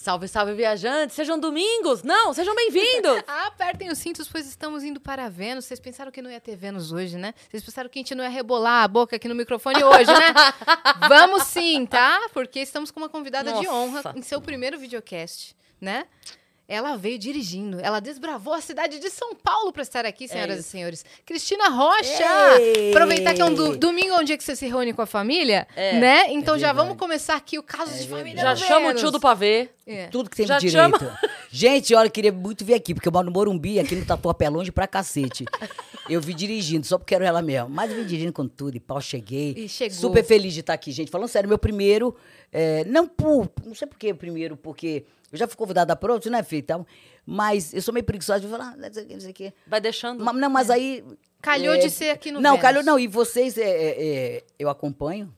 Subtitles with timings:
[0.00, 1.16] Salve, salve, viajantes!
[1.16, 2.04] Sejam domingos!
[2.04, 3.20] Não, sejam bem-vindos!
[3.26, 5.64] Apertem os cintos, pois estamos indo para Vênus.
[5.64, 7.34] Vocês pensaram que não ia ter Vênus hoje, né?
[7.50, 10.34] Vocês pensaram que a gente não ia rebolar a boca aqui no microfone hoje, né?
[11.08, 12.28] Vamos sim, tá?
[12.32, 13.72] Porque estamos com uma convidada de Nossa.
[13.72, 16.06] honra em seu primeiro videocast, né?
[16.70, 20.60] Ela veio dirigindo, ela desbravou a cidade de São Paulo para estar aqui, senhoras É
[20.60, 21.02] e senhores.
[21.24, 22.60] Cristina Rocha!
[22.60, 22.90] Ei!
[22.90, 25.66] Aproveitar que é um do- domingo, um dia que você se reúne com a família,
[25.74, 25.98] É.
[25.98, 26.24] né?
[26.30, 28.42] Então É já vamos começar aqui o caso de família.
[28.42, 29.70] Já chama o tio do pavê.
[29.86, 30.08] É.
[30.08, 30.74] Tudo que tem Já direito.
[30.98, 31.18] chama-
[31.50, 34.44] Gente, olha, eu queria muito vir aqui, porque eu moro no Morumbi, aqui no Tatuapé,
[34.44, 35.46] é longe pra cacete.
[36.06, 37.70] Eu vi dirigindo, só porque era ela mesmo.
[37.70, 39.54] Mas eu vim dirigindo com tudo e pau, cheguei.
[39.56, 39.96] E chegou.
[39.96, 41.10] Super feliz de estar aqui, gente.
[41.10, 42.14] Falando sério, meu primeiro,
[42.52, 46.30] é, não por, não sei por que primeiro, porque eu já fui convidada para outros,
[46.32, 46.60] né, filho?
[46.60, 46.86] Então,
[47.26, 49.34] mas eu sou meio preguiçosa de falar, ah, não sei o que, não sei o
[49.34, 49.52] que.
[49.66, 50.24] Vai deixando.
[50.24, 51.04] Ma- Não, mas aí...
[51.40, 52.62] Calhou é, de ser aqui no Não, Vênus.
[52.62, 52.98] calhou não.
[52.98, 55.32] E vocês, é, é, é, eu acompanho.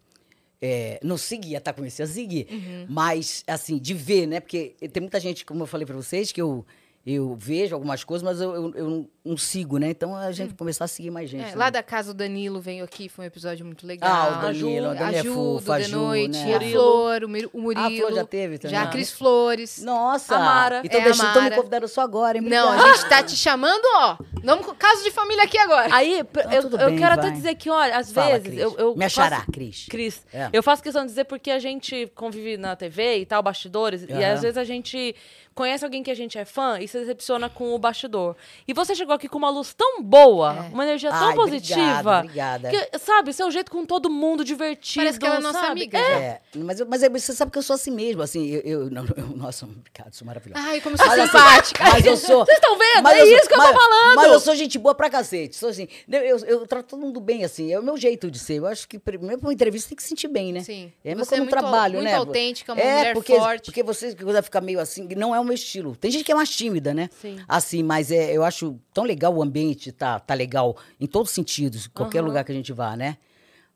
[0.62, 1.72] É, não seguia, tá?
[1.72, 2.46] Comecei a seguir.
[2.50, 2.86] Uhum.
[2.88, 4.40] Mas, assim, de ver, né?
[4.40, 6.64] Porque tem muita gente, como eu falei pra vocês, que eu,
[7.06, 9.88] eu vejo algumas coisas, mas eu, eu, eu não, não sigo, né?
[9.90, 11.44] Então a gente começar a seguir mais gente.
[11.44, 11.54] É, né?
[11.56, 14.10] lá da casa o Danilo veio aqui, foi um episódio muito legal.
[14.10, 15.96] Ah, o A Danilo, Ju, o Danilo é a Ju, fofo, do a De Ju,
[15.96, 16.56] Noite, né?
[16.56, 16.60] a.
[16.60, 17.26] Flor, o,
[17.58, 17.84] o Murilo.
[17.84, 18.76] Ah, a Flor já teve também.
[18.76, 18.90] Já a Ah.
[18.90, 19.82] Cris Flores.
[19.82, 20.36] Nossa!
[20.36, 20.82] Amara.
[20.84, 22.44] Então É, deixa, então me convidaram só agora, hein?
[22.44, 24.18] Não, a gente tá te chamando, ó.
[24.44, 25.94] Vamos com caso de família aqui agora.
[25.94, 27.32] Aí, Então, eu, eu bem, quero até vai.
[27.32, 28.60] dizer que, olha, às Fala, vezes Cris.
[28.60, 29.86] eu, eu Me faço- achará, Cris.
[29.88, 30.48] Cris, É.
[30.52, 34.12] eu faço questão de dizer porque a gente convive na TV e tal, bastidores, e
[34.24, 35.14] às vezes a gente
[35.60, 38.34] conhece alguém que a gente é fã e se decepciona com o bastidor.
[38.66, 40.72] E você chegou aqui com uma luz tão boa, É.
[40.72, 42.20] uma energia tão Ai, positiva.
[42.20, 42.70] Obrigada, obrigada.
[42.90, 45.04] que, sabe, seu jeito com todo mundo, divertido.
[45.04, 45.72] Parece que ela é nossa sabe?
[45.72, 45.98] amiga.
[45.98, 46.02] É.
[46.12, 48.90] É, mas, eu- mas é- você sabe que eu sou assim mesmo, assim, eu, eu-
[48.90, 50.62] não, eu- nossa, obrigado, sou maravilhosa.
[50.66, 51.84] Ai, como sou Mas, assim, simpática.
[51.84, 52.44] mas eu sou.
[52.46, 53.02] Vocês estão vendo?
[53.02, 54.16] mas é eu sou- isso que eu tô mas- falando.
[54.16, 55.56] Mas eu sou gente boa pra cacete.
[55.56, 55.86] Sou assim.
[56.10, 57.70] Eu, eu, eu trato todo mundo bem, assim.
[57.72, 58.54] É o meu jeito de ser.
[58.54, 60.60] Eu acho que primeiro pra uma entrevista tem que se sentir bem, né?
[60.60, 60.90] Sim.
[61.04, 62.14] É Você você é no muito- trabalho, muito né?
[62.14, 63.64] autêntica, uma é, mulher porque, forte.
[63.66, 65.96] Porque você que quiser ficar meio assim, não é o meu estilo.
[65.96, 67.10] Tem gente que é mais tímida, né?
[67.20, 67.38] Sim.
[67.46, 71.34] Assim, mas é, eu acho tão legal o ambiente, tá, tá legal em todos os
[71.34, 72.28] sentidos, qualquer Aham.
[72.28, 73.16] lugar que a gente vá, né?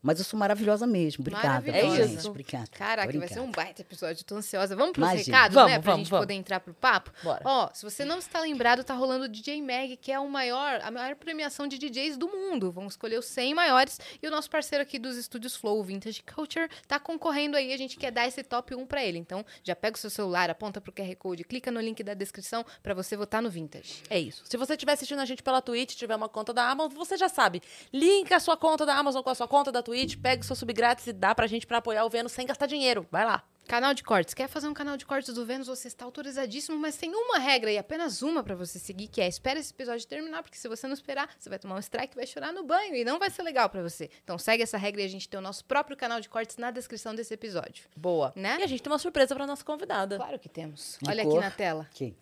[0.05, 1.23] Mas eu sou maravilhosa mesmo.
[1.23, 1.71] Obrigada.
[1.71, 2.29] É isso.
[2.29, 2.69] Obrigada.
[2.71, 3.33] Caraca, vai Obrigada.
[3.33, 4.77] ser um baita episódio, tô ansiosa.
[4.77, 5.37] Vamos pros Imagina.
[5.37, 5.79] recados, Vamos, né?
[5.79, 6.23] Pra vamos, gente vamos.
[6.25, 7.11] poder entrar pro papo.
[7.23, 7.41] Bora.
[7.43, 10.79] Ó, se você não está lembrado, tá rolando o DJ Mag, que é o maior,
[10.83, 12.71] a maior premiação de DJs do mundo.
[12.71, 13.99] Vamos escolher os 100 maiores.
[14.23, 17.73] E o nosso parceiro aqui dos estúdios Flow, o Vintage Culture, tá concorrendo aí.
[17.73, 19.17] A gente quer dar esse top 1 pra ele.
[19.19, 22.63] Então, já pega o seu celular, aponta pro QR Code, clica no link da descrição
[22.83, 24.03] pra você votar no Vintage.
[24.11, 24.43] É isso.
[24.45, 27.29] Se você estiver assistindo a gente pela Twitch, tiver uma conta da Amazon, você já
[27.31, 27.63] sabe.
[27.91, 30.57] Linka a sua conta da Amazon com a sua conta da Twitch, pega o seu
[30.57, 33.07] sub grátis e dá pra gente pra apoiar o Vênus sem gastar dinheiro.
[33.11, 33.45] Vai lá.
[33.67, 34.35] Canal de cortes.
[34.35, 35.69] Quer fazer um canal de cortes do Vênus?
[35.69, 39.27] Você está autorizadíssimo, mas tem uma regra e apenas uma pra você seguir, que é
[39.27, 42.17] espera esse episódio terminar, porque se você não esperar, você vai tomar um strike e
[42.17, 44.11] vai chorar no banho e não vai ser legal pra você.
[44.23, 46.71] Então segue essa regra e a gente tem o nosso próprio canal de cortes na
[46.71, 47.87] descrição desse episódio.
[47.97, 48.33] Boa.
[48.37, 48.59] Né?
[48.61, 50.17] E a gente tem uma surpresa pra nossa convidada.
[50.17, 50.99] Claro que temos.
[51.01, 51.11] Licor.
[51.11, 51.89] Olha aqui na tela.
[51.95, 52.15] Quem?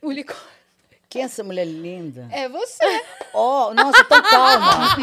[0.00, 0.36] O licor.
[1.16, 2.28] Quem é essa mulher linda?
[2.30, 2.84] É você.
[3.32, 4.96] Oh, nossa, tão calma.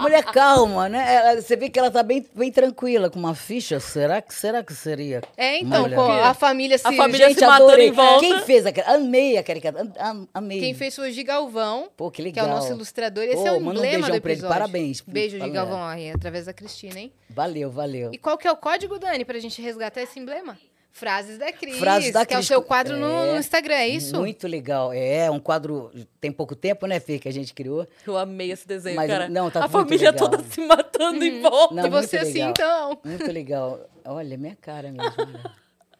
[0.00, 1.14] Mulher calma, né?
[1.14, 3.78] Ela- você vê que ela tá bem, bem tranquila com uma ficha.
[3.78, 5.20] Será que, será que seria?
[5.36, 6.86] É, então, pô, a família se...
[6.86, 7.88] A família Gente, se matando adorei.
[7.88, 8.20] em volta.
[8.20, 8.94] Quem fez aquela?
[8.94, 9.82] Amei a caricatura.
[9.98, 10.60] am- am- Amei.
[10.60, 12.58] Quem fez foi o Gigalvão, Pô, que que é o legal.
[12.58, 13.24] nosso ilustrador.
[13.24, 14.38] Esse Pô, é o manda um emblema beijão do pra ele.
[14.40, 14.48] episódio.
[14.58, 15.00] Parabéns.
[15.06, 15.52] Beijo, Valeu.
[15.52, 17.12] Gigalvão, aí, através da Cristina, hein?
[17.28, 18.10] Valeu, valeu.
[18.12, 20.56] E qual que é o código, Dani, pra gente resgatar esse emblema?
[20.96, 21.76] Frases da Cris.
[21.76, 22.46] Frases da que é o Cris.
[22.46, 24.16] seu quadro no, É, no Instagram, é isso?
[24.16, 24.92] Muito legal.
[24.92, 25.90] É um quadro.
[26.20, 27.84] Tem pouco tempo, né, Fê, que a gente criou.
[28.06, 29.28] Eu amei esse desenho, Mas, cara.
[29.28, 30.30] não, tá a família legal.
[30.30, 31.74] toda se matando em volta.
[31.74, 32.50] Não, e você assim, legal.
[32.52, 33.00] então.
[33.04, 33.80] Muito legal.
[34.04, 35.12] Olha, minha cara mesmo.
[35.18, 35.52] olha.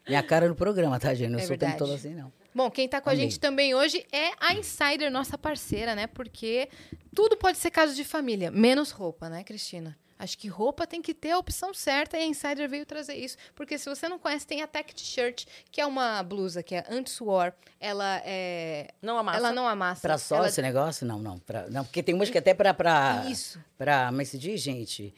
[0.07, 1.31] minha cara no programa, tá, gente?
[1.31, 1.77] Não É sou verdade.
[1.77, 2.33] tão todo assim, não.
[2.55, 6.07] Bom, quem tá com a gente também hoje é a Insider, nossa parceira, né?
[6.07, 6.69] Porque
[7.13, 9.99] tudo pode ser caso de família, menos roupa, né, Cristina?
[10.19, 13.37] Acho que roupa tem que ter a opção certa e a Insider veio trazer isso.
[13.55, 16.85] Porque se você não conhece, tem a Tech T-shirt, que é uma blusa que é
[16.89, 17.53] anti-suor.
[17.81, 18.89] Ela é.
[19.03, 19.39] Não amassa.
[19.39, 20.01] Ela não amassa.
[20.01, 20.49] Pra só ela...
[20.49, 21.07] esse negócio?
[21.07, 21.39] Não, não.
[21.41, 22.73] Pra, não, porque tem umas que até pra.
[22.73, 23.59] pra Isso.
[23.77, 25.13] Pra, mas se diz, gente.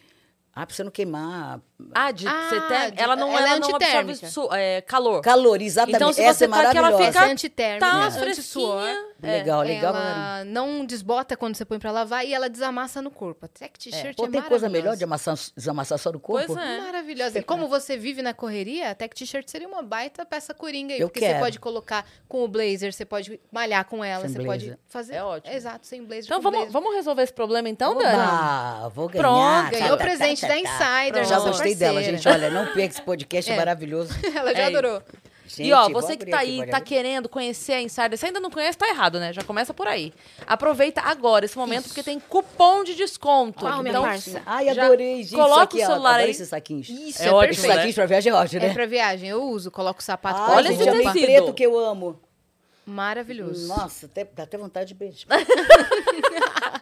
[0.59, 1.61] Ah, pra você não queimar.
[1.95, 4.81] Ah, de, Ah, você tem- de- ela não, ela é ela não absorve su- é,
[4.81, 5.21] calor.
[5.21, 5.97] Calor, exatamente.
[5.97, 7.05] Então, se Essa você é tá que ela maravilhosa.
[7.13, 8.81] fica- Essa é antitérmica, tá anti-suor.
[8.83, 9.07] fresquinha.
[9.23, 9.95] Legal, legal.
[9.95, 13.45] Ela não desbota quando você põe pra lavar e ela desamassa no corpo.
[13.45, 15.31] A Tech T-shirt é, Pô, tem coisa melhor de maravilhosa.
[15.33, 16.47] amassar, desamassar só do corpo?
[16.55, 16.81] Pois é.
[16.81, 17.39] Maravilhosa.
[17.39, 21.01] E como você vive na correria, a Tech T-shirt seria uma baita peça coringa aí.
[21.01, 21.41] Eu porque você quero.
[21.41, 24.69] pode colocar com o blazer, você pode malhar com ela, Sem você blazer.
[24.71, 25.15] pode fazer.
[25.17, 25.55] É ótimo.
[25.55, 26.25] Exato, sem blazer.
[26.25, 26.73] Então vamos, blazer.
[26.73, 28.17] vamos resolver esse problema então, Dani?
[28.17, 29.23] Oba, vou ganhar.
[29.23, 31.05] Pronto, Ganhou presente tá, da tá.
[31.05, 32.29] Insider, Já gostei dela, gente.
[32.29, 33.57] Olha, não perca esse podcast É.
[33.57, 34.13] maravilhoso.
[34.35, 34.79] Ela já É isso.
[34.79, 35.03] adorou.
[35.49, 38.27] Gente, e ó, você que tá aqui, aí, pode tá querendo conhecer a Insider, se
[38.27, 39.33] ainda não conhece, tá errado, né?
[39.33, 40.13] Já começa por aí.
[40.45, 43.65] Aproveita agora esse momento, porque tem cupom de desconto.
[43.65, 44.43] Minha então, parça?
[44.45, 45.37] Ai, adorei, gente.
[45.37, 46.31] coloca isso aqui, o ó, celular adoro aí.
[46.31, 46.89] esses saquinhos.
[46.89, 48.75] Isso, É é, ótimo, Esses saquinhos pra viagem é ótimo, É né?
[48.75, 51.25] pra viagem, eu uso, coloco o sapato Ai, Olha gente, esse tecido.
[51.27, 52.19] preto que eu amo.
[52.85, 53.69] Maravilhoso.
[53.69, 55.27] Nossa, até, dá até vontade de beijar.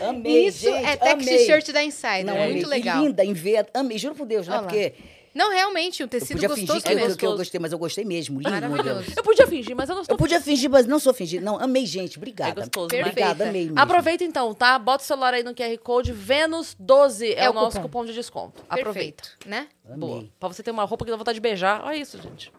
[0.00, 2.52] amei, Isso gente, é tech t-shirt da Insider, Não, é amei.
[2.54, 3.02] muito E legal.
[3.04, 4.58] linda, em ver, amei, juro por Deus, né?
[4.58, 4.94] Porque
[5.32, 7.16] Não, realmente, um eu tecido podia fingir gostoso que eu, mesmo.
[7.16, 8.40] que eu gostei, mas eu gostei mesmo.
[8.40, 9.12] Lindo, Maravilhoso.
[9.16, 11.40] eu podia fingir, mas eu não estou Eu podia fingir, mas não sou fingir.
[11.40, 12.18] Não, amei, gente.
[12.18, 12.50] Obrigada.
[12.50, 13.00] É gostoso, né?
[13.02, 13.78] Obrigada, amei mesmo.
[13.78, 14.76] Aproveita então, tá?
[14.76, 17.82] Bota o celular aí no QR Code, Vênus12 é, É o o nosso cupom.
[18.00, 18.60] cupom de desconto.
[18.68, 19.22] Aproveita.
[19.22, 19.68] Perfeito, né?
[19.96, 20.18] Boa.
[20.18, 20.32] Amei.
[20.40, 21.80] Pra você ter uma roupa que dá vontade de beijar.
[21.84, 22.52] Olha isso, gente.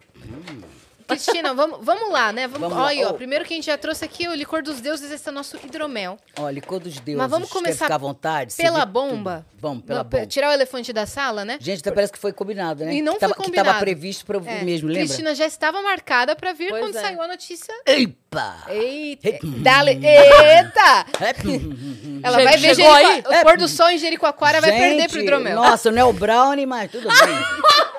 [1.14, 2.46] Cristina, vamos, vamos lá, né?
[2.48, 3.12] Vamos, Vamos olha aí, ó.
[3.12, 5.56] Primeiro que a gente já trouxe aqui o licor dos deuses, esse é o nosso
[5.64, 6.18] hidromel.
[6.38, 7.18] Olha, licor dos deuses.
[7.20, 8.54] Mas vamos começar ficar à vontade?
[8.56, 9.44] Pela bomba.
[9.50, 9.60] tudo.
[9.60, 10.26] Vamos, pela bomba.
[10.26, 11.56] Tirar o elefante da sala, né?
[11.60, 12.94] Gente, até parece que foi combinado, né?
[12.94, 13.84] E não que tava, foi Que tava combinado.
[13.84, 15.04] previsto pra eu vir É, mesmo, lembra?
[15.04, 17.00] Cristina já estava marcada pra vir Pois quando é.
[17.00, 17.72] saiu a notícia.
[17.86, 18.56] Epa!
[18.68, 19.28] Eita!
[19.28, 19.46] Eita.
[19.46, 21.06] Dale, eita!
[22.22, 23.20] Ela vai ver Jerico- aí?
[23.26, 25.56] o pôr do sol em Jericoacoara vai perder pro hidromel.
[25.56, 27.12] Nossa, não é o Brownie, mas tudo bem.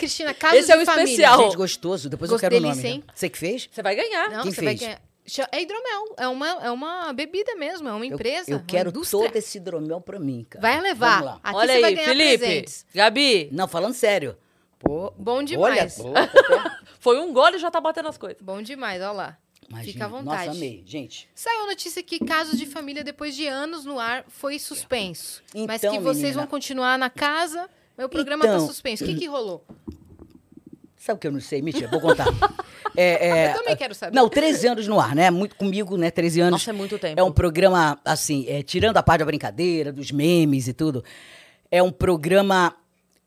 [0.00, 1.04] Cristina, casos Esse é o família.
[1.04, 1.42] especial.
[1.44, 2.10] Gente, gostoso.
[2.10, 2.86] Depois Gosto eu quero o nome.
[2.88, 3.04] hein?
[3.06, 3.12] né?
[3.14, 3.68] Você que fez?
[3.70, 4.30] Você vai ganhar.
[4.30, 4.80] Não, Quem você vai fez?
[4.80, 5.02] ganhar.
[5.26, 8.64] Cha- É hidromel, é uma, é uma bebida mesmo, é uma Eu- empresa, Eu, uma
[8.66, 9.26] quero indústria.
[9.28, 10.60] todo esse hidromel pra mim, cara.
[10.62, 11.10] Vai levar.
[11.20, 11.40] Vamos lá.
[11.42, 12.38] Aqui Olha você vai aí, ganhar Felipe.
[12.38, 12.86] presentes.
[12.92, 14.36] Gabi, Não, falando sério.
[14.78, 16.00] Pô, Bom demais.
[16.00, 16.30] Olha, pô,
[16.98, 18.40] foi um gole e já tá batendo as coisas.
[18.42, 19.38] Bom demais, olha lá.
[19.68, 19.92] Imagina.
[19.92, 20.46] Fica à vontade.
[20.46, 20.82] Nossa, amei.
[20.84, 25.42] Gente, Saiu a notícia que casos de família depois de anos no ar foi suspenso.
[25.68, 26.40] mas que Então, vocês menina.
[26.40, 27.68] vão continuar na casa,
[28.04, 28.66] o programa tá Então.
[28.66, 29.04] suspenso.
[29.04, 29.64] O que que rolou?
[30.96, 31.62] sabe o que eu não sei?
[31.62, 32.26] Mentira, vou contar.
[32.94, 34.14] É, é, Eu também quero saber.
[34.14, 35.30] Não, 13 anos no ar, né?
[35.30, 36.10] Muito comigo, né?
[36.10, 36.52] 13 anos.
[36.60, 37.18] Nossa, é muito tempo.
[37.18, 41.02] É um programa, assim, é, tirando a parte da brincadeira, dos memes e tudo,
[41.70, 42.76] é um programa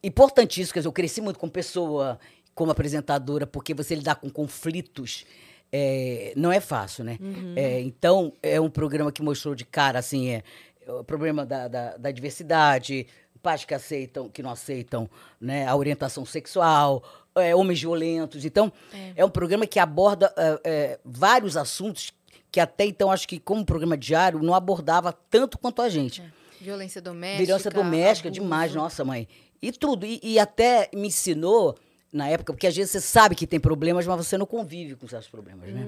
[0.04, 0.74] importantíssimo.
[0.74, 2.20] Quer dizer, eu cresci muito como pessoa,
[2.54, 5.26] como apresentadora, porque você lidar com conflitos
[5.72, 7.18] é, não é fácil, né?
[7.56, 10.44] É, então, é um programa que mostrou de cara, assim, é,
[10.88, 13.08] o problema da, da, da diversidade,
[13.44, 15.10] pais que aceitam, que não aceitam
[15.40, 17.04] né, a orientação sexual,
[17.36, 18.46] é, homens violentos.
[18.46, 18.72] Então,
[19.16, 22.14] é, um programa que aborda é, é, vários assuntos
[22.50, 26.24] que até então, acho que como programa diário, não abordava tanto quanto a gente.
[26.62, 27.46] Violência doméstica.
[27.46, 28.42] Violência doméstica, abuso.
[28.42, 29.28] demais, nossa mãe.
[29.62, 30.06] E tudo.
[30.06, 31.76] E, e até me ensinou,
[32.12, 35.08] na época, porque às vezes você sabe que tem problemas, mas você não convive com
[35.08, 35.88] esses problemas, né?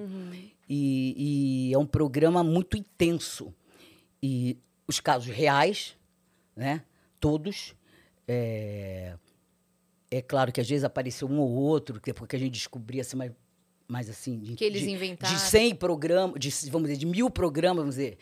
[0.68, 3.54] E, e é um programa muito intenso.
[4.22, 5.96] E os casos reais,
[6.56, 6.82] né?
[7.20, 7.76] Todos.
[8.28, 9.16] É,
[10.10, 13.02] é claro que às vezes apareceu um ou outro, que depois que a gente descobria
[13.02, 13.32] assim, mais,
[13.88, 14.40] mais assim.
[14.40, 15.34] De, Que eles de, inventaram.
[15.34, 18.18] De 100 programas, de, vamos dizer, de mil programas, vamos dizer.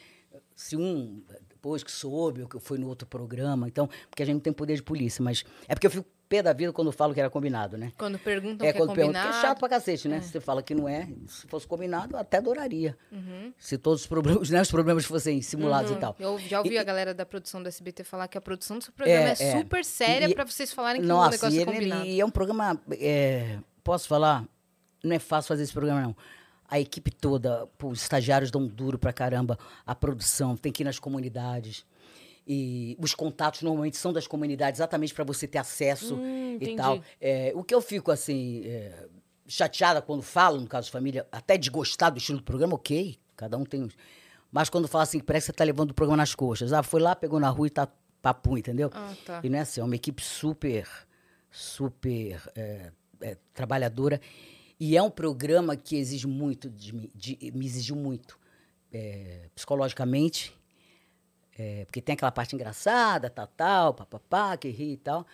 [0.56, 3.68] Se um, depois que soube, ou que foi no outro programa.
[3.68, 5.44] Então, porque a gente não tem poder de polícia, mas.
[5.68, 7.92] É porque eu fico pé da vida quando falo que era combinado, né?
[7.96, 9.38] Quando perguntam É, que é quando pergunta, combinado.
[9.38, 10.20] é chato pra cacete, né?
[10.22, 12.98] Se você fala que não é, se fosse combinado, eu até adoraria.
[13.12, 13.54] Uhum.
[13.60, 16.16] Se todos os problemas, né, os problemas fossem simulados e tal.
[16.20, 18.84] Eu já ouvi E- a galera da produção do SBT falar que a produção do
[18.84, 19.60] seu programa é, É, é.
[19.60, 22.06] super séria pra vocês falarem que Nossa, negócio e, é ele- combinado.
[22.08, 22.82] e é um programa.
[23.00, 24.44] é, posso falar?
[25.04, 26.16] Não é fácil fazer esse programa, não.
[26.68, 29.60] A equipe toda, os estagiários dão duro pra caramba.
[29.86, 31.86] A produção tem que ir nas comunidades.
[32.48, 36.76] E os contatos normalmente são das comunidades, exatamente para você ter acesso Hum, e entendi.
[36.76, 37.02] tal.
[37.22, 39.08] É, o que eu fico assim, é,
[39.48, 43.18] chateada quando falo, no caso de família, até de gostar do estilo do programa, ok,
[43.38, 43.88] cada um tem.
[44.52, 46.74] Mas quando fala assim, parece que você tá levando o programa nas coxas.
[46.74, 47.88] Ah, foi lá, pegou na rua e tá
[48.22, 48.90] papo, entendeu?
[48.94, 49.40] Ah, tá.
[49.44, 50.88] E não é assim, é uma equipe super,
[51.50, 52.92] super é,
[53.22, 54.20] é, trabalhadora.
[54.80, 58.38] E é um programa que exige muito, de mim, de- me exigiu muito,
[58.92, 60.54] é, psicologicamente,
[61.58, 65.26] é, porque tem aquela parte engraçada, tal, tal, papapá, que ri e tal.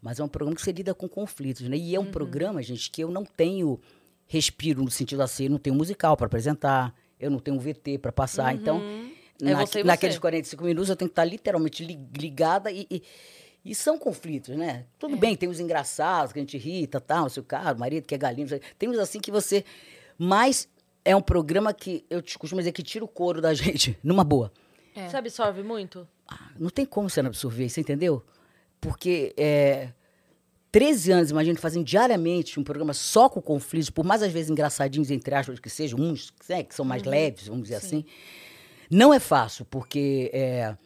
[0.00, 1.76] Mas é um programa que você lida com conflitos, né?
[1.76, 3.80] E é um programa, gente, que eu não tenho
[4.26, 7.98] respiro no sentido assim, eu não tenho musical para apresentar, eu não tenho um VT
[7.98, 8.54] para passar.
[8.54, 8.82] Então,
[9.42, 10.20] É na- você naqueles você.
[10.20, 13.02] 45 minutos eu tenho que estar literalmente li- ligada e, e,
[13.64, 14.86] e são conflitos, né?
[14.98, 18.14] Tudo bem, tem os engraçados que a gente irrita, tal, seu cara, o marido que
[18.14, 19.64] é galinho, tem uns assim que você...
[20.18, 20.68] Mas
[21.04, 24.24] é um programa que eu te costumo dizer que tira o couro da gente, numa
[24.24, 24.50] boa.
[24.96, 25.08] É.
[25.08, 26.08] Você absorve muito?
[26.26, 28.24] Ah, Não tem como você não absorver, você entendeu?
[28.80, 29.92] Porque é,
[30.72, 35.10] 13 anos, imagina, fazendo diariamente um programa só com conflitos, por mais às vezes engraçadinhos,
[35.10, 38.04] entre aspas, que sejam, uns né, que são mais leves, vamos dizer assim.
[38.90, 40.76] Não é fácil, porque é,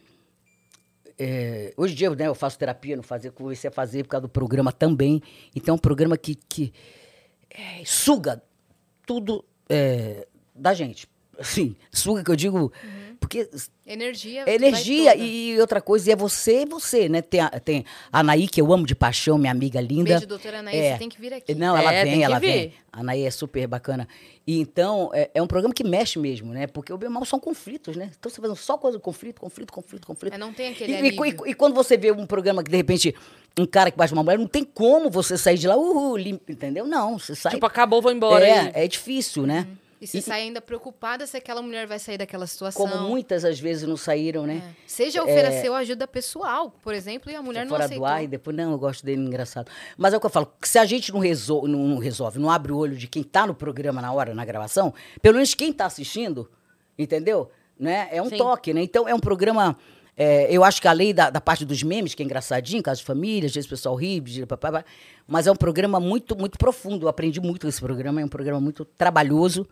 [1.19, 4.23] é, hoje em dia né, eu faço terapia, não fazia, comecei a fazer por causa
[4.23, 5.23] do programa também.
[5.55, 6.73] Então é um programa que, que
[7.51, 8.43] é, suga
[9.07, 11.07] tudo é, da gente.
[11.39, 12.73] Assim, suga que eu digo.
[13.31, 13.49] Porque
[13.87, 14.43] Energia.
[14.45, 17.23] é energia e outra coisa, e é você e você, né?
[17.23, 20.11] Tem a, tem a Anaí, que eu amo de paixão, minha amiga linda.
[20.15, 20.93] Beijo, doutora Anaí, É.
[20.95, 21.55] você tem que vir aqui.
[21.55, 22.47] Não, ela É, vem, ela vir.
[22.53, 22.73] vem.
[22.93, 24.09] A Anaí é super bacana.
[24.45, 26.67] E então, é, é um programa que mexe mesmo, né?
[26.67, 28.11] Porque o bem mal são conflitos, né?
[28.19, 30.35] Então você fazendo só coisa conflito, conflito, conflito, conflito.
[30.35, 32.77] É, não tem aquele E, e- e- e quando você vê um programa que, de
[32.77, 33.15] repente,
[33.57, 36.51] um cara que bate uma mulher, não tem como você sair de lá, uhul, limpo,
[36.51, 36.85] entendeu?
[36.85, 37.53] Não, você sai.
[37.53, 38.45] Tipo, acabou, vou embora.
[38.45, 38.71] é, aí.
[38.75, 39.69] é difícil, né?
[40.01, 42.89] E você sai ainda preocupada se aquela mulher vai sair daquela situação.
[42.89, 44.63] Como muitas às vezes não saíram, né?
[44.65, 44.75] É.
[44.87, 48.07] Seja ofereceu ajuda pessoal, por exemplo, e a mulher não fora aceitou.
[48.07, 49.71] do ar e depois, não, eu gosto dele, engraçado.
[49.99, 52.39] Mas é o que eu falo, que se a gente não, resol- não- não resolve,
[52.39, 55.53] não abre o olho de quem tá no programa na hora, na gravação, pelo menos
[55.55, 56.51] quem tá assistindo,
[56.99, 57.51] entendeu?
[57.79, 58.09] Né?
[58.11, 58.37] É um Sim.
[58.39, 58.83] toque, né?
[58.83, 59.77] Então é um programa.
[60.17, 63.07] é, eu acho que além da, da parte dos memes, que é engraçadinho, caso de
[63.07, 64.23] família, às vezes o pessoal ri,
[65.27, 67.05] mas é um programa muito, muito profundo.
[67.05, 69.67] Eu aprendi muito com esse programa, é um programa muito trabalhoso,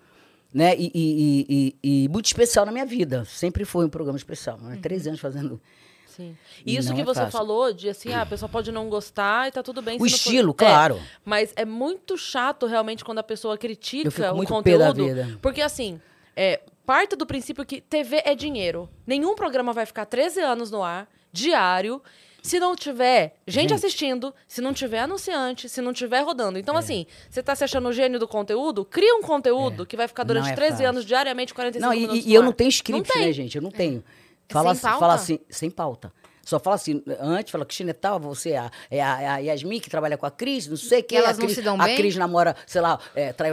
[0.53, 0.75] né?
[0.77, 1.47] E, e-
[1.83, 3.25] e- e- muito especial na minha vida.
[3.25, 4.59] Sempre foi um programa especial.
[4.59, 4.79] Né?
[4.81, 5.61] Três anos fazendo.
[6.07, 6.37] Sim.
[6.67, 7.33] E isso não que é você fácil.
[7.33, 9.97] falou de assim, ah, a pessoa pode não gostar e tá tudo bem.
[9.97, 11.01] O não for- estilo, É, claro.
[11.25, 15.05] mas é muito chato realmente quando a pessoa critica o conteúdo.
[15.41, 16.01] Porque assim,
[16.35, 18.89] é, parte do princípio que TV é dinheiro.
[19.07, 22.03] Nenhum programa vai ficar 13 anos no ar, diário.
[22.43, 23.75] Se não tiver gente, Gente.
[23.75, 26.59] assistindo, se não tiver anunciante, se não tiver rodando.
[26.59, 28.85] Então, assim, você tá se achando o gênio do conteúdo?
[28.85, 30.89] Cria um conteúdo que vai ficar durante Não é 13 fácil.
[30.89, 33.27] anos, diariamente, 45 Não, e- minutos e, no eu não tenho script, tem.
[33.27, 33.57] né, gente?
[33.57, 34.03] Eu não tenho.
[34.49, 34.99] É Fala, sem assim- pauta?
[35.01, 36.13] fala assim, sem pauta.
[36.45, 39.37] Só fala assim, antes fala, Cristina é tal, você é a, é a, é a
[39.39, 41.17] Yasmin que trabalha com a Cris, não sei o que.
[41.17, 41.97] elas a não Cris, se dão a bem?
[41.97, 43.51] Cris namora, sei lá, é, trai-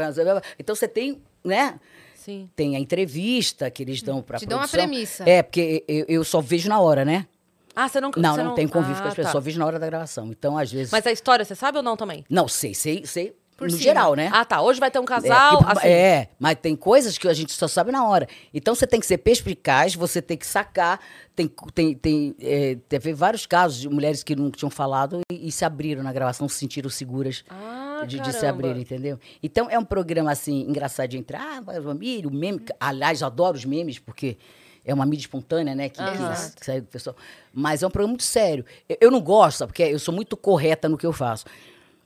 [0.58, 1.77] Então você tem, né?
[2.15, 2.50] Sim.
[2.56, 5.27] Tem a entrevista que eles dão pra Te dão uma premissa.
[5.30, 7.27] É, porque eu, eu só vejo na hora, né?
[7.75, 9.32] Ah, você não Não, você não, tem convívio com as Ah, pessoas, tá.
[9.34, 10.27] só vejo na hora da gravação.
[10.27, 10.91] Então, às vezes...
[10.91, 12.24] Mas a história, você sabe ou não também?
[12.29, 13.84] Não, sei, sei, sei, Por no cima.
[13.84, 14.29] geral, né?
[14.34, 14.62] Ah, tá.
[14.62, 15.88] Hoje vai ter um É, casal, porque- assim.
[15.88, 18.27] é, mas tem coisas que a gente só sabe na hora.
[18.53, 21.00] Então você tem que ser perspicaz, você tem que sacar.
[21.36, 25.51] Tem, tem, tem é, teve vários casos de mulheres que não tinham falado e, e
[25.51, 29.20] se abriram na gravação, se sentiram seguras Ah, de, de se abrir, entendeu?
[29.44, 31.94] Então é um programa assim, engraçadinho entre ah, vai o
[32.32, 32.62] meme.
[32.79, 34.38] Aliás, eu adoro os memes, porque
[34.86, 35.89] é uma mídia espontânea, né?
[35.89, 36.34] Que, que- Aham.
[36.56, 37.15] que sai do pessoal.
[37.54, 38.63] Mas é um programa muito sério.
[38.88, 39.72] Eu, eu não gosto, sabe?
[39.74, 41.46] Porque eu sou muito correta no que eu faço.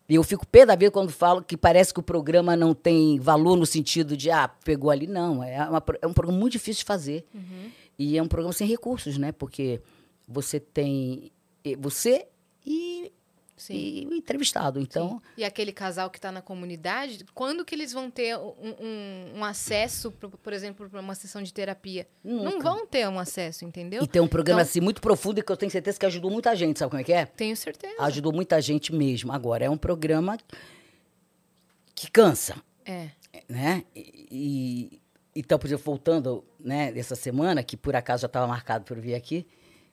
[0.08, 3.20] E eu fico pé da vida quando falo que parece que o programa não tem
[3.20, 5.06] valor no sentido de, ah, pegou ali.
[5.06, 7.28] Não, é, uma é um programa muito difícil de fazer.
[7.98, 9.32] E é um programa sem recursos, né?
[9.32, 9.82] Porque
[10.28, 11.32] você tem
[11.64, 12.26] eh, você
[12.66, 13.12] e,
[13.60, 13.76] Sim.
[13.76, 14.80] e o entrevistado.
[14.80, 19.32] Então, E aquele casal que está na comunidade, quando que eles vão ter um, um-
[19.40, 22.08] um acesso, por, por exemplo, para uma sessão de terapia?
[22.24, 22.64] Não Nunca.
[22.64, 24.02] vão ter um acesso, entendeu?
[24.04, 26.56] e tem um programa Então- assim muito profundo que eu tenho certeza que ajudou muita
[26.56, 27.26] gente, sabe como é que é?
[27.26, 27.96] Tenho certeza.
[28.00, 29.32] Ajudou muita gente mesmo.
[29.32, 30.38] Agora, é um programa
[31.94, 32.56] que cansa.
[32.86, 33.10] É.
[33.48, 33.84] né?
[33.96, 35.02] E, e-
[35.36, 39.02] então, por exemplo, voltando, né, dessa semana, que por acaso já estava marcado para eu
[39.02, 39.46] vir aqui,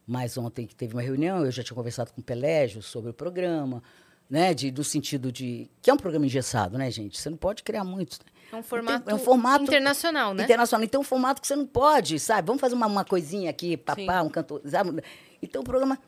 [0.07, 3.15] mas ontem que teve uma reunião, eu já tinha conversado com o Pelégio sobre o
[3.15, 3.83] programa,
[4.31, 7.19] né, de, do sentido de que é um programa engessado, né, gente?
[7.19, 8.19] Você não pode criar muito.
[8.53, 10.45] É um formato, é um formato internacional, né?
[10.45, 10.85] Internacional.
[10.85, 12.47] Então, é um formato que você não pode, sabe?
[12.47, 15.03] Vamos fazer uma, uma coisinha aqui, papá, um cantor, sabe?
[15.43, 15.99] Então, o programa...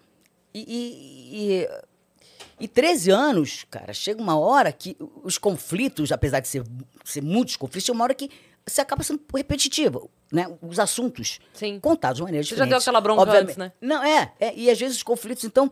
[0.54, 1.62] E, e,
[2.60, 6.64] e, e 13 anos, cara, chega uma hora que os conflitos, apesar de ser,
[7.04, 8.30] ser muitos conflitos, chega uma hora que
[8.68, 10.46] você acaba sendo repetitivo, né?
[10.62, 11.80] Os assuntos Sim.
[11.80, 12.68] contados de maneira Você diferente.
[12.70, 13.72] já deu aquela bronca antes, né?
[13.80, 14.54] Não, é, é.
[14.54, 15.70] E às vezes os conflitos, então...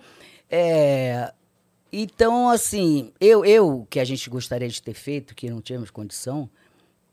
[0.50, 1.32] é,
[1.92, 6.50] então, assim, eu, eu, que a gente gostaria de ter feito, que não tínhamos condição,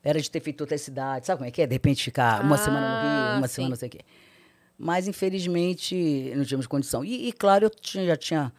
[0.04, 1.26] era de ter feito outra cidade.
[1.28, 1.68] Sabe como é que é?
[1.68, 3.54] De repente ficar uma Ah, semana no Rio, uma sim.
[3.56, 4.00] semana não sei o quê.
[4.78, 7.06] Mas, infelizmente, não tínhamos condição.
[7.06, 8.52] E, e, claro, eu tinha- já tinha...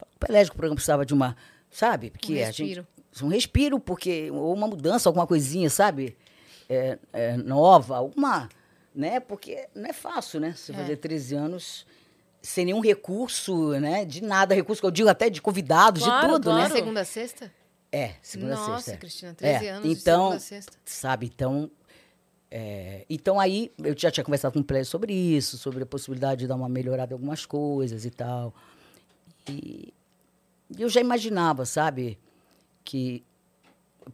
[0.00, 1.36] O Pelé, que o programa precisava de uma...
[1.70, 2.10] Sabe?
[2.10, 2.46] Porque gente...
[2.46, 2.86] respiro.
[3.22, 4.30] Um respiro, porque...
[4.32, 6.16] Ou uma mudança, alguma coisinha, sabe?
[6.72, 8.48] É, é, nova, alguma...
[8.94, 9.20] Né?
[9.20, 10.52] Porque não é fácil, né?
[10.54, 10.74] Você É.
[10.74, 11.86] fazer 13 anos
[12.42, 14.04] sem nenhum recurso, né?
[14.04, 14.54] De nada.
[14.54, 16.58] Recurso que eu digo até de convidados, Claro, de tudo, claro.
[16.60, 16.66] né?
[16.66, 17.50] É segunda a sexta?
[17.90, 18.90] É, segunda a Nossa, sexta.
[18.92, 18.96] é.
[18.96, 20.72] Cristina, 13 É, anos de então, segunda a sexta.
[20.84, 21.70] Sabe, então...
[22.50, 26.40] é, então aí, eu já tinha conversado com o Pelé sobre isso, sobre a possibilidade
[26.40, 28.54] de dar uma melhorada em algumas coisas e tal.
[29.48, 29.92] E
[30.78, 32.18] eu já imaginava, sabe,
[32.84, 33.24] que...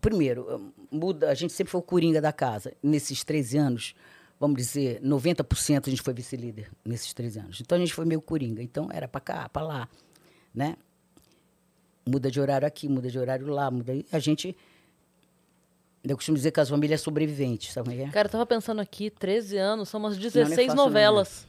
[0.00, 2.72] Primeiro, muda, a gente sempre foi o coringa da casa.
[2.82, 3.94] Nesses 13 anos,
[4.38, 7.60] vamos dizer, 90% a gente foi vice-líder nesses 13 anos.
[7.60, 8.62] Então a gente foi meio coringa.
[8.62, 9.88] Então era para cá, para lá,
[10.54, 10.76] né?
[12.06, 13.92] Muda de horário aqui, muda de horário lá, muda.
[14.12, 14.56] A gente
[16.04, 18.10] eu costumo dizer que as famílias sobreviventes, sabe como é é?
[18.10, 21.47] Cara, eu tava pensando aqui, 13 anos, são umas Não, não é 16 não, novelas.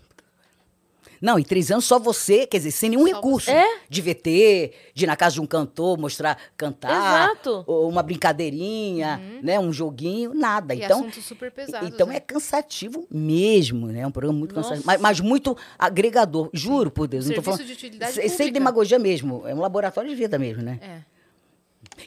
[1.22, 3.50] Não, em três anos só você, quer dizer, sem nenhum Só recurso.
[3.52, 3.82] É?
[3.90, 7.30] De VT, de ir na casa de um cantor, mostrar, cantar.
[7.30, 7.64] Exato.
[7.68, 9.60] Ou uma brincadeirinha, né?
[9.60, 10.74] Um joguinho, nada.
[10.74, 11.90] E então, assuntos super pesados.
[11.90, 12.18] então né?
[12.18, 14.02] é cansativo mesmo, né?
[14.02, 14.70] É um programa muito Nossa.
[14.70, 14.88] cansativo.
[14.88, 17.26] Mas, mas muito agregador, juro por Deus.
[17.26, 18.54] não tô Serviço falando, de utilidade sem, sem pública.
[18.54, 19.48] demagogia mesmo.
[19.48, 20.80] É um laboratório de vida mesmo, né?
[20.82, 21.20] É.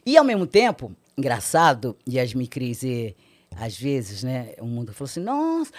[0.07, 2.83] E ao mesmo tempo, engraçado, Yasmin Cris,
[3.57, 5.71] às vezes, né, o mundo falou assim, nossa,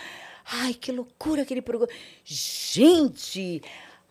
[0.46, 1.92] ai, que loucura aquele programa.
[2.24, 3.62] Gente,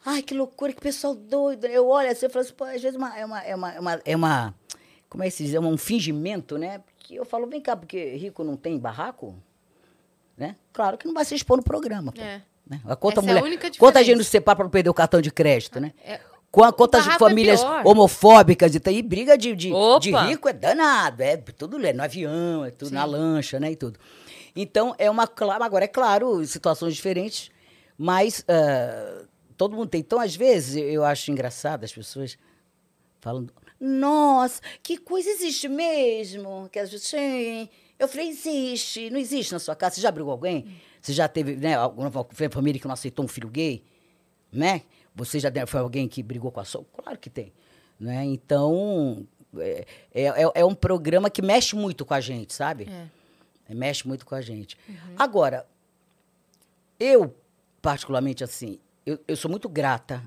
[0.05, 1.67] ai, que loucura, que pessoal doido.
[1.67, 3.81] Eu olho assim, eu falo assim, pô, às vezes uma, é, uma, é, uma, é,
[3.81, 4.55] uma, é uma,
[5.09, 6.79] como é que se diz, é um fingimento, né?
[6.79, 9.35] Porque eu falo, vem cá, porque rico não tem barraco,
[10.37, 10.57] né?
[10.73, 12.21] Claro que não vai se expor no programa, pô.
[12.21, 12.43] É.
[12.67, 12.81] Né?
[13.01, 14.95] Quanta, Essa é a mulher, única quanta gente não se separa para não perder o
[14.95, 15.93] cartão de crédito, né?
[16.05, 16.21] É,
[16.51, 17.83] Qua- Quantas é famílias pior.
[17.87, 18.93] homofóbicas e tal.
[18.93, 19.71] E briga de, de,
[20.01, 21.23] de rico é danado.
[21.23, 23.73] É tudo é no avião, é tudo na lancha, né?
[23.73, 23.99] E tudo.
[24.55, 25.25] Então, é uma.
[25.61, 27.51] Agora, é claro, situações diferentes,
[27.97, 29.25] mas ah,
[29.57, 30.01] todo mundo tem.
[30.01, 32.37] Então, às vezes, eu- acho engraçado as pessoas
[33.21, 33.53] falando.
[33.81, 36.69] Nossa, que coisa existe mesmo?
[36.71, 37.69] Que vezes, sim.
[37.99, 39.11] Eu falei, existe.
[39.11, 39.97] Não existe na sua casa.
[39.97, 40.67] Você já brigou alguém?
[41.01, 42.11] Você já teve, né, alguma
[42.51, 43.85] família que não aceitou um filho gay?
[44.53, 44.83] Né?
[45.17, 46.85] Você já foi alguém que brigou com a sua?
[46.97, 47.53] Claro que tem.
[47.99, 48.25] Né?
[48.25, 49.27] Então,
[49.59, 52.85] é, é- é um programa que mexe muito com a gente, sabe?
[52.89, 53.22] é.
[53.69, 54.77] É, Mexe muito com a gente.
[55.17, 55.67] Agora,
[56.99, 57.35] eu,
[57.81, 60.23] particularmente, assim, eu, eu sou muito grata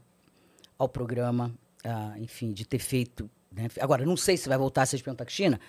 [0.77, 3.29] ao programa, ah, enfim, de ter feito.
[3.51, 3.67] né?
[3.79, 5.59] Agora, não sei se vai voltar a ser pergunta Cristina.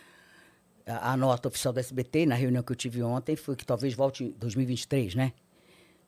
[0.84, 3.94] A, a nota oficial da SBT, na reunião que eu tive ontem, foi que talvez
[3.94, 5.32] volte em 2023, né?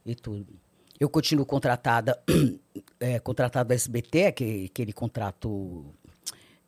[0.04, 0.46] E tudo.
[0.98, 2.20] Eu continuo contratada,
[2.98, 5.94] é, contratada da SBT, aquele, aquele contrato.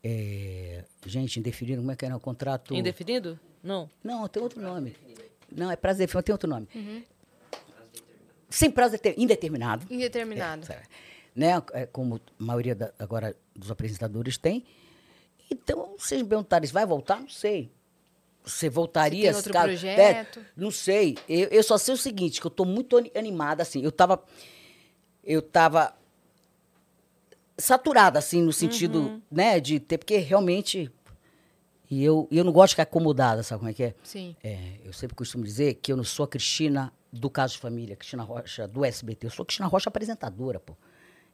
[0.04, 2.14] é, gente, indefinido, como é que é?
[2.14, 2.74] O contrato.
[2.74, 3.38] Indefinido?
[3.62, 3.90] Não.
[4.02, 4.96] Não, tem outro nome.
[5.50, 6.68] Não, é prazer, mas tem outro nome.
[8.48, 9.86] Sem prazo deter- indeterminado.
[9.90, 10.66] Indeterminado.
[10.72, 10.82] É,
[11.34, 11.62] né?
[11.72, 14.64] É, como a maioria da- agora dos apresentadores tem.
[15.50, 17.20] Então, vocês me perguntarem, vai voltar?
[17.20, 17.70] Não sei.
[18.44, 19.18] Você voltaria?
[19.18, 20.38] Se tem se outro caso- projeto?
[20.40, 21.16] É, não sei.
[21.28, 23.82] Eu, eu só sei o seguinte, que eu estou muito ani- animada, assim.
[23.82, 24.22] Eu estava
[25.22, 25.94] eu tava
[27.58, 29.22] saturada, assim, no sentido, Uhum.
[29.30, 29.98] né, de ter...
[29.98, 30.90] Porque realmente...
[31.90, 33.94] E eu, eu não gosto de ficar acomodada, sabe como é que é?
[34.04, 34.36] Sim.
[34.44, 37.96] É, eu sempre costumo dizer que eu não sou a Cristina do Caso de Família,
[37.96, 39.26] Cristina Rocha do SBT.
[39.26, 40.74] Eu sou a Cristina Rocha apresentadora, pô.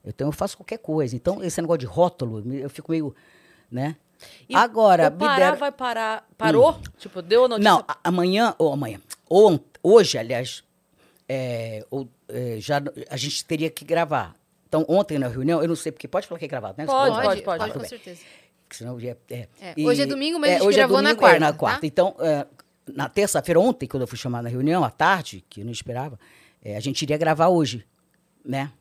[0.04, 1.14] Então eu faço qualquer coisa.
[1.14, 3.14] Então esse negócio de rótulo, eu fico meio,
[3.70, 3.96] né?
[4.48, 6.26] E Agora, o deram- vai parar.
[6.38, 6.80] Parou?
[6.96, 7.70] Tipo, deu a notícia?
[7.70, 10.64] Não, a- amanhã, ou amanhã, ou hoje, aliás,
[11.28, 12.80] é, ou, é, já
[13.10, 14.34] a gente teria que gravar.
[14.68, 16.86] Então, ontem na reunião, eu não sei porque, pode falar que é gravado, né?
[16.86, 17.62] Pode, pode, pode.
[17.64, 18.22] Ah, tudo com certeza.
[18.68, 21.20] Porque senão já é, É, hoje é domingo, mas a gente hoje gravou na domingo,
[21.20, 21.58] quarta, É, na tá?
[21.58, 21.86] quarta.
[21.86, 22.46] Então, é,
[22.92, 26.18] na terça-feira, ontem, quando eu fui chamada na reunião, à tarde, que eu não esperava,
[26.62, 27.84] é, a gente iria gravar hoje,
[28.44, 28.72] né?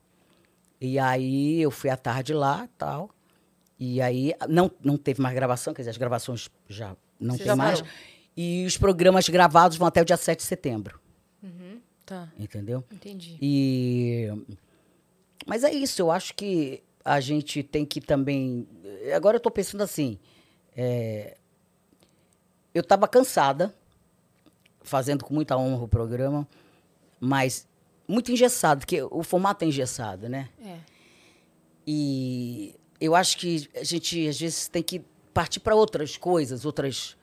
[0.81, 3.09] E aí eu fui à tarde lá tal.
[3.79, 7.47] E aí não, não teve mais gravação, quer dizer, as gravações já não Você tem
[7.47, 7.81] já mais.
[7.81, 7.93] parou.
[8.37, 10.99] E os programas gravados vão até o dia 7 de setembro,
[12.05, 12.29] Tá.
[12.37, 12.83] entendeu?
[12.91, 13.37] Entendi.
[13.41, 14.31] E
[15.47, 18.67] mas é isso, eu acho que a gente tem que também.
[19.13, 20.17] Agora eu estou pensando assim.
[20.75, 21.37] é,
[22.73, 23.73] Eu estava cansada,
[24.81, 26.47] fazendo com muita honra o programa,
[27.19, 27.67] mas
[28.07, 30.49] muito engessado, porque o formato é engessado, né?
[30.63, 30.77] É.
[31.87, 35.01] E eu acho que a gente, às vezes, tem que
[35.33, 37.15] partir para outras coisas, outras,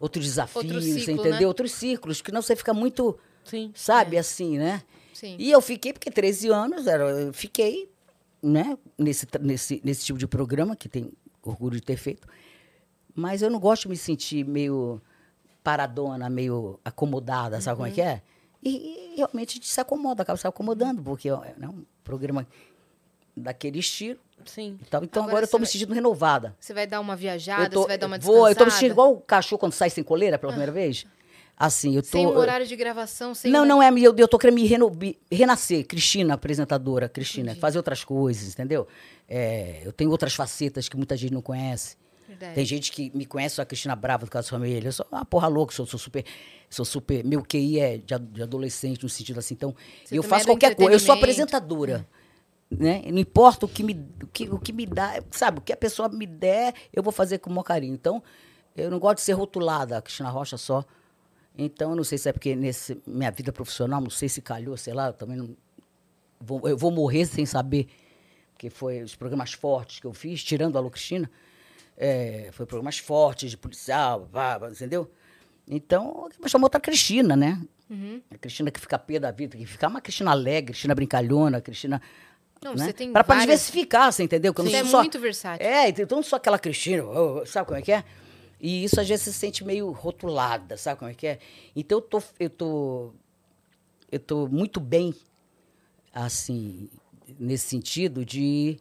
[0.00, 1.40] outros desafios, ciclo, entendeu?
[1.40, 1.46] né?
[1.46, 3.70] Outros ciclos, que não você fica muito, Sim.
[3.74, 4.82] sabe, assim, né?
[5.12, 5.36] Sim.
[5.38, 7.90] E eu fiquei, porque 13 anos, era, eu fiquei,
[8.42, 11.12] né, nesse, nesse, nesse tipo de programa, que tem
[11.50, 12.26] orgulho de ter feito.
[13.14, 15.00] Mas eu não gosto de me sentir meio
[15.62, 18.22] paradona, meio acomodada, sabe como é que é?
[18.62, 21.34] E, e realmente a gente se acomoda, acaba se acomodando, porque é
[21.68, 22.46] um programa
[23.36, 24.78] daquele estilo Sim.
[24.80, 25.04] e tal.
[25.04, 26.56] Então Agora agora, eu estou me vai- sentindo renovada.
[26.58, 28.50] Você vai dar uma viajada, tô, você vai dar uma vou, descansada.
[28.52, 31.06] eu tô me sentindo igual o cachorro quando sai sem coleira pela primeira vez.
[31.58, 32.08] Assim, eu tô...
[32.08, 34.92] Sem um horário de gravação, sem não, não é eu, eu tô querendo me reno-
[35.30, 38.86] renascer, Cristina, apresentadora, Cristina, fazer outras coisas, entendeu?
[39.28, 41.96] É, eu tenho outras facetas que muita gente não conhece.
[42.28, 42.54] Verdade.
[42.54, 44.86] Tem gente que me conhece só a Cristina Brava do Caso Família.
[44.88, 46.24] Eu sou uma porra louca, sou, sou super.
[46.70, 47.24] Sou super.
[47.24, 49.54] Meu QI é de, de adolescente, no sentido assim.
[49.54, 50.92] Então, Você eu faço é qualquer coisa.
[50.92, 52.06] Eu sou apresentadora.
[52.70, 53.02] Né?
[53.10, 55.58] Não importa o que, me, o, que, o que me dá, sabe?
[55.58, 57.94] O que a pessoa me der, eu vou fazer com o maior carinho.
[57.94, 58.22] Então,
[58.76, 60.84] eu não gosto de ser rotulada, a Cristina Rocha só.
[61.60, 64.76] Então, eu não sei se é porque nesse minha vida profissional, não sei se calhou,
[64.76, 65.56] sei lá, eu também não.
[66.40, 67.88] Vou, eu vou morrer sem saber,
[68.52, 71.28] porque foi os programas fortes que eu fiz, tirando a Lu Cristina,
[71.96, 74.28] é, foi programas fortes de policial,
[74.70, 75.10] entendeu?
[75.66, 77.60] Então, me chamou outra Cristina, né?
[78.30, 82.00] A Cristina que fica pé da vida, que fica uma Cristina alegre, Cristina brincalhona, Cristina
[82.62, 82.84] Não, né?
[82.86, 84.54] você tem Pra, pra várias- diversificar, você entendeu?
[84.54, 85.66] Que eu não Você é sou só- muito versátil.
[85.66, 87.02] É, então não sou aquela Cristina,
[87.46, 88.04] sabe como é que é?
[88.60, 91.38] E isso às vezes se sente meio rotulada, sabe como é que é?
[91.76, 93.10] Então eu tô, eu tô,
[94.10, 95.14] eu tô muito bem,
[96.12, 96.88] assim,
[97.38, 98.78] nesse sentido de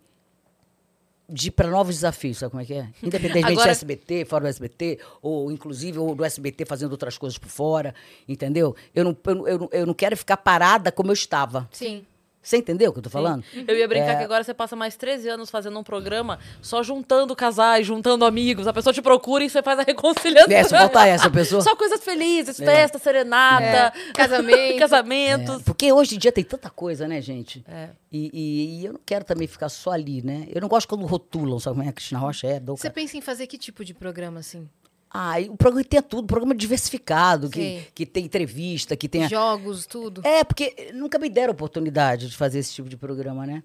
[1.30, 2.90] de ir para novos desafios, sabe como é que é?
[3.04, 7.38] Independentemente Agora- do SBT, fora do SBT, ou inclusive ou do SBT fazendo outras coisas
[7.38, 7.94] por fora,
[8.28, 8.74] entendeu?
[8.96, 11.68] Eu não, eu, eu, eu não quero ficar parada como eu estava.
[11.74, 12.06] Sim.
[12.42, 13.44] Você entendeu o que eu tô falando?
[13.68, 14.16] Eu ia brincar É.
[14.16, 18.68] que agora você passa mais 13 anos fazendo um programa só juntando casais, juntando amigos.
[18.68, 20.54] A pessoa te procura e você faz a reconciliação.
[20.54, 21.62] É, se voltar essa pessoa.
[21.68, 24.78] Só coisas felizes, festa, serenata, Casamento.
[24.80, 25.60] casamentos.
[25.60, 27.66] É, porque hoje em dia tem tanta coisa, né, gente?
[27.68, 27.90] É.
[28.12, 30.48] E, e- e eu não quero também ficar só ali, né?
[30.54, 31.92] Eu não gosto quando rotulam, sabe como é?
[31.92, 32.82] Cristina Rocha é, Douca.
[32.82, 34.70] Você pensa em fazer que tipo de programa, assim?
[35.10, 39.28] Ah, o programa tem tudo, programa diversificado, que, que tem entrevista, que tem...
[39.28, 40.22] Jogos, tudo?
[40.26, 43.64] É, porque nunca me deram oportunidade de fazer esse tipo de programa, né?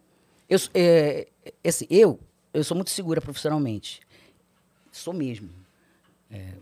[0.48, 1.26] Eu, s- é,
[1.64, 2.18] esse, eu,
[2.54, 4.00] eu sou muito segura profissionalmente.
[4.92, 5.50] Sou mesmo.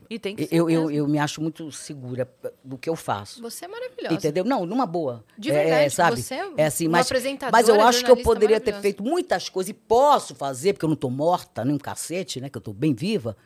[0.09, 2.29] E tem que ser Eu, eu, eu me acho muito segura
[2.64, 3.40] do que eu faço.
[3.40, 4.14] Você é maravilhosa.
[4.14, 4.45] Entendeu?
[4.45, 5.25] Não, numa boa.
[5.38, 6.21] De É, verdade, sabe?
[6.23, 9.49] você é é assim, mas, apresentadora, mas eu acho que eu poderia ter feito muitas
[9.49, 12.49] coisas e posso fazer, porque eu não tô morta, nem um cacete, né?
[12.51, 13.37] Que eu tô bem viva.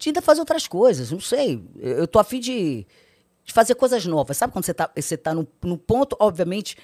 [0.00, 1.62] De ainda fazer outras coisas, não sei.
[1.78, 2.86] Eu, tô afim de,
[3.44, 4.38] de fazer coisas novas.
[4.38, 6.74] Sabe quando você tá, você tá num, num ponto, obviamente,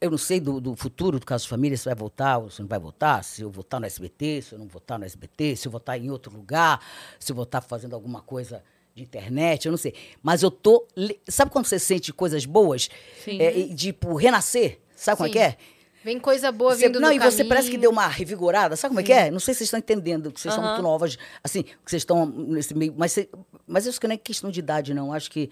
[0.00, 2.62] eu não sei do, do futuro do caso de família, se vai voltar ou se
[2.62, 5.66] não vai voltar, se eu votar no SBT, se eu não votar no SBT, se
[5.66, 6.80] eu votar em outro lugar,
[7.18, 8.62] se eu votar fazendo alguma coisa
[8.94, 9.92] de internet, eu não sei.
[10.22, 10.86] Mas eu tô.
[11.28, 12.88] Sabe quando você sente coisas boas?
[13.24, 13.42] Sim.
[13.42, 14.78] É, e, tipo, renascer?
[14.94, 15.32] Sabe como é Sim.
[15.32, 15.56] que é?
[16.02, 17.80] Vem coisa boa Você- vindo não, do e você parece que caminho.
[17.82, 18.74] deu uma revigorada.
[18.76, 19.30] Sabe como é que é?
[19.30, 20.72] Não sei se vocês estão entendendo, que vocês estão Aham.
[20.74, 22.94] muito novas, assim, que vocês estão nesse meio.
[22.96, 23.28] Mas, cê-
[23.66, 25.12] mas isso que não é questão de idade, não.
[25.12, 25.50] Acho que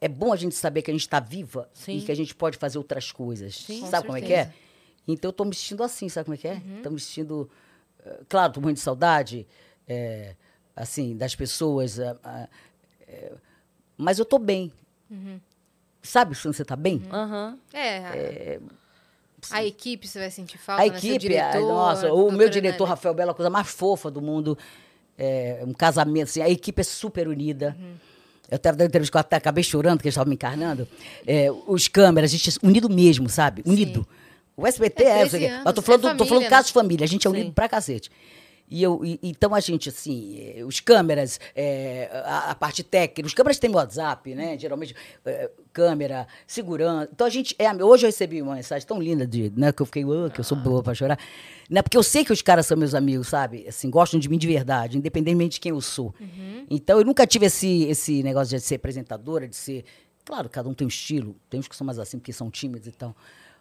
[0.00, 1.98] é bom a gente saber que a gente está viva Sim.
[1.98, 3.56] e que a gente pode fazer outras coisas.
[3.56, 3.80] Sim.
[3.80, 4.52] Com sabe como é que é?
[5.08, 6.54] Então eu tô me sentindo assim, sabe como é que é?
[6.54, 6.82] Uhum.
[6.82, 7.50] Tô me sentindo.
[8.04, 9.46] eh, Claro, tô muito de saudade,
[9.88, 10.34] eh,
[10.76, 11.98] assim, das pessoas.
[11.98, 12.48] ah,
[13.08, 13.32] eh,
[13.96, 14.72] mas eu tô bem.
[15.10, 15.40] Uhum.
[16.02, 17.02] Sabe quando você tá bem?
[17.10, 17.58] Aham.
[17.72, 18.60] É,
[19.50, 20.96] a, a equipe você vai sentir falta, A né?
[20.96, 21.18] Equipe, a-
[21.50, 22.84] diretor, nossa, o meu diretor.
[22.84, 24.56] Rafael Bela, a coisa mais fofa do mundo.
[25.18, 27.74] É, um casamento, assim, a equipe é super unida.
[27.80, 27.94] Uhum.
[28.50, 30.86] Eu estava dando entrevista eu até acabei chorando, que eles estavam me encarnando.
[31.26, 33.62] É, os câmeras, a gente é unido mesmo, sabe?
[33.66, 34.06] Unido.
[34.56, 35.46] O SBT É, é, 13 isso aqui.
[35.46, 36.66] anos, Mas tô falando, é do- tô falando família, do caso né?
[36.68, 37.36] de família, a gente é Sim.
[37.36, 38.10] unido pra cacete.
[38.68, 43.26] E eu, e- então a gente, assim, eh, os câmeras, eh, a, a parte técnica,
[43.26, 44.58] os câmeras têm WhatsApp, né?
[44.58, 47.08] Geralmente, eh, câmera, segurança.
[47.12, 47.54] Então a gente.
[47.58, 50.40] É, hoje eu recebi uma mensagem tão linda de, né, que eu fiquei, "Ah, que
[50.40, 51.18] eu sou boa pra chorar.
[51.70, 53.66] Né, porque eu sei que os caras são meus amigos, sabe?
[53.68, 56.14] Assim, gostam de mim de verdade, independentemente de quem eu sou.
[56.70, 59.84] Então eu nunca tive esse, esse negócio de ser apresentadora, de ser.
[60.24, 62.88] Claro, cada um tem um estilo, tem uns que são mais assim, porque são tímidos
[62.88, 63.14] e tal.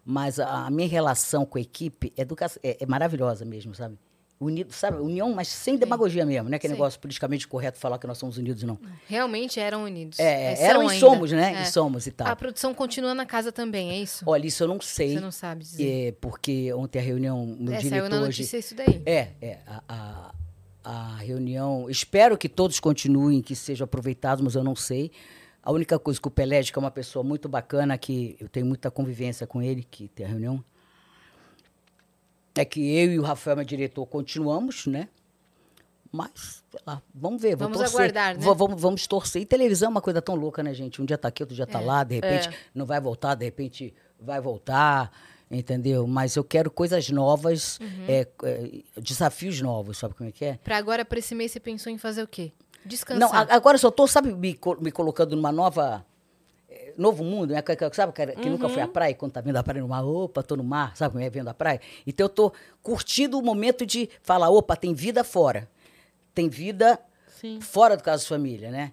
[0.04, 3.98] Mas a, a minha relação com a equipe é, do, é, é maravilhosa mesmo, sabe?
[4.38, 4.98] Unido, sabe?
[4.98, 6.78] União, mas sem demagogia mesmo, não é aquele Sim.
[6.80, 8.78] negócio politicamente correto falar que nós somos unidos, não.
[9.08, 10.20] Realmente eram unidos.
[10.20, 11.00] É, são eram e ainda.
[11.00, 11.54] somos, né?
[11.56, 11.62] É.
[11.64, 12.28] E somos e tal.
[12.28, 14.26] A produção continua na casa também, é isso?
[14.28, 15.14] Olha, isso eu não sei.
[15.14, 16.08] Você não sabe dizer.
[16.08, 18.42] É, porque ontem a reunião, no É, diretor saiu na hoje.
[18.42, 19.02] notícia isso daí.
[19.06, 19.60] É, é.
[19.66, 20.32] A, a,
[20.84, 21.90] a reunião.
[21.90, 25.12] Espero que todos continuem, que sejam aproveitados, mas eu não sei.
[25.64, 28.66] A única coisa que o Pelé, que é uma pessoa muito bacana, que eu tenho
[28.66, 30.64] muita convivência com ele, que tem a reunião,
[32.62, 35.08] é que eu e o Rafael, meu diretor, continuamos, né?
[36.12, 38.12] Mas, sei lá, vamos ver, vamos Vamos torcer.
[38.12, 38.46] aguardar, né?
[38.46, 39.42] Va- Vamos, vamos torcer.
[39.42, 41.02] E televisão é uma coisa tão louca, né, gente?
[41.02, 41.86] Um dia tá aqui, outro dia tá É.
[41.86, 45.12] lá, de repente não vai voltar, de repente vai voltar,
[45.52, 46.08] entendeu?
[46.08, 48.06] Mas eu quero coisas novas, Uhum.
[48.08, 50.60] é, é, desafios novos, sabe como é que é?
[50.64, 52.54] Pra agora, pra esse mês, você pensou em fazer o quê?
[52.86, 53.20] Descansar.
[53.20, 56.06] Não, agora eu só tô, sabe, me, me colocando numa nova.
[56.98, 57.62] Eh, Novo mundo, né?
[57.62, 59.88] Que- que- Sabe, cara, que nunca foi à praia, quando tá vendo a praia no
[59.88, 61.80] mar, opa, tô no mar, sabe como é vendo a praia?
[62.08, 65.70] Então eu tô curtindo o momento de falar, opa, tem vida fora.
[66.34, 67.00] Tem vida
[67.40, 67.60] Sim.
[67.62, 68.92] fora do caso de família, né?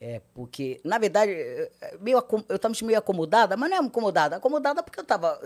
[0.00, 4.36] É, porque, na verdade, eh, eh, meio, eu estava meio acomodada, mas não é acomodada,
[4.36, 5.40] acomodada porque eu estava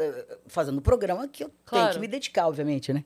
[0.46, 1.94] fazendo um programa que eu tenho Claro.
[1.94, 3.02] que me dedicar, obviamente, né?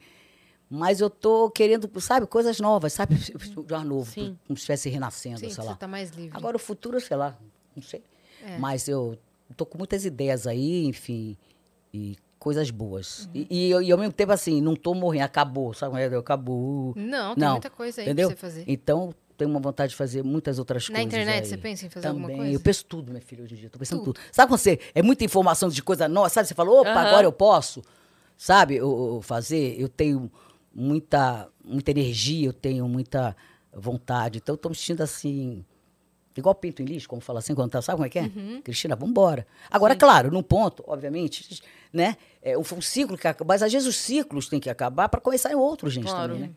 [0.69, 3.15] Mas eu tô querendo, sabe, coisas novas, sabe?
[3.15, 3.33] De
[3.75, 4.37] ar novo, Sim.
[4.45, 5.77] como se estivesse renascendo, Sim, sei você lá.
[5.77, 6.37] tá mais livre.
[6.37, 7.39] Agora o futuro, sei lá,
[7.77, 8.03] não sei.
[8.45, 8.59] É.
[8.59, 9.19] Mas eu
[9.57, 11.37] tô com muitas ideias aí, enfim,
[11.93, 13.25] e coisas boas.
[13.27, 13.31] Uhum.
[13.35, 15.91] E, e, eu- e ao mesmo tempo, assim, não tô morrendo, acabou, sabe?
[15.93, 16.19] como é?
[16.19, 16.93] Acabou.
[16.97, 18.29] Não, tem muita coisa aí entendeu?
[18.29, 18.65] pra você fazer.
[18.67, 21.13] Então, tenho uma vontade de fazer muitas outras Na coisas.
[21.13, 21.49] internet, aí.
[21.49, 22.23] você pensa em fazer Também.
[22.23, 22.53] alguma coisa?
[22.55, 23.71] Eu penso tudo, minha filha, hoje em dia.
[23.71, 24.21] Tô pensando tudo.
[24.33, 24.79] Sabe quando você.
[24.95, 26.49] É muita informação de coisa nova, sabe?
[26.49, 27.07] Você fala, opa, Aham.
[27.07, 27.83] agora eu posso.
[28.37, 28.77] Sabe?
[28.77, 29.79] Eu, eu fazer.
[29.81, 30.31] Eu tenho
[30.75, 33.37] muita, muita energia, eu tenho muita
[33.73, 34.39] vontade.
[34.39, 35.65] Então, eu tô me sentindo assim.
[36.41, 38.31] Igual pinto em lixo, como fala assim, quando tá, sabe como é que é?
[38.63, 39.47] Cristina, vambora.
[39.71, 42.17] Agora, claro, num ponto, obviamente, né?
[42.43, 45.51] É um, ciclo que acaba, mas às vezes os ciclos têm que acabar para começar
[45.51, 46.35] em outros, gente, Claro.
[46.35, 46.55] também, né?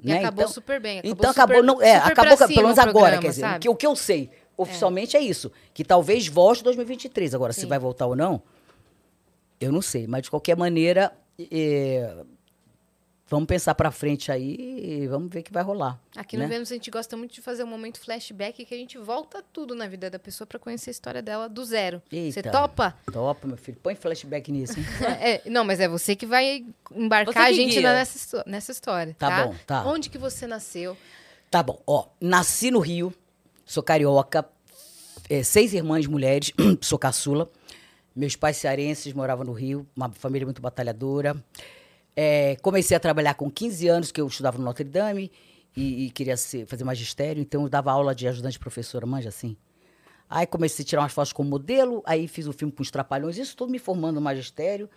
[0.00, 0.18] E Né?
[0.18, 0.98] acabou Então- super bem.
[0.98, 3.68] Acabou então super- acabou, não, é, acabou pelo menos o agora, programa, quer dizer, que,
[3.68, 7.34] o que eu sei oficialmente é, isso, que talvez volte em 2023.
[7.34, 7.66] Agora, se Sim.
[7.68, 8.42] vai voltar ou não,
[9.60, 11.12] eu não sei, mas de qualquer maneira,
[11.50, 12.16] é,
[13.32, 14.56] vamos pensar pra frente aí
[15.02, 15.98] e vamos ver o que vai rolar.
[16.14, 16.44] Aqui né?
[16.44, 19.42] no Vênus a gente gosta muito de fazer um momento flashback que a gente volta
[19.52, 22.02] tudo na vida da pessoa pra conhecer a história dela do zero.
[22.10, 22.50] Você Eita.
[22.50, 22.94] topa?
[23.10, 24.84] Topa, meu filho, põe flashback nisso, hein?
[25.18, 26.64] É, não, mas é você que vai
[26.94, 29.16] embarcar Você a que gente na- nessa, nessa história.
[29.18, 29.86] Tá Tá, bom, tá.
[29.86, 30.94] Onde que você nasceu?
[31.50, 33.12] Tá bom, ó, nasci no Rio,
[33.64, 34.46] sou carioca,
[35.30, 37.48] é, seis irmãs mulheres, sou caçula.
[38.14, 41.34] Meus pais cearenses moravam no Rio, uma família muito batalhadora.
[42.14, 45.30] É, comecei a trabalhar com 15 anos, que eu estudava no Notre Dame
[45.76, 49.56] e, e queria ser- fazer magistério, então eu dava aula de ajudante professora, manja assim.
[50.28, 53.36] Aí comecei a tirar umas fotos como modelo, aí fiz o filme com os trapalhões,
[53.38, 54.88] isso tudo me formando no magistério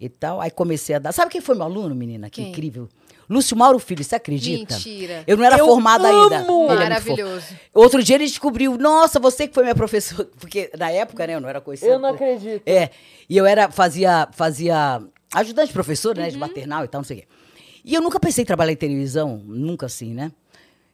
[0.00, 0.40] e tal.
[0.40, 1.12] Aí comecei a dar.
[1.12, 2.28] Sabe quem foi meu aluno, menina?
[2.30, 2.50] Que Quem?
[2.50, 2.88] incrível.
[3.28, 4.74] Lúcio Mauro Filho, você acredita?
[4.74, 5.24] Mentira.
[5.26, 6.38] Eu não era Eu formada ainda.
[6.38, 6.64] amo!
[6.64, 7.46] Ele é muito Maravilhoso.
[7.46, 7.60] fofo.
[7.74, 10.28] Outro dia ele descobriu, nossa, você que foi minha professora.
[10.38, 11.92] Porque na época, né, eu não era conhecida.
[11.92, 12.62] Eu não acredito.
[12.66, 12.90] É.
[13.28, 15.02] E eu era, fazia, fazia
[15.34, 16.22] ajudante professor, Uhum.
[16.22, 17.28] né, de maternal e tal, não sei o quê.
[17.84, 20.30] E eu nunca pensei em trabalhar em televisão, nunca assim, né?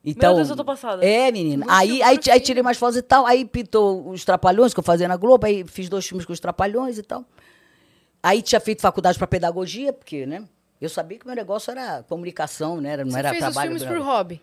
[0.04, 1.04] Então, Deus, eu tô passada.
[1.04, 1.66] É, menina.
[1.68, 3.26] Aí, aí, aí tirei mais fotos e tal.
[3.26, 5.44] Aí pintou os Trapalhões, que eu fazia na Globo.
[5.44, 7.24] Aí fiz dois filmes com os Trapalhões e tal.
[8.22, 10.44] Aí tinha feito faculdade para pedagogia, porque, né?
[10.80, 12.96] Eu sabia que meu negócio era comunicação, né?
[12.96, 13.70] Não Você era fez os trabalho.
[13.78, 13.88] filmes não.
[13.88, 14.40] por hobby.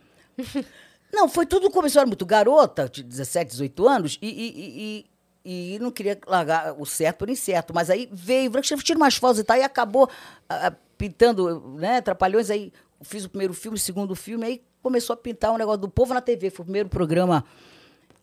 [1.12, 5.06] Não, foi tudo começou, eu era muito garota, de 17, 18 anos, e, e, e-
[5.46, 7.74] e- não queria largar o certo por incerto.
[7.74, 10.10] Mas aí veio, tira umas fotos e tal, e acabou
[10.50, 15.14] ah, ah, pintando, né, Trapalhões, aí fiz o primeiro filme, o segundo filme, aí começou
[15.14, 17.46] a pintar um negócio do Povo na TV, foi o primeiro programa,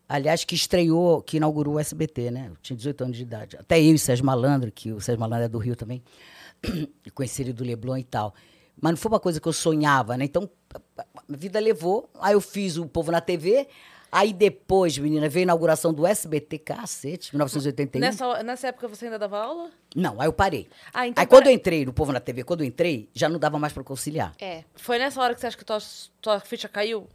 [0.07, 2.47] aliás, que estreou, que inaugurou o SBT, né?
[2.49, 3.57] Eu tinha 18 anos de idade.
[3.57, 6.03] Até eu e o Sérgio Malandro, que o Sérgio Malandro é do Rio também,
[7.05, 8.33] e conheci ele do Leblon e tal.
[8.79, 10.25] Mas não foi uma coisa que eu sonhava, né?
[10.25, 10.49] Então,
[10.97, 12.09] a vida levou.
[12.19, 13.67] Aí eu fiz o Povo na TV.
[14.15, 17.99] Aí depois, menina, veio a inauguração do SBT, cacete, 1981.
[17.99, 19.71] Nessa, nessa época você ainda dava aula?
[19.95, 20.67] Não, aí eu parei.
[20.93, 23.27] Ah, então aí quando pera- eu entrei no Povo na TV, quando eu entrei, já
[23.27, 24.31] não dava mais para conciliar.
[24.39, 24.63] É.
[24.75, 25.79] Foi nessa hora que você acha que tua,
[26.21, 27.07] tua ficha caiu?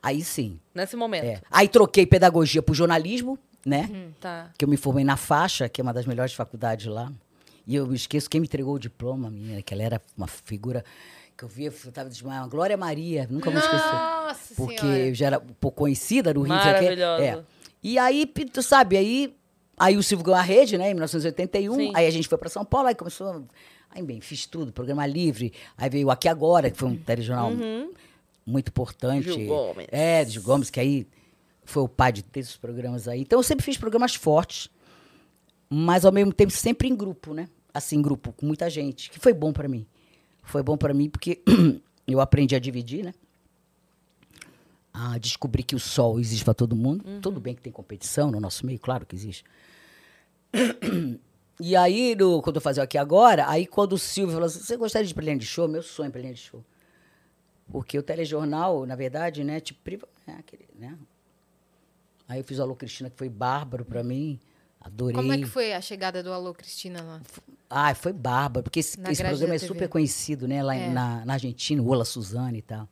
[0.00, 0.60] Aí sim.
[0.72, 1.24] Nesse momento.
[1.24, 1.40] É.
[1.50, 3.36] Aí troquei pedagogia por jornalismo,
[3.66, 3.90] né?
[4.20, 4.50] Tá.
[4.56, 7.10] Que eu me formei na faixa, que é uma das melhores faculdades lá.
[7.66, 10.84] E eu esqueço quem me entregou o diploma, menina, que ela era uma figura
[11.36, 12.48] que eu via, eu tava desmaiando.
[12.48, 13.92] Glória Maria, nunca vou esquecer.
[13.92, 14.98] Nossa Porque senhora.
[14.98, 16.54] eu já era um pouco conhecida no Rio.
[16.54, 17.24] Maravilhosa.
[17.24, 17.42] É.
[17.82, 19.36] E aí, tu sabe, aí,
[19.76, 21.74] aí o Silvio ganhou a rede, né, em 1981.
[21.74, 21.92] Sim.
[21.94, 23.44] Aí a gente foi para São Paulo, aí começou.
[23.90, 25.52] Aí, bem, fiz tudo, programa livre.
[25.76, 27.52] Aí veio Aqui Agora, que foi um telejornal
[28.46, 29.32] muito importante.
[29.32, 29.86] Gil Gomes.
[29.90, 31.06] É, Gil Gomes, que aí
[31.64, 33.20] foi o pai de ter esses programas aí.
[33.20, 34.68] Então eu sempre fiz programas fortes,
[35.68, 37.48] mas ao mesmo tempo sempre em grupo, né?
[37.72, 39.86] Assim, em grupo, com muita gente, que foi bom para mim.
[40.44, 41.42] Foi bom para mim porque
[42.06, 43.14] eu aprendi a dividir, né?
[44.92, 47.04] A descobrir que o sol existe para todo mundo.
[47.20, 49.44] Tudo bem que tem competição no nosso meio, claro que existe.
[51.60, 54.76] E aí, no- quando eu fazia aqui agora, aí quando o Silvio falou assim, você
[54.76, 55.68] gostaria de linha de show?
[55.68, 56.64] Meu sonho é linha de show.
[57.70, 60.98] Porque o telejornal, na verdade, né, te priva, né, aquele, né?
[62.28, 64.40] Aí eu fiz o Alô Cristina, que foi bárbaro pra mim.
[64.84, 65.16] Adorei.
[65.16, 67.20] Como é que foi a chegada do Alô Cristina lá?
[67.70, 70.62] Ah, foi bárbaro, porque esse, esse programa é super conhecido, né?
[70.62, 70.90] Lá É.
[70.90, 72.86] na, na Argentina, o Ola Suzane e tal.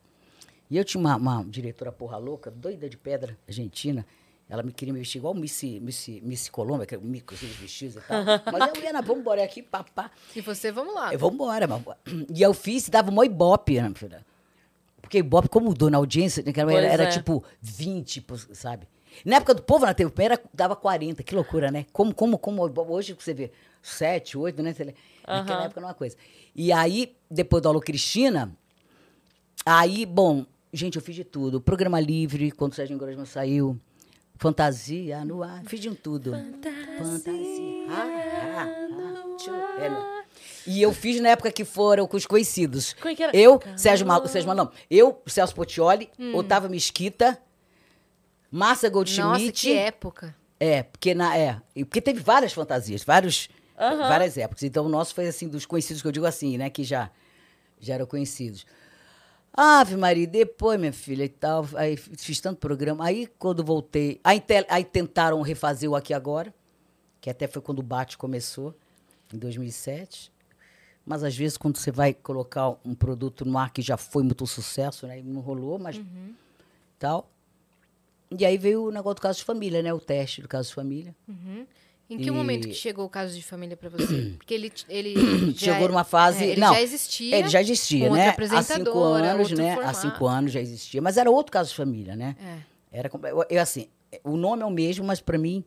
[0.71, 4.03] E eu tinha uma, uma diretora porra louca, doida de pedra, argentina.
[4.49, 7.55] Ela me queria me vestir igual Missy, Missy, Missy Colômbia, que é o mico, aqueles
[7.55, 8.23] vestidos e tal.
[8.51, 10.09] Mas eu vamos embora aqui, papá.
[10.35, 11.13] E você, vamos lá.
[11.13, 11.67] Eu vou embora.
[12.33, 14.25] E eu fiz dava mó ibope, né, filha?
[14.99, 17.09] Porque ibope, como mudou na audiência, naquela Pois era, era é.
[17.09, 18.87] tipo 20, pô, sabe?
[19.25, 21.85] Na época do povo na TV, era, dava 40, que loucura, né?
[21.93, 24.69] Como, como, como hoje você vê 7, 8, né?
[25.27, 25.65] Naquela Aham.
[25.65, 26.15] época era uma coisa.
[26.55, 28.55] E aí, depois do Alô Cristina,
[29.65, 31.61] aí, bom, gente, eu fiz de tudo.
[31.61, 33.79] Programa livre, quando o Sérgio Grosman saiu.
[34.37, 36.31] Fantasia no ar, fiz de um tudo.
[36.97, 37.85] Fantasia.
[37.89, 38.07] Ah,
[38.57, 39.51] ah, ah, tchu.
[39.79, 40.23] É, não.
[40.67, 42.93] E eu fiz na época que foram com os conhecidos.
[42.93, 43.35] Como é que era?
[43.37, 44.71] Eu, Sérgio Mal, Sérgio Mal, não.
[44.89, 46.35] Eu, Celso Pottioli, Hum.
[46.35, 47.37] Otávio Mesquita,
[48.55, 49.45] Márcia Goldschmidt.
[49.47, 50.35] Nossa, que época.
[50.59, 54.07] É, porque na é, porque teve várias fantasias, vários Aham.
[54.07, 54.61] várias épocas.
[54.61, 57.09] Então o nosso foi assim dos conhecidos que eu digo assim, né, que já
[57.79, 58.63] já eram conhecidos.
[59.51, 63.05] Ave Maria, depois, minha filha, e tal, aí fiz tanto programa.
[63.05, 66.53] Aí, quando voltei, aí, te- aí tentaram refazer o Aqui Agora,
[67.21, 68.73] que até foi quando o Bate começou,
[69.33, 70.31] em 2007.
[71.05, 74.47] Mas, às vezes, quando você vai colocar um produto no ar que já foi muito
[74.47, 76.01] sucesso, né, não rolou, mas
[76.97, 77.29] tal.
[78.37, 79.93] E aí veio o negócio do caso de família, né?
[79.93, 81.15] O teste do caso de família.
[82.09, 84.35] Em que E- momento que chegou o caso de família pra você?
[84.37, 86.43] Porque ele, ele Chegou é- numa fase.
[86.43, 87.37] é, ele não, já existia.
[87.37, 88.35] Ele já existia, né?
[88.51, 89.71] Há cinco anos, né?
[89.71, 89.97] Há formato.
[89.99, 91.01] cinco anos já existia.
[91.01, 92.35] Mas era outro caso de família, né?
[92.91, 92.99] É.
[92.99, 93.09] Era,
[93.49, 93.87] eu, assim,
[94.23, 95.63] o nome é o mesmo, mas para mim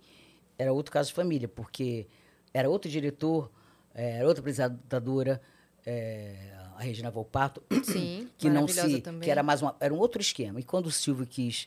[0.58, 2.06] era outro caso de família, porque
[2.54, 3.50] era outro diretor,
[3.94, 5.40] eh, era outra apresentadora,
[5.84, 9.22] eh, a Regina Volpato, Sim, que não se, também.
[9.22, 10.60] que era mais uma, era um outro esquema.
[10.60, 11.66] E quando o Silvio quis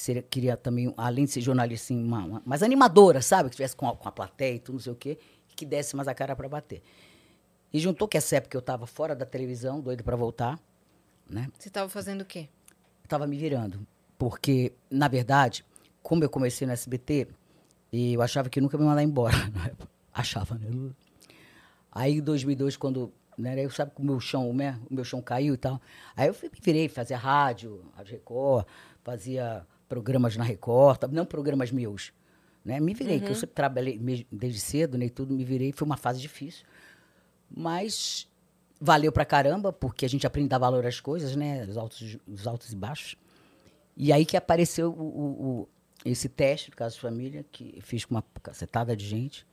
[0.00, 3.50] que seria, queria também, além de ser jornalista, assim, uma, uma- mais animadora, sabe?
[3.50, 5.18] Que tivesse com a, com a plateia e tudo, não sei o quê,
[5.50, 6.82] e que desse mais a cara para bater.
[7.72, 10.58] E juntou que essa época eu estava fora da televisão, doido para voltar,
[11.28, 11.48] né?
[11.58, 12.48] Você estava fazendo o quê?
[13.04, 13.84] estava me virando.
[14.16, 15.64] Porque, na verdade,
[16.02, 17.26] como eu comecei no SBT,
[17.92, 19.34] e eu achava que nunca me mandar embora.
[20.14, 20.68] achava, né?
[21.92, 23.12] Aí, em 2002, quando...
[23.36, 25.80] Né, eu sabe que o meu chão, né, o meu chão caiu e tal.
[26.14, 28.66] Aí eu fui- me virei, fazia rádio, Rádio Record,
[29.02, 32.12] fazia programas na Record, tá- não programas meus.
[32.64, 32.78] Né?
[32.80, 33.98] Me virei, que eu sempre trabalhei
[34.30, 35.72] desde cedo, né, e tudo, me virei.
[35.72, 36.64] Foi uma fase difícil.
[37.50, 38.28] Mas
[38.80, 41.64] valeu pra caramba, porque a gente aprende a dar valor às coisas, né?
[41.64, 43.16] Os altos, os altos e baixos.
[43.96, 45.68] E aí que apareceu o, o- o-
[46.04, 49.46] esse teste do caso de família, que fiz com uma cacetada de gente.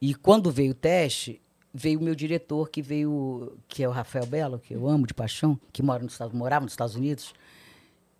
[0.00, 1.40] E quando veio o teste,
[1.72, 5.14] veio o meu diretor, que veio, que é o Rafael Belo, que eu amo de
[5.14, 7.32] paixão, que mora nos Estados, morava nos Estados Unidos.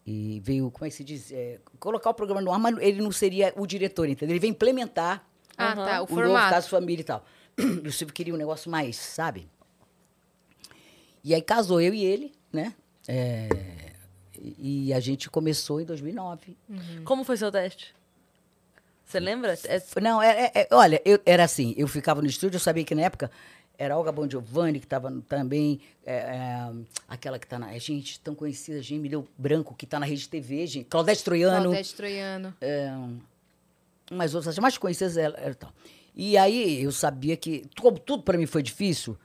[0.06, 1.32] E veio, como é que se diz?
[1.32, 4.34] É, colocar o programa no ar, mas ele não seria o diretor, entendeu?
[4.34, 6.50] Ele veio implementar Ah, tá, o o novo formato.
[6.54, 7.24] caso de família e tal.
[7.58, 9.48] E o Silvio queria um negócio mais, sabe?
[11.24, 12.72] E aí casou eu e ele, né?
[13.08, 13.48] É,
[14.38, 16.56] e a gente começou em 2009.
[17.04, 17.94] Como foi seu teste?
[19.04, 19.54] Você lembra?
[19.64, 22.84] É- Não, é, é- é- olha, eu, era assim, eu ficava no estúdio, eu sabia
[22.84, 23.30] que na época
[23.78, 26.72] era Olga Bon Giovanni, que estava também, é, é,
[27.08, 27.76] aquela que está na...
[27.78, 30.86] Gente, tão conhecida, gente, deu branco, que está na Rede TV, gente.
[30.86, 31.64] Claudete Troiano.
[31.64, 32.54] Claudete Troiano.
[32.60, 32.90] é,
[34.10, 35.72] umas outras, as mais conhecidas era, era tal.
[36.14, 39.16] E aí eu sabia que, como tudo para mim foi difícil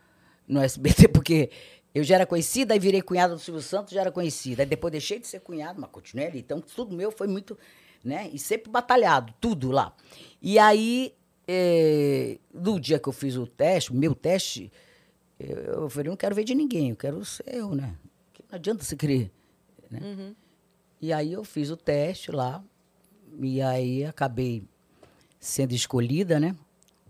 [0.48, 1.50] no SBT, porque
[1.94, 4.64] eu já era conhecida, aí virei cunhada do Silvio Santos, já era conhecida.
[4.64, 6.40] Aí depois deixei de ser cunhada, mas continuei ali.
[6.40, 7.58] Então tudo meu foi muito,
[8.04, 8.30] né?
[8.34, 9.94] E sempre batalhado, tudo lá.
[10.42, 11.14] E aí,
[11.54, 14.72] eh, no dia que eu fiz o teste, o meu teste,
[15.38, 17.96] eu, falei, não quero ver de ninguém, eu quero ser eu, né?
[18.50, 19.32] Não adianta você querer,
[19.90, 20.34] né?
[21.02, 22.64] E aí eu fiz o teste lá,
[23.40, 24.64] e aí acabei
[25.40, 26.56] sendo escolhida, né?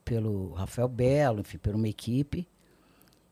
[0.03, 2.47] Pelo Rafael Belo, enfim, por uma equipe.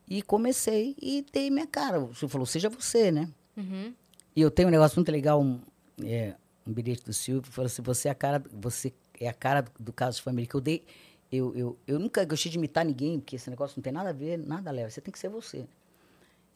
[0.07, 1.99] E comecei e dei minha cara.
[1.99, 3.29] O senhor falou, seja você, né?
[3.55, 3.93] Uhum.
[4.35, 5.59] E eu tenho um negócio muito legal, um,
[6.03, 6.35] é,
[6.67, 9.71] um bilhete do Silvio, falou assim, você é a cara, você é a cara do,
[9.79, 10.83] do caso de família que eu dei.
[11.31, 14.13] Eu, eu, eu nunca gostei de imitar ninguém, porque esse negócio não tem nada a
[14.13, 14.89] ver, nada leva.
[14.89, 15.65] Você tem que ser você.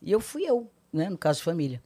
[0.02, 1.82] E eu fui eu, né, no caso de família.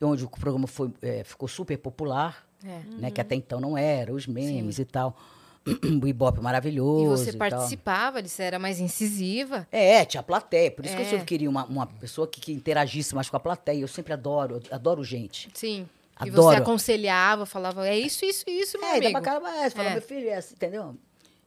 [0.00, 2.80] Onde o programa foi, é, ficou super popular, É.
[3.00, 5.16] né, que até então não era, os memes e tal.
[6.02, 7.08] o Ibope E maravilhoso.
[7.24, 7.50] você e tal.
[7.50, 9.66] participava, você era mais incisiva.
[9.70, 10.70] É, tinha plateia.
[10.70, 11.04] Por isso que É.
[11.04, 13.80] eu sempre queria uma, uma pessoa que, que interagisse mais com a plateia.
[13.80, 15.48] Eu sempre adoro, adoro gente.
[15.54, 15.86] Sim.
[16.24, 16.56] E Adoro.
[16.56, 19.12] você aconselhava, falava, é isso, isso, isso, meu É, e amigo.
[19.12, 19.98] dava cara, mas falava, É.
[19.98, 20.96] meu filho, é assim, entendeu?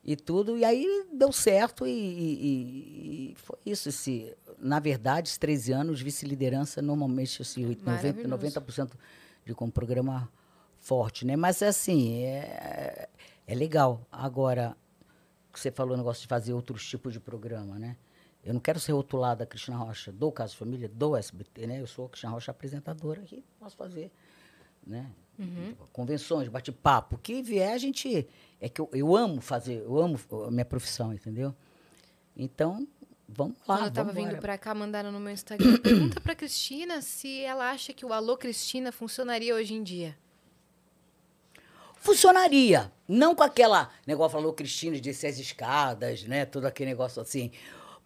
[0.04, 3.90] E tudo, e aí deu certo e, e- e foi isso.
[3.90, 8.28] Esse, na verdade, esses 13 anos, vice-liderança, normalmente, assim, 90%, Maravilhoso.
[8.30, 8.92] 90%
[9.46, 10.32] de como programa
[10.80, 11.36] forte, né?
[11.36, 13.08] Mas, assim, é,
[13.46, 14.02] é legal.
[14.12, 14.76] Agora,
[15.54, 17.96] você falou o negócio de fazer outros tipos de programa, né?
[18.44, 21.80] Eu não quero ser rotulada Cristina Rocha do Caso Família, do SBT, né?
[21.80, 24.12] Eu sou a Cristina Rocha apresentadora que posso fazer,
[24.86, 25.10] né?
[25.92, 28.28] Convenções, bate-papo, o que vier a gente...
[28.60, 31.56] É que eu, eu amo fazer, eu amo a minha profissão, entendeu?
[32.38, 32.88] Então,
[33.28, 35.78] vamos lá, Quando eu tava vindo pra cá, mandaram no meu Instagram.
[35.82, 40.16] Pergunta pra Cristina se ela acha que o Alô Cristina funcionaria hoje em dia.
[41.98, 42.92] Funcionaria.
[43.08, 46.46] Não com aquela negócio, falou Cristina, de as escadas, né?
[46.46, 47.52] Todo aquele negócio assim.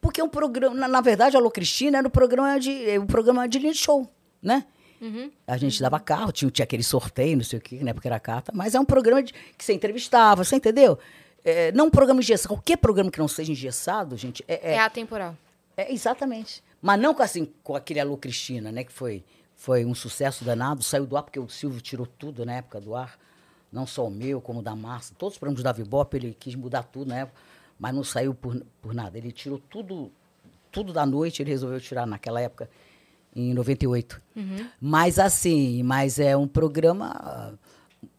[0.01, 0.75] Porque é um programa.
[0.75, 4.09] Na, na verdade, Alô Cristina era um programa de, um programa de show,
[4.41, 4.65] né?
[5.01, 5.29] Uhum.
[5.45, 7.93] A gente dava carro, tinha, tinha aquele sorteio, não sei o que, né?
[7.93, 8.51] Porque era carta.
[8.55, 10.97] Mas é um programa de- que você entrevistava, você entendeu?
[11.43, 12.49] É, não um programa engessado.
[12.55, 15.37] Qualquer programa que não seja engessado, gente, é, É, atemporal.
[15.77, 16.63] é, exatamente.
[16.81, 18.83] Mas não com, assim, com aquele Alô Cristina, né?
[18.83, 19.23] Que foi,
[19.55, 20.81] foi um sucesso danado.
[20.83, 23.17] Saiu do ar porque o Silvio tirou tudo na época do ar.
[23.71, 25.15] Não só o meu, como o da Márcia.
[25.17, 27.37] Todos os programas da Vibop, ele quis mudar tudo na época.
[27.77, 29.17] Mas não saiu por, por nada.
[29.17, 30.09] Ele tirou tudo,
[30.71, 32.69] tudo da noite, ele resolveu tirar naquela época,
[33.35, 34.21] em 98.
[34.79, 37.53] Mas assim, mas é um programa ah,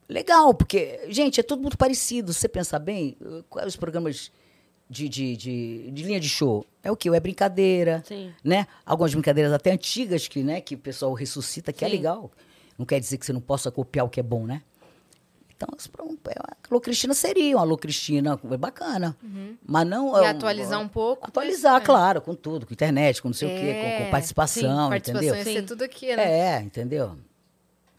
[0.09, 2.32] legal, porque, gente, é tudo muito parecido.
[2.32, 3.16] Se você pensar bem,
[3.49, 4.30] quais os programas
[4.88, 6.66] de, de, de, de linha de show?
[6.82, 7.09] É o quê?
[7.09, 8.32] É brincadeira, Sim.
[8.45, 8.66] né?
[8.84, 11.97] Algumas brincadeiras até antigas que, né, que o pessoal ressuscita, que é Sim.
[11.97, 12.30] legal.
[12.78, 14.62] Não quer dizer que você não possa copiar o que é bom, né?
[15.57, 15.68] Então,
[16.28, 19.16] é, a Alô Cristina seria uma Alô Cristina bacana.
[19.66, 20.20] Mas não.
[20.20, 21.26] E é atualizar um pouco.
[21.26, 21.84] Atualizar, é.
[21.84, 25.28] claro, com tudo, com internet, com não sei o quê, com, É, com participação, Participação
[25.28, 25.36] entendeu?
[25.36, 25.66] ia ser Sim.
[25.66, 26.30] tudo aqui, né?
[26.30, 27.16] É, entendeu?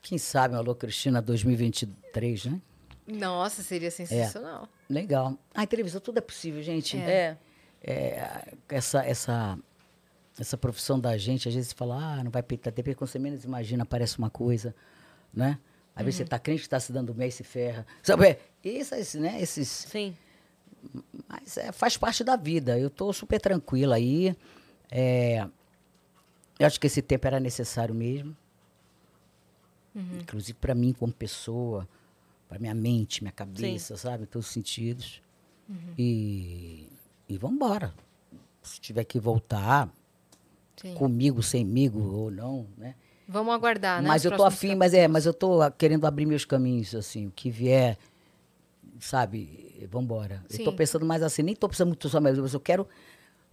[0.04, 2.62] Quem sabe um Alô Cristina 2023, né?
[3.08, 4.68] Nossa, seria sensacional.
[4.88, 5.36] Legal.
[5.56, 6.98] Ah, em televisão tudo é possível, gente.
[6.98, 7.38] É.
[7.82, 9.58] É, essa, essa,
[10.40, 14.18] essa profissão da gente, às vezes fala, ah, não vai quando você menos imagina, aparece
[14.20, 14.76] uma coisa,
[15.34, 15.58] né?
[15.98, 17.86] Às vezes você tá crente que tá se dando bem e se ferra.
[18.04, 18.28] Sabe?
[18.28, 19.42] é, Esses, né?
[19.42, 20.16] Esses, Sim.
[21.28, 22.78] mas é, faz parte da vida.
[22.78, 24.36] Eu tô super tranquila aí.
[24.92, 25.48] É,
[26.60, 28.36] eu acho que esse tempo era necessário mesmo.
[29.96, 31.90] Inclusive para mim como pessoa,
[32.48, 34.24] para minha mente, minha cabeça, sabe?
[34.24, 35.24] Em todos os sentidos.
[35.98, 36.88] E,
[37.28, 37.92] e vamos embora.
[38.62, 39.92] Se tiver que voltar,
[40.80, 40.94] Sim.
[40.94, 42.94] comigo, semigo ou não, né?
[43.28, 44.08] Vamos aguardar, né?
[44.08, 47.32] Mas eu tô afim, mas é, mas eu tô querendo abrir meus caminhos, assim, o
[47.32, 47.98] que vier,
[49.00, 50.44] sabe, vambora.
[50.50, 50.76] Eu tô Sim.
[50.78, 52.88] pensando mais assim, nem tô pensando muito só mais, mas eu quero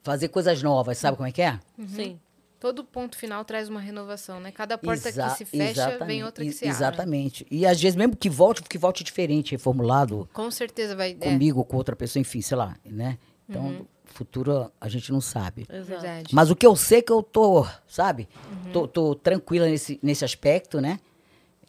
[0.03, 1.59] fazer coisas novas, sabe como é que é?
[1.87, 2.21] Sim.
[2.61, 4.51] Todo ponto final traz uma renovação, né?
[4.51, 6.77] Cada porta Exa- que se fecha, vem outra que se abre.
[6.77, 7.47] Exatamente.
[7.51, 11.11] E às vezes, mesmo que volte, que volte diferente, reformulado, Com certeza vai.
[11.21, 13.19] É, comigo ou com outra pessoa, enfim, sei lá, né?
[13.49, 13.87] Então, Uhum.
[14.15, 15.67] Futuro a gente não sabe.
[15.69, 15.85] Exato.
[15.85, 16.35] verdade.
[16.35, 18.29] Mas o que eu sei é que eu tô, sabe?
[18.67, 18.73] Uhum.
[18.73, 20.99] Tô, tô tranquila nesse, nesse aspecto, né?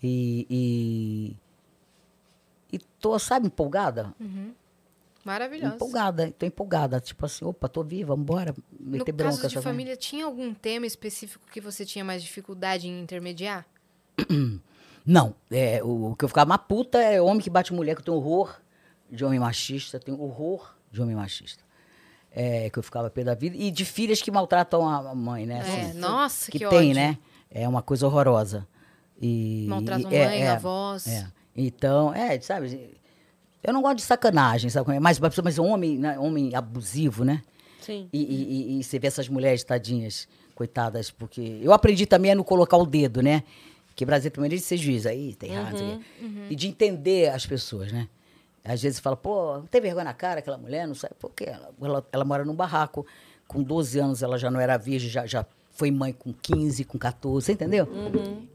[0.02, 0.46] E,
[2.72, 2.76] e.
[2.76, 4.14] e tô, sabe, empolgada?
[5.24, 5.74] Maravilhosa.
[5.76, 7.00] Empolgada, tô empolgada.
[7.00, 9.48] Tipo assim, opa, tô viva, vambora No meter caso bronca.
[9.48, 13.66] de família, tinha algum tema específico que você tinha mais dificuldade em intermediar?
[15.04, 18.02] Não, é, o, o que eu ficava uma puta é homem que bate mulher, que
[18.02, 18.60] eu tenho horror
[19.12, 21.65] de homem machista, tenho horror de homem machista.
[22.38, 23.56] É, que eu ficava pé da vida.
[23.56, 25.60] E de filhas que maltratam a mãe, né?
[25.66, 26.94] É, assim, nossa, que tem, ódio.
[26.94, 27.18] né?
[27.50, 28.68] É uma coisa horrorosa.
[29.22, 31.08] E, Maltratam e- é, mãe, é, avós.
[31.08, 31.26] É.
[31.56, 32.90] Então, é, sabe?
[33.64, 34.94] Eu não gosto de sacanagem, sabe?
[34.94, 35.00] é?
[35.00, 37.42] Mas, mas homem, né, homem abusivo, né?
[37.80, 38.10] Sim.
[38.12, 41.60] E, e- e- e você vê essas mulheres tadinhas, coitadas, porque.
[41.62, 43.44] Eu aprendi também a não colocar o dedo, né?
[43.96, 45.72] Que Brasil também é de ser juiz, aí tem errado.
[45.72, 46.06] não sei o quê.
[46.22, 46.46] Uhum.
[46.50, 48.10] E de entender as pessoas, né?
[48.66, 51.46] Às vezes fala, pô, não tem vergonha na cara aquela mulher, não sabe por quê?
[51.48, 53.06] Ela, ela, ela mora num barraco,
[53.48, 56.98] com 12 anos ela já não era virgem, já, já foi mãe com 15, com
[56.98, 57.88] 14, você entendeu?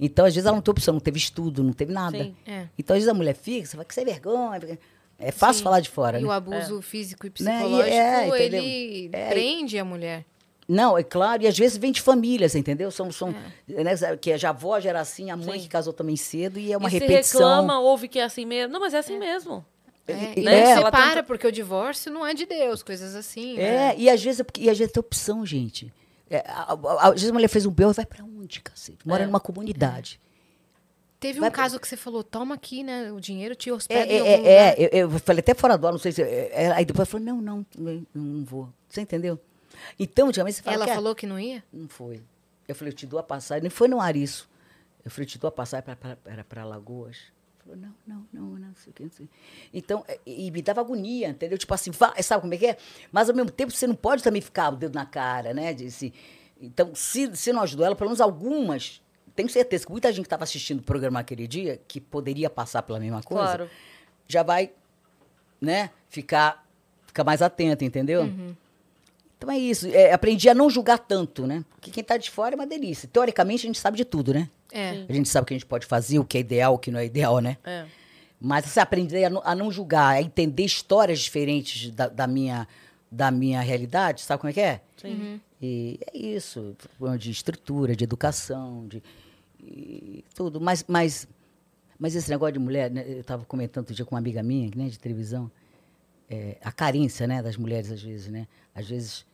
[0.01, 2.19] Então, às vezes ela não tem opção, não teve estudo, não teve nada.
[2.19, 2.35] Sim.
[2.47, 2.67] É.
[2.79, 4.79] Então, às vezes a mulher fica, você fala que você é vergonha.
[5.19, 5.65] É fácil Sim.
[5.65, 6.29] falar de fora, E né?
[6.29, 10.25] o abuso físico e Né, e psicológico, é, ele É, prende a mulher.
[10.67, 12.91] Não, é claro, e às vezes vem de famílias, entendeu?
[12.91, 13.35] São, são,
[13.69, 15.65] né, sabe, que já a avó já era assim, a mãe Sim.
[15.65, 17.41] que casou também cedo, e é uma e se repetição.
[17.41, 18.73] reclama, ouve que é assim mesmo.
[18.73, 19.65] Não, mas é assim mesmo.
[20.09, 23.57] É, é, não ela separa, tenta- porque o divórcio não é de Deus, coisas assim.
[23.59, 23.95] É, né?
[23.97, 25.93] e às vezes, é e às vezes tem opção, gente.
[26.29, 29.07] É, a- a- às vezes a mulher fez um belo, vai pra onde, cacete?
[29.07, 29.27] Mora É.
[29.27, 30.21] numa comunidade.
[31.21, 33.13] Teve um Vai pra- caso que você falou, toma aqui, né?
[33.13, 34.51] O dinheiro te É, hospeda é, é, lugar.
[34.51, 36.23] é, eu, eu falei até fora do ar, não sei se.
[36.23, 38.69] é, é, aí depois falou, não, não, não, não vou.
[38.89, 39.39] Você entendeu?
[39.99, 40.77] Então, antigamente você fala.
[40.77, 41.63] Ela "Quer?" falou que não ia?
[41.73, 42.23] Não foi.
[42.67, 43.63] Eu falei, eu te dou a passagem.
[43.63, 44.49] Nem foi no ar isso.
[45.05, 47.17] Eu falei, eu te dou a passagem para para Lagoas.
[47.71, 49.29] Falou, não, não, não, não, sei o que, não sei.
[49.73, 51.57] Então, é, e, e me dava agonia, entendeu?
[51.57, 52.77] Tipo assim, sabe como é que é?
[53.13, 55.73] Mas ao mesmo tempo você não pode também ficar o dedo na cara, né?
[55.73, 56.13] De, se,
[56.61, 59.01] então, se, se não ajudou ela, pelo menos algumas,
[59.35, 62.83] tenho certeza que muita gente que estava assistindo o programa aquele dia, que poderia passar
[62.83, 63.71] pela mesma coisa, Claro.
[64.27, 64.73] já vai,
[65.61, 66.67] né, ficar,
[67.07, 68.23] ficar mais atenta, entendeu?
[68.23, 68.57] Uhum.
[69.41, 69.89] Então é isso.
[69.89, 71.65] É, aprendi a não julgar tanto, né?
[71.71, 73.09] Porque quem tá de fora é uma delícia.
[73.11, 74.51] Teoricamente, a gente sabe de tudo, né?
[74.71, 75.07] É.
[75.09, 76.91] A gente sabe o que a gente pode fazer, o que é ideal, o que
[76.91, 77.57] não é ideal, né?
[77.65, 77.87] É.
[78.39, 82.69] Mas você aprender a não, a não julgar, a entender histórias diferentes da, da minha,
[83.11, 84.83] da minha realidade, sabe como é que é?
[84.99, 85.41] Sim.
[85.61, 89.03] E é isso, problema de estrutura, de educação, de
[90.35, 90.61] tudo.
[90.61, 91.27] Mas, mas,
[91.99, 94.71] mas esse negócio de mulher, né, eu estava comentando outro dia com uma amiga minha,
[94.77, 95.51] né, de televisão,
[96.29, 98.47] é, a carência, né, das mulheres às vezes, né?
[98.75, 99.27] Às vezes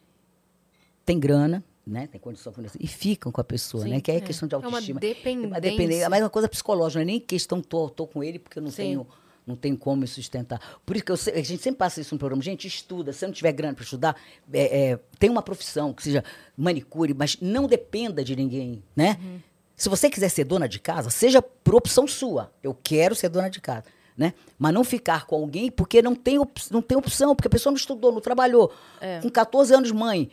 [1.06, 4.00] tem grana, né, tem condição financeira, e ficam com a pessoa, Sim, né?
[4.00, 4.20] Que é, é.
[4.20, 4.98] questão de É uma autoestima.
[5.00, 5.60] dependência.
[5.60, 6.10] dependência.
[6.10, 8.62] Mas é uma coisa psicológica, não é nem questão tô, tô com ele porque eu
[8.62, 8.76] não Sim.
[8.76, 9.06] tenho
[9.46, 10.60] não tenho como me sustentar.
[10.84, 12.42] Por isso que eu a gente sempre passa isso no programa.
[12.42, 13.12] Gente, estuda.
[13.12, 14.16] Se não tiver grana para estudar,
[14.52, 16.24] é, é, tem uma profissão que seja
[16.56, 19.16] manicure, mas não dependa de ninguém, né?
[19.76, 22.50] Se você quiser ser dona de casa, seja por opção sua.
[22.60, 23.84] Eu quero ser dona de casa,
[24.16, 24.34] né?
[24.58, 27.70] Mas não ficar com alguém porque não tem, op- não tem opção, porque a pessoa
[27.70, 28.72] não estudou, não trabalhou.
[29.00, 29.20] É.
[29.20, 30.28] Com 14 anos, mãe.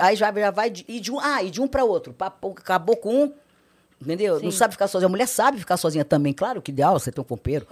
[0.00, 2.12] Aí já, já vai de, e de um, ah, e de um para outro.
[2.12, 3.32] Papo- Acabou com um,
[4.00, 4.34] entendeu?
[4.40, 4.56] Não Sim.
[4.58, 5.06] sabe ficar sozinha.
[5.06, 6.32] A mulher sabe ficar sozinha também.
[6.32, 7.66] Claro que ideal você ter um companheiro,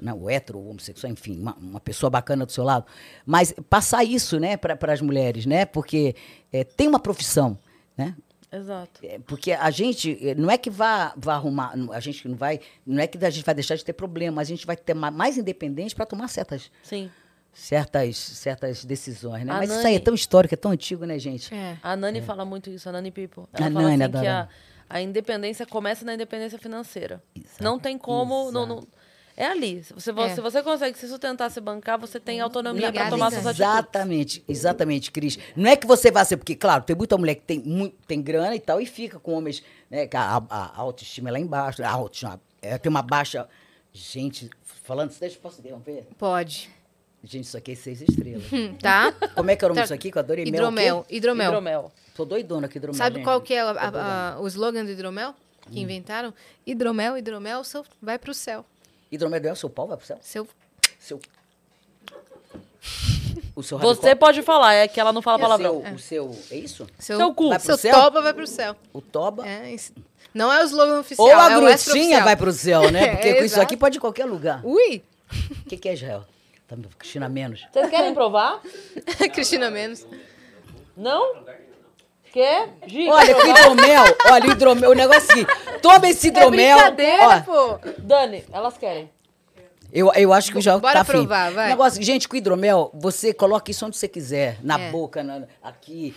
[0.00, 2.84] não, o hétero, o homossexual, enfim, uma, uma pessoa bacana do seu lado.
[3.26, 5.64] Mas passar isso, né, para as mulheres, né?
[5.66, 6.14] Porque
[6.52, 7.58] é, tem uma profissão,
[7.96, 8.14] né?
[8.52, 9.00] Exato.
[9.04, 12.36] É, Porque a gente, eh, não é que vá, vá arrumar, não- a gente não
[12.36, 14.92] vai, não é que a gente vai deixar de ter problema, a gente vai ter
[14.92, 17.08] ma- mais independente para tomar certas, Sim.
[17.52, 19.52] Certas, certas decisões, né?
[19.52, 21.52] A Mas isso Nani- aí é tão histórico, é tão antigo, né, gente?
[21.54, 21.76] É.
[21.82, 23.44] A Nani fala muito isso, a Nani People.
[23.52, 24.48] Ela A fala Nani, assim que a,
[24.88, 27.22] a independência começa na independência financeira.
[27.60, 28.50] Não tem como.
[28.50, 28.86] Não, não-
[29.36, 29.82] é ali.
[29.84, 30.34] Se você, É.
[30.34, 33.60] se você consegue se sustentar, se bancar, você tem autonomia para tomar suas atitudes.
[33.60, 35.38] Exatamente, exatamente, Cris.
[35.56, 38.20] Não é que você vai ser, porque, claro, tem muita mulher que tem, muito, tem
[38.20, 40.06] grana e tal, e fica com homens, né?
[40.06, 41.82] Que a, a- a autoestima é lá embaixo.
[41.82, 43.48] A autoestima é, tem uma baixa.
[43.92, 44.50] Gente,
[44.82, 46.06] falando isso, deixa eu posso interromper?
[46.18, 46.70] Pode.
[47.22, 48.44] Gente, isso aqui é seis estrelas.
[48.52, 49.12] Hum, Tá?
[49.34, 49.82] Como é que é o nome Tá.
[49.82, 50.44] disso aqui que eu adorei?
[50.46, 51.04] Hidromel.
[51.08, 51.48] Hidromel.
[51.50, 51.92] Hidromel.
[52.16, 52.96] Tô doidona aqui, hidromel.
[52.98, 53.24] Sabe gente.
[53.24, 55.34] qual que é a- a- a- o slogan do hidromel?
[55.70, 56.32] Que inventaram?
[56.66, 58.64] Hidromel, hidromel, seu, vai pro céu.
[59.12, 60.18] Hidromel é o seu pau, vai pro céu?
[60.22, 60.48] Seu,
[60.98, 61.20] Seu...
[63.54, 65.82] O seu Você pode falar, é que ela não fala E palavrão.
[65.98, 66.38] Seu, o seu...
[66.50, 66.86] É isso?
[66.98, 67.48] seu, Seu cu.
[67.50, 67.94] Vai pro seu céu?
[67.94, 68.76] toba vai pro céu.
[68.92, 69.46] O toba...
[69.46, 69.92] É, isso.
[70.32, 73.02] Não é o slogan oficial, Ou a é grutinha vai pro céu, né?
[73.04, 74.64] É, Porque com isso aqui pode ir em qualquer lugar.
[74.64, 75.02] Ui!
[75.64, 76.24] O que, que é Israel?
[76.98, 77.66] Cristina menos.
[77.72, 78.60] Vocês querem provar?
[79.32, 80.06] Cristina Menos.
[80.96, 81.44] Não?
[82.32, 82.68] Quer?
[82.86, 83.58] Gi, Olha, provar?
[83.58, 86.76] hidromel, olha, o hidromel, o negócio é o seguinte, toma esse É hidromel.
[86.76, 87.78] brincadeira, ó, pô.
[87.98, 89.10] Dani, elas querem.
[89.92, 91.68] eu, eu acho que o Jael Bora tá provar, vai.
[91.70, 94.90] Negócio, gente, com hidromel, você coloca isso onde você quiser, na É.
[94.92, 96.14] boca, na- aqui.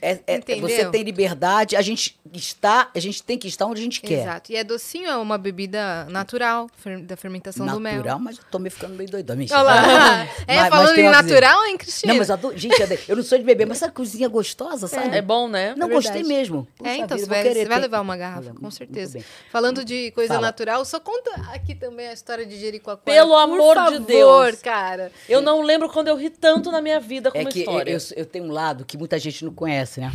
[0.00, 3.84] É- é- você tem liberdade, a gente está, a gente tem que estar onde a
[3.84, 4.22] gente quer.
[4.22, 4.52] Exato.
[4.52, 7.94] E é docinho, é uma bebida natural, fer- da fermentação do mel.
[7.96, 9.36] Natural, mas eu tô me ficando meio doidão.
[9.36, 9.58] Mentira.
[9.58, 9.78] Olha lá.
[10.48, 12.12] É, Mas- mas falando tem em natural, hein, Cristina?
[12.12, 12.74] Não, mas adoro, gente,
[13.08, 15.16] eu não sou de beber, mas essa cozinha gostosa, sabe?
[15.16, 15.74] É bom, né?
[15.76, 16.66] Não É gostei mesmo.
[16.76, 19.20] Puxa É, então vida, você vai, querer você vai levar uma garrafa, com certeza.
[19.50, 20.46] Falando de coisa Fala.
[20.46, 23.04] natural, só conta aqui também a história de Jericoacoara.
[23.04, 24.62] Pelo por amor de favor, Deus.
[24.62, 25.12] cara.
[25.28, 27.62] Eu não lembro quando eu ri tanto na minha vida com É uma que eu,
[27.62, 27.92] história.
[27.92, 30.12] eu, eu tenho um lado que muita gente não conhece, né?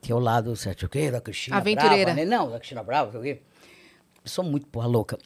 [0.00, 1.10] Que é o lado, certo, o quê?
[1.10, 2.12] Da Cristina Aventureira.
[2.12, 2.24] Brava, né?
[2.24, 3.42] Não, da Cristina Brava, o quê?
[4.24, 5.18] Sou muito porra louca.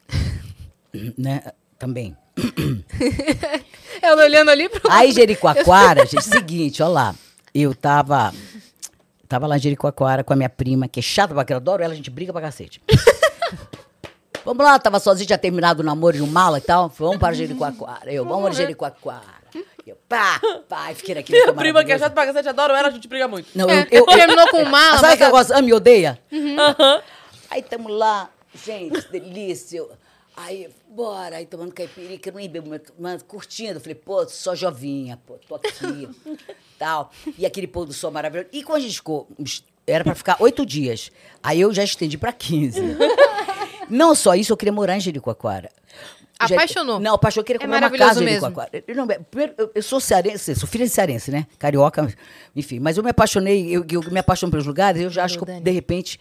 [1.17, 1.43] né?
[1.79, 2.17] Também.
[4.03, 4.91] Ela olhando ali pro...
[4.91, 7.15] Aí, Jericoacoara, gente, seguinte, ó lá.
[7.55, 8.33] Eu tava...
[9.29, 11.83] Tava lá em Jericoacoara com a minha prima, que é chata pra que eu adoro
[11.83, 12.83] ela, a gente briga pra cacete.
[14.45, 16.91] Vamos lá, tava sozinha, tinha terminado o namoro de um mala e tal.
[16.91, 18.13] Vamos para Jericoacoara.
[18.13, 19.44] Eu, vamos para Jericoacoara.
[19.87, 22.89] Eu, pá, pá, e fiquei naquele Minha prima que é chata pra cacete, adoro ela,
[22.89, 23.49] a gente briga muito.
[23.55, 26.19] Não, É, eu, eu, terminou com mala, Sabe mas que a- negócio ama e odeia?
[26.33, 27.03] Aham.
[27.51, 28.31] Aí tamo lá,
[28.65, 29.79] gente, delícia.
[29.79, 29.91] Eu-
[30.37, 33.75] Aí, bora, aí tomando caipirinha, que eu nem bebo, mas- mas curtindo.
[33.75, 36.09] Eu falei, pô, sou jovinha, pô, tô aqui,
[36.77, 37.13] tal.
[37.39, 38.49] E aquele pôr do sol maravilhoso.
[38.53, 39.29] E quando a gente ficou,
[39.87, 41.13] era pra ficar oito dias.
[41.41, 42.81] Aí eu já estendi pra 15.
[43.89, 45.71] Não só isso, eu queria morar em Jericoacoara.
[46.41, 46.99] Já- Apaixonou?
[47.01, 48.47] Não, apaixonei, eu queria É comprar uma maravilhoso casa mesmo.
[48.89, 51.47] Eu, não, primeiro, eu, eu sou cearense, sou filha de cearense, né?
[51.59, 52.13] Carioca,
[52.57, 52.81] enfim.
[52.81, 55.61] Mas eu me apaixonei, eu, eu me apaixono pelos lugares, eu já acho que, eu,
[55.61, 56.19] de repente,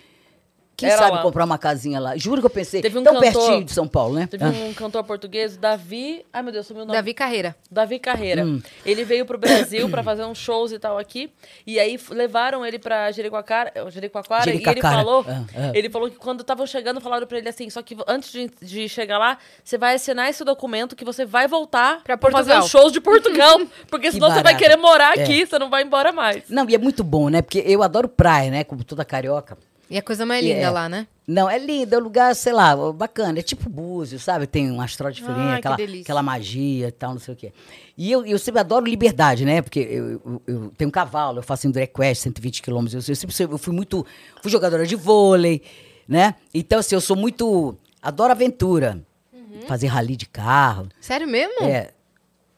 [0.76, 1.22] quem Era sabe lá.
[1.22, 2.18] comprar uma casinha lá.
[2.18, 4.28] Juro que eu pensei, Teve um tão cantor- pertinho de São Paulo, né?
[4.28, 4.50] Teve Ah.
[4.50, 6.26] um cantor português, Davi.
[6.34, 6.98] Ai, meu Deus, sumiu o nome.
[6.98, 7.56] Davi Carreira.
[7.70, 8.44] Davi Carreira.
[8.46, 8.62] Hum.
[8.86, 11.32] Ele veio pro Brasil pra fazer uns shows e tal aqui.
[11.66, 15.72] E aí levaram ele pra Jericoacoara, eh, Jericoacoara e ele falou, Ah, ah.
[15.74, 18.90] ele falou que quando estavam chegando falaram pra ele assim, só que antes de, de
[18.90, 22.70] chegar lá, você vai assinar esse documento que você vai voltar Pra pra fazer os
[22.70, 23.60] shows de Portugal,
[23.90, 25.22] porque Que senão você vai querer morar É.
[25.24, 26.50] aqui, você não vai embora mais.
[26.50, 27.42] Não, e é muito bom, né?
[27.42, 28.64] Porque eu adoro praia, né?
[28.64, 29.58] Como toda carioca.
[29.90, 30.70] E a coisa mais linda é.
[30.70, 31.08] lá, né?
[31.28, 33.40] Não, é lindo, é um lugar, sei lá, bacana.
[33.40, 34.46] É tipo Búzios, sabe?
[34.48, 37.54] Tem um astral diferente, que aquela, aquela magia e tal, não sei o quê.
[37.98, 39.62] E eu, eu sempre adoro liberdade, né?
[39.62, 43.08] Porque eu, eu, eu tenho um cavalo, eu faço Endurance Quest, 120 quilômetros.
[43.08, 44.06] Eu, sempre eu fui muito...
[44.42, 45.62] Fui jogadora de vôlei,
[46.08, 46.36] né?
[46.54, 47.78] Então, assim, eu sou muito...
[48.02, 49.02] Adoro aventura.
[49.32, 49.62] Uhum.
[49.68, 50.90] Fazer rally de carro.
[51.00, 51.64] Sério mesmo?
[51.64, 51.92] É.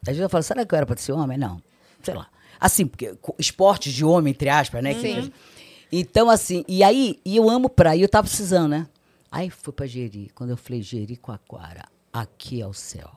[0.02, 1.38] Às vezes eu falo, será que eu era pra ser homem?
[1.38, 1.62] Não.
[2.02, 2.26] Sei lá.
[2.58, 4.94] Assim, porque esportes de homem, entre aspas, né?
[4.94, 5.32] que- Sim.
[5.98, 8.86] Então, assim, e aí, e eu amo praia, eu tava precisando, né?
[9.32, 10.30] Aí fui pra Jeri.
[10.34, 13.10] Quando eu falei Jericoacoara, aqui é o céu.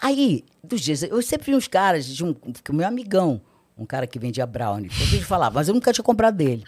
[0.00, 3.40] Aí, dos dias, eu sempre vi uns caras, de um, que o meu amigão,
[3.78, 6.64] um cara que vendia brownie, eu sempre falava, mas eu nunca tinha comprado dele.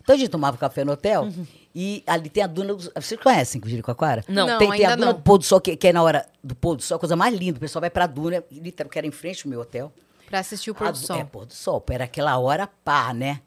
[0.00, 1.28] Então a gente tomava café no hotel
[1.74, 2.74] e ali tem a duna.
[2.74, 4.22] do- Vocês conhecem o Jericoacoara?
[4.28, 4.46] Não.
[4.46, 5.12] Não, tem, tem a duna não.
[5.14, 7.16] do pôr do sol, que, que é na hora do pôr do sol, a coisa
[7.16, 7.56] mais linda.
[7.56, 9.92] O pessoal vai pra duna, literal, que era em frente ao meu hotel.
[10.28, 11.18] Pra assistir o pôr do sol.
[11.18, 11.84] É, pôr do sol.
[11.90, 13.40] Era aquela hora pá, né?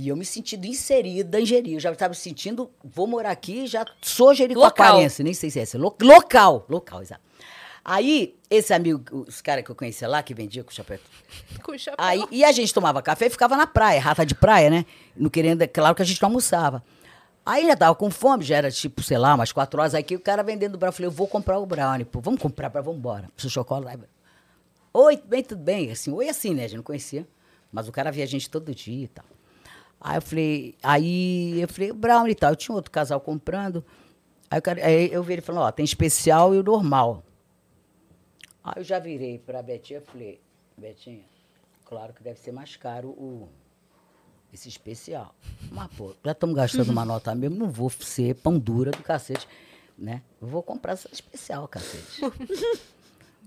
[0.00, 1.74] E eu me sentindo inserida em Jeri.
[1.74, 5.22] Eu já estava me sentindo, vou morar aqui, já sou jericoacoarense.
[5.22, 5.76] Nem sei se é esse.
[5.76, 7.20] Lo- local, local, exato.
[7.84, 10.98] Aí, esse amigo, os caras que eu conhecia lá, que vendia com chapéu.
[11.62, 12.02] Com chapéu.
[12.02, 14.86] Aí, e a gente tomava café e ficava na praia, rata de praia, né?
[15.14, 16.82] Não querendo, claro que a gente não almoçava.
[17.44, 19.94] Aí já tava com fome, já era tipo, sei lá, umas quatro horas.
[19.94, 22.40] Aí o cara vendendo o brownie, eu falei, eu vou comprar o brownie, pô, vamos
[22.40, 23.28] comprar, pra, vamos embora.
[23.36, 24.02] Seu chocolate.
[24.94, 25.90] Oi, tudo bem, tudo bem.
[25.90, 26.64] Assim, oi assim, né?
[26.64, 27.26] A gente não conhecia.
[27.70, 29.24] Mas o cara via a gente todo dia e tal.
[30.00, 32.50] Aí eu falei, aí eu falei, brownie e tal.
[32.50, 33.84] Eu tinha outro casal comprando.
[34.50, 37.22] Aí, cara- aí eu vi ele falando, ó, tem especial e o normal.
[38.64, 40.40] Aí eu já virei pra Betinha e falei,
[40.76, 41.20] Betinha,
[41.84, 43.48] claro que deve ser mais caro o,
[44.52, 45.34] esse especial.
[45.70, 49.46] Mas, pô, já estamos gastando uma nota mesmo, não vou ser pão dura do cacete,
[49.96, 50.22] né?
[50.40, 52.22] Eu vou comprar essa especial, cacete.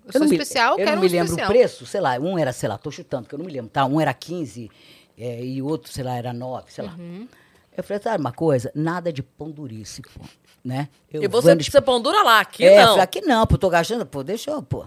[0.06, 1.50] Eu sou não me- especial, eu quero não me um lembro especial.
[1.50, 3.70] o preço, sei lá, um era, sei lá, tô chutando, que eu não me lembro,
[3.72, 3.86] tá?
[3.86, 4.70] Um era 15
[5.18, 6.94] é, e o outro, sei lá, era 9, sei lá.
[6.94, 7.28] Uhum.
[7.76, 8.72] Eu falei, sabe uma coisa?
[8.76, 10.26] Nada de pão pô,
[10.64, 10.90] né?
[11.12, 12.88] Eu E você, você pão dura lá, aqui é, eu não.
[12.90, 14.86] falei, aqui não, pô, tô gastando, pô, deixa eu, pô.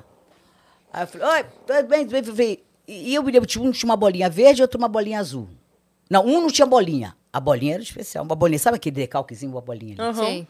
[0.92, 2.58] Aí eu falei, oi, tudo bem, tudo bem.
[2.86, 5.48] E eu me lembro, tinha um tinha uma bolinha verde e outro uma bolinha azul.
[6.08, 7.16] Não, um não tinha bolinha.
[7.32, 9.96] A bolinha era especial, uma bolinha, sabe aquele decalquezinho, uma bolinha?
[9.98, 10.08] ali?
[10.08, 10.24] Aham.
[10.24, 10.46] Sim.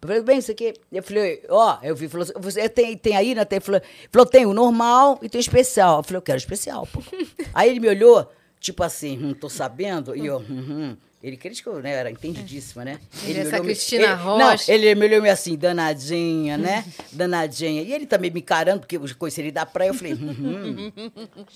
[0.00, 0.74] Eu falei, bem, isso aqui.
[0.92, 3.44] Eu falei, ó, eu vi, falou você tem, tem aí, né?
[3.44, 3.80] Tem, falou,
[4.12, 5.98] falou, tem o normal e tem o especial.
[5.98, 7.02] Eu falei, eu quero especial, pô.
[7.54, 8.30] aí ele me olhou,
[8.60, 10.96] tipo assim, hum, tô sabendo, e eu, hum, hum.
[11.20, 11.90] Ele criticou, né?
[11.94, 13.00] Era entendidíssima, né?
[13.24, 14.70] Ele, me essa me- Cristina ele- Rocha.
[14.70, 16.84] Não, ele me olhou meio assim, danadinha, né?
[17.10, 17.82] danadinha.
[17.82, 20.92] E ele também me encarando, porque eu conheci ele da praia, eu falei, hum, hum,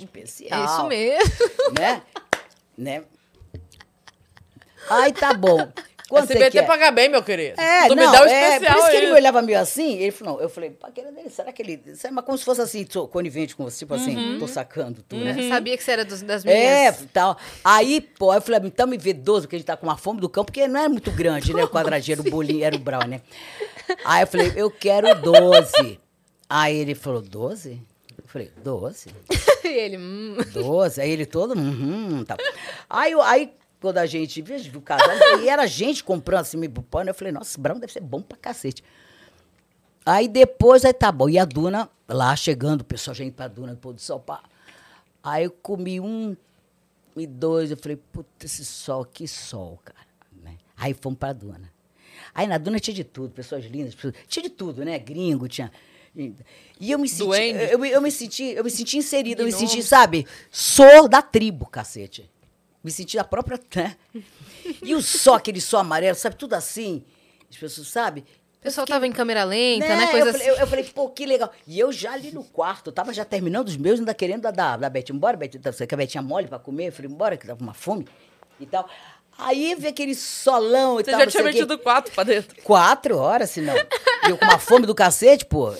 [0.01, 0.61] especial.
[0.61, 1.33] É isso mesmo.
[1.79, 2.03] Né?
[2.77, 3.05] né?
[4.91, 5.73] Aí tá bom.
[6.13, 6.67] Quanto você SBT quer?
[6.67, 7.61] paga bem, meu querido.
[7.61, 9.13] É, tu não, me dá o é, especial por isso que ele aí.
[9.13, 12.13] me olhava meio assim, ele falou, não, eu falei, paquera dele, será que ele, será,
[12.13, 15.35] mas como se fosse assim, tô conivente com você, tipo assim, tô sacando tu, né?
[15.39, 17.07] Eu sabia que você era dos- das É, minhas.
[17.13, 17.37] tal.
[17.65, 20.21] Aí, pô, eu falei, então me vê 12, porque a gente tá com uma fome
[20.21, 21.65] do campo, porque não era muito grande, né?
[21.65, 23.21] O quadradinho era o bolinho, era o brown, né?
[24.05, 25.99] Aí eu falei, eu quero 12.
[26.49, 27.81] Aí ele falou, 12?
[28.19, 29.09] Eu falei, 12?
[29.65, 30.37] e ele, hum.
[30.53, 31.01] 12.
[31.01, 32.37] Aí ele todo, uhum, tal.
[32.89, 33.53] Aí, eu- aí
[33.83, 37.33] quando a gente viu o casal, e era gente comprando assim, meio pano, eu falei,
[37.33, 38.83] nossa, brown deve ser bom pra cacete.
[40.07, 41.29] Aí depois, aí tá bom.
[41.29, 44.19] E a Duna, lá chegando, o pessoal já indo pra Duna, do pôr do sol,
[44.21, 44.43] pá.
[45.23, 46.37] Aí eu comi um
[47.17, 49.99] e dois, eu falei, puta, esse sol, que sol, cara.
[50.43, 50.57] né?
[50.77, 51.71] Aí fomos pra Duna.
[52.35, 54.99] Aí na Duna tinha de tudo, pessoas lindas, pessoas- tinha de tudo, né?
[54.99, 55.71] Gringo, tinha...
[56.79, 57.25] E eu me senti,
[57.71, 60.27] eu, me- eu me senti, eu me senti inserida, eu me senti, sabe?
[60.51, 62.31] Sou da tribo, cacete.
[62.83, 63.97] Me senti a própria, né?
[64.83, 66.37] E o sol, aquele sol amarelo, sabe?
[66.37, 67.05] Tudo assim.
[67.51, 68.25] As pessoas, sabe?
[68.59, 69.97] O pessoal tava em câmera lenta, né?
[69.97, 70.07] Né?
[70.07, 71.51] Coisa eu, falei, eu, eu falei, pô, que legal.
[71.67, 74.51] E eu já ali no quarto, eu tava já terminando os meus, ainda querendo da,
[74.53, 75.07] da, da Beth.
[75.13, 76.89] Bora, Beth, você que a Beth tinha mole pra comer?
[76.89, 78.07] Eu falei, bora, que tava com uma fome
[78.61, 78.89] e tal.
[79.37, 81.21] Aí vi aquele solão e Você tal.
[81.21, 82.63] já não tinha metido quatro pra dentro.
[82.63, 83.75] Quatro horas, se não.
[83.75, 85.75] E eu com uma fome do cacete, pô.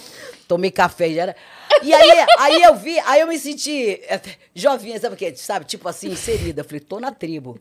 [0.49, 1.37] Tomei café e já era.
[1.83, 4.21] E aí, aí eu vi, aí eu me senti eh,
[4.55, 5.35] jovinha, sabe o quê?
[5.35, 6.61] Sabe, tipo assim, inserida.
[6.61, 7.59] Eu falei, tô na tribo.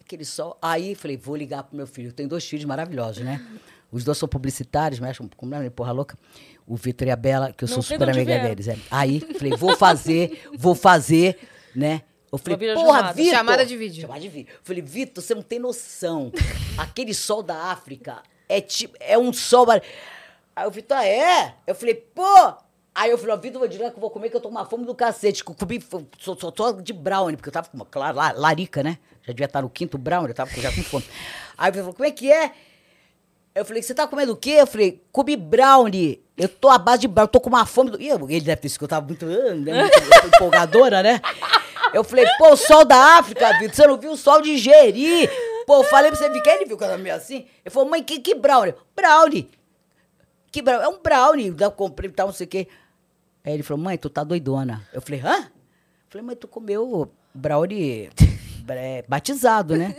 [0.00, 0.56] Aquele sol.
[0.62, 2.08] Aí falei, vou ligar pro meu filho.
[2.08, 3.44] Eu tenho dois filhos maravilhosos, né?
[3.90, 6.18] Os dois são publicitários, mexem com como é, porra louca.
[6.66, 8.48] O Vitor e a Bela, que eu Não sou super amiga vieram.
[8.48, 8.68] deles.
[8.68, 8.76] é.
[8.90, 11.38] Aí falei, vou fazer, vou fazer,
[11.74, 12.02] né?
[12.30, 13.12] Eu falei, porra.
[13.12, 13.32] Vitor.
[13.32, 14.02] Chamada de vídeo.
[14.02, 14.52] Chamada de vídeo.
[14.52, 16.32] Eu falei, Vitor, você não tem noção.
[16.76, 19.66] Aquele sol da África é tipo, é um sol.
[19.70, 21.54] Aí o Vitor, ah, é?
[21.66, 22.65] Eu falei, pô!
[22.98, 24.54] Aí eu falei, ó, Vitor, vou direto que eu vou comer, que eu tô com
[24.54, 25.44] uma fome do cacete.
[25.44, 25.84] comi,
[26.18, 28.96] só, só, só de brownie, porque eu tava com uma, claro, la- larica, né?
[29.22, 31.04] Já devia estar no quinto brownie, eu tava já com fome.
[31.58, 32.52] Aí Vitor falou, como é que é?
[33.54, 34.52] Eu falei, você tá comendo o quê?
[34.60, 36.22] Eu falei, comi brownie.
[36.38, 37.90] Eu tô à base de brownie, eu tô com uma fome.
[37.90, 38.00] Do...
[38.00, 41.20] Ih, ele deve ter escutado muito, ah, né, muito empolgadora, né?
[41.92, 45.28] Eu falei, pô, o sol da África, Vitor, você não viu o sol de Jeri?
[45.66, 47.46] Pô, eu falei pra você ficar, ele viu que eu tava meio assim.
[47.62, 48.74] Ele falou, mãe, que, que brownie?
[48.94, 49.50] Brownie.
[50.50, 50.84] Que brownie?
[50.84, 51.54] É um brownie.
[51.58, 52.68] Eu comprei e tal, não sei o quê.
[53.46, 54.82] Aí ele falou, mãe, tu tá doidona.
[54.92, 55.36] Eu falei, hã?
[55.36, 58.10] Eu falei, mãe, tu comeu brownie
[58.68, 59.94] é, batizado, né?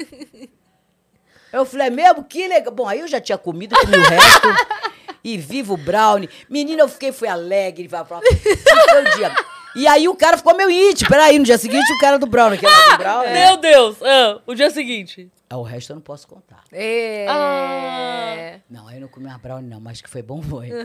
[1.53, 2.25] Eu falei, é mesmo?
[2.25, 2.73] Que legal.
[2.73, 4.47] Bom, aí eu já tinha comido, comi o resto.
[5.23, 6.29] e vivo o brownie.
[6.49, 7.87] Menina, eu fiquei, fui alegre.
[7.87, 9.33] Foi o dia.
[9.77, 11.09] E aí o cara ficou meio íntimo.
[11.09, 13.31] Peraí, no dia seguinte o cara do brownie, que era do brownie.
[13.31, 13.97] Meu Deus!
[14.01, 15.31] Ah, o dia seguinte.
[15.49, 16.63] Ah, o resto eu não posso contar.
[16.73, 17.25] É.
[17.29, 18.59] Ah.
[18.69, 20.69] Não, aí eu não comi uma brownie, não, mas que foi bom, foi.
[20.69, 20.77] não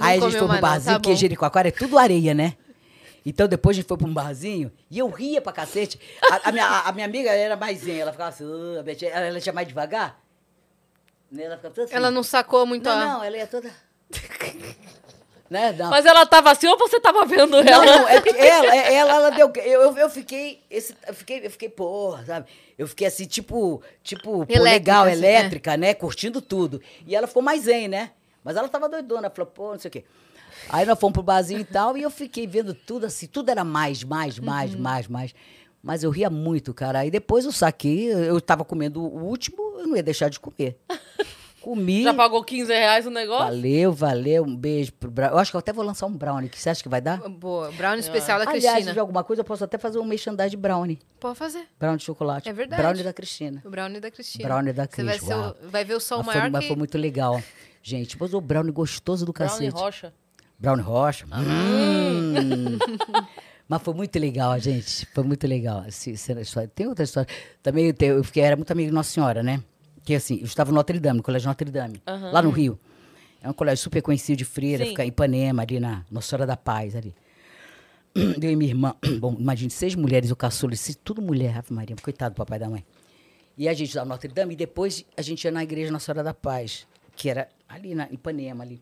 [0.00, 1.16] aí a gente foi pro não, barzinho, tá porque bom.
[1.16, 2.54] Jericoacoara é tudo areia, né?
[3.26, 5.98] Então depois a gente foi pra um barzinho e eu ria pra cacete.
[6.30, 8.44] A, a minha, a minha amiga era mais ela ficava assim,
[8.76, 10.20] "Ah, a Beth", ela, ela tinha mais devagar.
[11.30, 11.42] Né?
[11.42, 11.94] Ela ficava toda assim.
[11.96, 13.04] Ela não sacou muito Não, a.
[13.04, 13.68] não, ela ia toda.
[15.50, 15.72] né?
[15.72, 15.90] Não.
[15.90, 17.84] Mas ela tava assim ou você tava vendo ela?
[17.84, 19.52] não, é porque ela, é- ela, ela deu.
[19.56, 20.60] Eu, eu, eu fiquei.
[20.70, 22.46] Esse, eu fiquei, eu fiquei, porra, sabe?
[22.78, 25.94] Eu fiquei assim, tipo, tipo, pô, Elétrica, legal, assim, elétrica, né?
[25.94, 26.80] Curtindo tudo.
[27.06, 28.10] E ela ficou mais zen, né?
[28.44, 30.04] Mas ela tava doidona, falou, pô, não sei o quê.
[30.68, 33.62] Aí nós fomos pro barzinho e tal, e eu fiquei vendo tudo assim, tudo era
[33.64, 35.34] mais, mais, mais, mais, mais.
[35.82, 37.00] Mas eu ria muito, cara.
[37.00, 40.76] Aí depois eu saquei, eu tava comendo o último, eu não ia deixar de comer.
[41.66, 42.04] Comi.
[42.04, 43.46] Já pagou 15 reais o negócio?
[43.46, 44.44] Valeu, valeu.
[44.44, 45.34] Um beijo pro Brownie.
[45.34, 46.48] Eu acho que eu até vou lançar um brownie.
[46.48, 47.18] Que você acha que vai dar?
[47.28, 47.72] Boa.
[47.72, 48.90] Brownie especial da Aliás, se Cristina.
[48.92, 51.00] tiver alguma coisa, eu posso até fazer um merchandising de brownie.
[51.18, 51.66] Pode fazer.
[51.76, 52.48] Brownie de chocolate.
[52.48, 52.80] É verdade.
[52.80, 53.60] Brownie da Cristina.
[53.64, 54.46] O brownie da Cristina.
[54.46, 56.68] Brownie da Você vai, o- vai ver o sol Mas maior foi, mas que...
[56.68, 57.42] foi muito legal.
[57.82, 59.74] Gente, mas o brownie gostoso do Brownie cacete.
[59.76, 60.14] Rocha.
[60.60, 61.26] Brownie Rocha.
[61.32, 61.40] Ah.
[61.40, 62.78] Hum.
[63.68, 65.04] Mas foi muito legal, gente.
[65.06, 65.82] Foi muito legal.
[65.84, 66.10] Essa
[66.40, 66.70] história.
[66.72, 67.28] Tem outra história.
[67.60, 69.60] Também eu, te- eu fiquei, era muito amigo de Nossa Senhora, né?
[70.06, 72.78] Que assim, eu estava no Notre Dame, no Colégio Notre Dame, lá no Rio.
[73.42, 74.90] É um colégio super conhecido de freira, Sim.
[74.90, 77.12] fica em Ipanema, ali na Nossa Senhora da Paz, ali.
[78.14, 82.36] Eu e minha irmã, bom, imagine, seis mulheres, o caçula, tudo mulher, Ave Maria, coitado
[82.36, 82.86] do papai da mãe.
[83.58, 86.04] E a gente estava no Notre Dame, e depois a gente ia na igreja Nossa
[86.04, 86.86] Senhora da Paz,
[87.16, 88.80] que era ali na Ipanema, ali.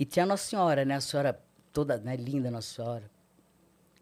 [0.00, 0.94] E tinha a Nossa Senhora, né?
[0.94, 1.38] A senhora
[1.70, 3.10] toda né, linda, Nossa Senhora.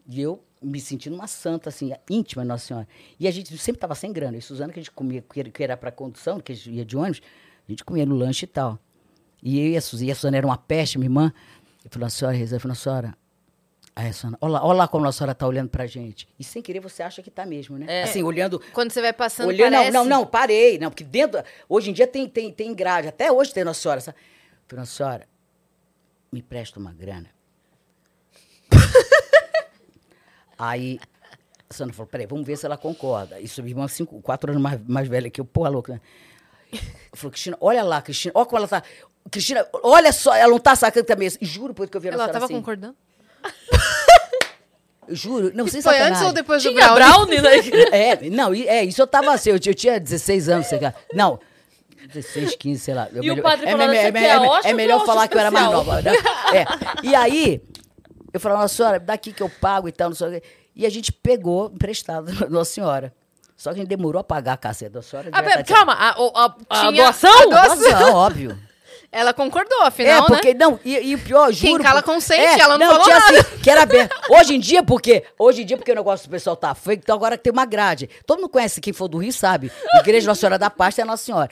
[0.07, 2.87] E eu me sentindo uma santa, assim, íntima Nossa Senhora.
[3.19, 4.37] E a gente sempre estava sem grana.
[4.37, 6.97] E Suzana, que a gente comia, que era- para condução, que a gente ia de
[6.97, 7.21] ônibus,
[7.67, 8.79] a gente comia no lanche e tal.
[9.41, 11.31] E eu e a Suzana, e a Suzana era uma peste, minha irmã.
[11.85, 13.17] Eu falei, Nossa Senhora, rezando, eu falei, Nossa Senhora.
[13.95, 16.27] Aí a olha lá, olha lá como a Nossa Senhora está olhando pra gente.
[16.37, 18.03] E sem querer você acha que tá mesmo, né?
[18.03, 19.91] Assim, olhando Quando você vai passando, Olhando, parece...
[19.91, 20.77] não, não, não, parei.
[20.77, 21.41] Não, porque dentro.
[21.67, 23.07] Hoje em dia tem, tem, tem grade.
[23.07, 24.01] Até hoje tem Nossa Senhora.
[24.01, 24.17] sabe?
[24.67, 25.27] Falei, Nossa Senhora,
[26.31, 27.29] me presta uma grana.
[30.57, 30.99] Aí
[31.69, 33.39] a Sandra falou: peraí, vamos ver se ela concorda.
[33.39, 36.01] Isso, minha irmã, cinco, quatro anos mais, mais velha que eu, porra louca, né?
[37.13, 38.83] Falou, Cristina, olha lá, Cristina, olha como ela tá.
[39.31, 41.29] Cristina, olha só, ela não tá sacando também.
[41.41, 42.53] E juro por que eu vi Ela Nossa tava assim.
[42.55, 42.95] concordando?
[45.09, 47.37] Juro, não, sem Foi antes ou depois do Tinha brownie?
[47.37, 47.71] igreja.
[47.95, 50.81] É, não, e- é, isso eu tava assim, eu, tinha- eu tinha 16 anos, sei
[50.81, 50.93] lá.
[51.13, 51.39] Não,
[52.13, 53.07] 16, 15, sei lá.
[53.13, 55.35] E o padre falando, me- "Você me- quer me- hóstia é ou melhor falar que
[55.35, 56.01] eu era mais especial?" nova.
[56.01, 56.11] Né?
[56.53, 57.07] É.
[57.07, 57.61] E aí,
[58.37, 60.43] eu falei, Nossa Senhora, daqui que eu pago e tal, não sei o quê.
[60.75, 63.13] E a gente pegou emprestado Nossa Senhora.
[63.55, 65.29] Só que a gente demorou a pagar a caceta da Senhora.
[65.31, 67.31] Ah, pera, calma, a, a- a Tinha doação?
[67.31, 67.77] a doação.
[67.89, 68.57] Doação, óbvio.
[69.11, 70.59] Ela concordou, É, afinal, porque, né?
[70.59, 71.81] não, e, o pior, juro.
[71.81, 73.39] cala por- consente, ela não falou tinha nada.
[73.39, 74.13] assim, que era aberto.
[74.29, 77.15] Hoje em dia, porque Hoje em dia, porque o negócio do pessoal tá feio, então
[77.15, 78.09] agora tem uma grade.
[78.25, 79.71] Todo mundo conhece, quem for do Rio sabe.
[80.01, 81.49] Igreja Nossa Senhora da Paz é Nossa Senhora.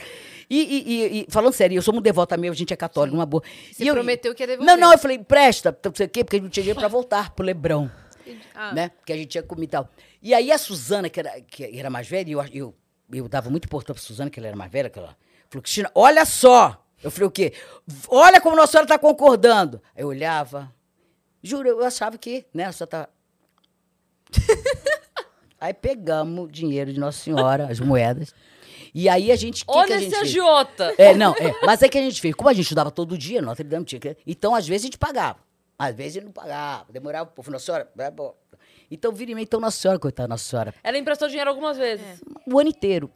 [0.50, 3.26] E, e- e- falando sério, eu sou muito devota mesmo, a gente é católico, numa
[3.26, 3.42] boa.
[3.72, 4.74] Você E eu- prometeu que ia devolver.
[4.76, 6.80] Não, não, eu falei, presta, não sei o quê, porque a gente não tinha dinheiro
[6.80, 7.90] pra voltar pro Lebrão
[8.54, 8.90] Ah, né?
[8.90, 9.90] Porque a gente tinha comido e tal.
[10.22, 12.76] E aí a Suzana, que era, que era mais velha, e eu, eu,
[13.14, 15.16] eu dava muito importância pra Suzana, que ela era mais velha, que ela
[15.50, 16.82] falou, Cristina, olha só!
[17.04, 17.54] Eu falei, o quê?
[18.08, 19.80] Olha como Nossa Senhora tá concordando.
[19.96, 20.74] Aí eu olhava,
[21.44, 23.10] juro, eu achava que, né, a senhora tá...
[25.60, 28.34] aí pegamos o dinheiro de Nossa Senhora, as moedas,
[28.98, 29.66] e aí a gente...
[29.66, 30.94] que Olha esse agiota.
[30.98, 31.54] É, não, é.
[31.66, 32.34] Mas é que a gente fez.
[32.34, 34.16] Como a gente estudava todo dia, Notre Dame tinha que.
[34.26, 35.40] Então, às vezes, a gente pagava.
[35.78, 36.86] Às vezes, não pagava.
[36.92, 37.52] Demorava pouco.
[37.52, 37.90] Nossa Senhora.
[37.98, 38.12] é.
[38.90, 40.74] Então, vira e meia, então, Nossa Senhora, coitada, Nossa Senhora.
[40.82, 42.06] Ela emprestou dinheiro algumas vezes.
[42.48, 43.12] O ano inteiro.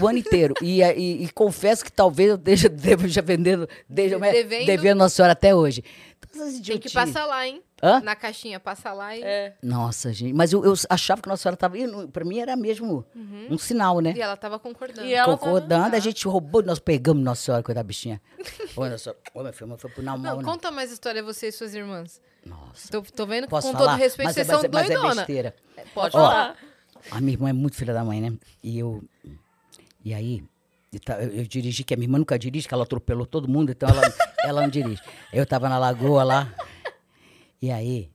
[0.00, 0.54] O ano inteiro.
[0.62, 2.68] E, e- e confesso que talvez eu esteja
[4.18, 4.66] né, Devendo.
[4.66, 5.82] devendo Nossa Senhora até hoje.
[6.30, 7.62] Então, Tem que passar lá, hein?
[7.82, 8.00] Hã?
[8.00, 9.22] Na caixinha, passa lá e...
[9.22, 9.54] É.
[9.62, 10.32] Nossa, gente.
[10.32, 11.76] Mas eu, eu achava que Nossa Senhora estava.
[12.08, 13.04] Para mim era mesmo
[13.50, 14.14] um sinal, né?
[14.16, 15.06] E ela tava concordando.
[15.06, 18.20] E ela Concordando, a gente roubou, nós pegamos Nossa Senhora, coitada da bichinha.
[18.74, 20.42] Ô, Nossa Senhora, ô, meu filho, mas foi por não, Não, não.
[20.42, 22.18] conta mais história você e suas irmãs.
[22.46, 22.88] Nossa.
[22.90, 23.90] Tô, tô vendo que Posso com falar?
[23.92, 25.14] todo respeito, mas, vocês é, mas, são é- mas é doidona.
[25.16, 25.54] besteira.
[25.92, 26.56] Pode Ó, falar.
[27.10, 28.32] A minha irmã é muito filha da mãe, né?
[28.62, 29.04] E eu.
[30.02, 30.42] E aí,
[31.04, 33.70] tá- eu, eu dirigi, que a minha irmã nunca dirige, que ela atropelou todo mundo,
[33.72, 34.00] então ela,
[34.44, 35.02] ela não dirige.
[35.32, 36.54] Eu tava na lagoa lá.
[37.60, 38.10] E aí,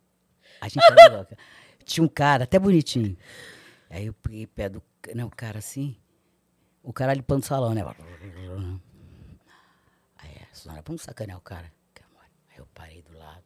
[0.59, 1.37] a gente era louca.
[1.83, 3.17] Tinha um cara, até bonitinho.
[3.89, 4.81] Aí eu peguei pé do.
[5.15, 5.95] Não, o cara assim.
[6.83, 7.83] O cara limpando o salão, né?
[10.17, 11.71] Aí a senhora, vamos sacanear o cara.
[12.49, 13.43] Aí eu parei do lado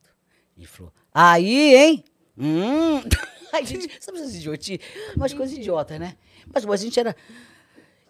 [0.58, 2.04] e falou: Aí, hein?
[2.38, 3.02] Hum.
[3.54, 4.86] Ai, gente, sabe essas idiotices?
[5.16, 6.18] Umas coisas idiotas, né?
[6.54, 7.16] Mas, a gente era.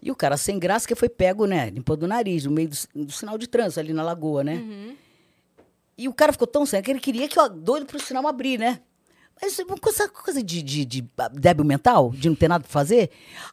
[0.02, 1.70] E o cara sem graça que foi pego, né?
[1.70, 4.96] Limpando o nariz, no meio do, do sinal de trânsito ali na lagoa, né?
[5.98, 8.58] E o cara ficou tão sério que ele queria que eu doido pro sinal abrir,
[8.60, 8.82] né?
[9.42, 13.10] Mas uma coisa, coisa de, de, de débil mental, de não ter nada pra fazer.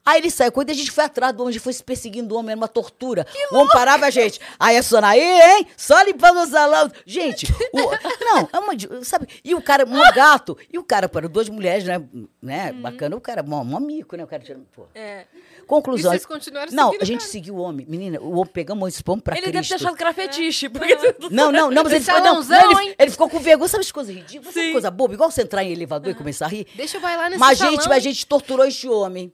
[0.06, 2.32] Aí ele saiu, quando a gente foi atrás do homem, a gente foi se perseguindo
[2.34, 3.26] o homem, era uma tortura.
[3.50, 4.40] o homem parava a gente.
[4.60, 5.66] Aí a Sona, aí, hein?
[5.76, 6.90] Só limpando o salão.
[7.04, 7.90] Gente, o-
[8.24, 9.26] não, é uma, sabe?
[9.44, 12.00] E o cara, um gato, e o cara, para duas mulheres, né?
[12.40, 14.22] né Bacana, o cara, um, amigo, né?
[14.22, 14.86] O cara tirando, pô.
[14.94, 15.26] É.
[15.66, 16.12] Conclusão.
[16.12, 17.30] E vocês continuaram Não, a gente cara?
[17.30, 17.86] seguiu o homem.
[17.88, 19.74] Menina, o homem pegamos esse pão pra Ele deve ter Cristo.
[19.86, 20.68] achado que era fetiche.
[20.68, 20.96] Porque...
[21.30, 23.68] Não, não, não, mas ele, ficou- não, salãozão, não, ele, ele ficou com vergonha.
[23.68, 24.54] Sabe as coisas ridículas?
[24.54, 25.14] Sabe coisa boba?
[25.14, 26.66] Igual você entrar em elevador e começar a rir.
[26.74, 27.80] Deixa eu bailar nesse Mas a salão.
[27.80, 29.32] gente, a gente torturou esse homem.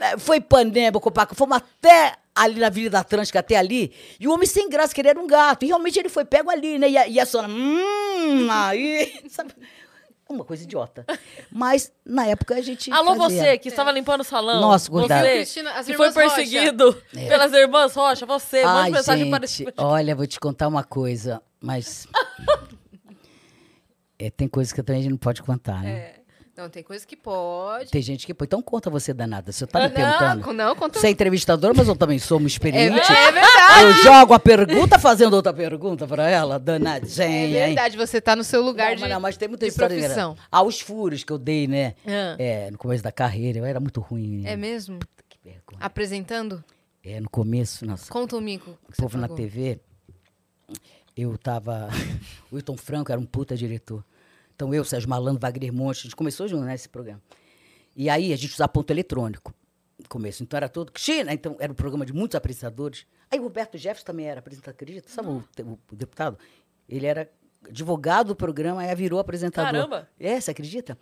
[0.00, 4.46] É, Foi Ipanema, Copaca, fomos até ali na Avenida Atlântica, até ali, e o homem
[4.46, 5.64] sem graça, que ele era um gato.
[5.64, 6.88] E realmente ele foi pego ali, né?
[6.88, 9.52] E a, e a Sona, hum, aí, sabe?
[10.28, 11.06] Uma coisa idiota.
[11.50, 13.38] Mas, na época, a gente Alô, fazia.
[13.40, 14.60] você que estava limpando o salão.
[14.60, 15.26] Nossa, gordada.
[15.26, 18.26] Você Cristina, que foi perseguido pelas irmãs Rocha.
[18.26, 19.72] Você, um Ai, gente, parecida.
[19.78, 22.06] olha, vou te contar uma coisa, mas...
[24.20, 25.90] É, tem coisas que também a gente não pode contar, né?
[25.90, 26.17] É.
[26.58, 27.88] Não, tem coisa que pode.
[27.88, 28.34] Tem gente que...
[28.34, 29.52] Pô, então conta você, danada.
[29.52, 30.44] Você tá me perguntando.
[30.48, 30.98] Não, não, conta.
[30.98, 32.98] Você é entrevistadora, mas eu também sou uma experiente.
[33.12, 33.82] É verdade.
[33.84, 37.66] Eu jogo a pergunta fazendo outra pergunta pra ela, danadinha, É hein?
[37.66, 39.00] verdade, você tá no seu lugar Não, de.
[39.02, 40.32] mas, não, mas tem muita história profissão.
[40.32, 40.48] engraçada.
[40.50, 41.94] Ah, os furos que eu dei, né?
[42.04, 42.34] Ah.
[42.40, 44.42] É, no começo da carreira, eu era muito ruim.
[44.44, 44.98] É mesmo?
[45.28, 45.78] Que vergonha.
[45.80, 46.64] Apresentando?
[47.04, 48.76] É, no começo, nossa, Conta o mico.
[48.88, 49.28] o povo na.
[49.28, 49.78] TV,
[51.16, 51.88] eu tava...
[52.50, 54.04] o Wilton Franco era um puta diretor.
[54.58, 57.22] Então eu, Sérgio Malandro, Wagner Monte, a gente começou junto nesse programa.
[57.94, 59.54] E aí a gente usava ponto eletrônico
[59.96, 60.42] no começo.
[60.42, 60.90] Então era todo...
[60.98, 61.32] China!
[61.32, 63.06] Então era um programa de muitos apresentadores.
[63.30, 65.08] Aí o Roberto Jefferson também era apresentador, acredita?
[65.08, 66.36] Sabe o, o- deputado?
[66.88, 67.30] Ele era
[67.68, 69.70] advogado do programa, aí virou apresentador.
[69.72, 70.08] Caramba!
[70.18, 70.98] É, você acredita?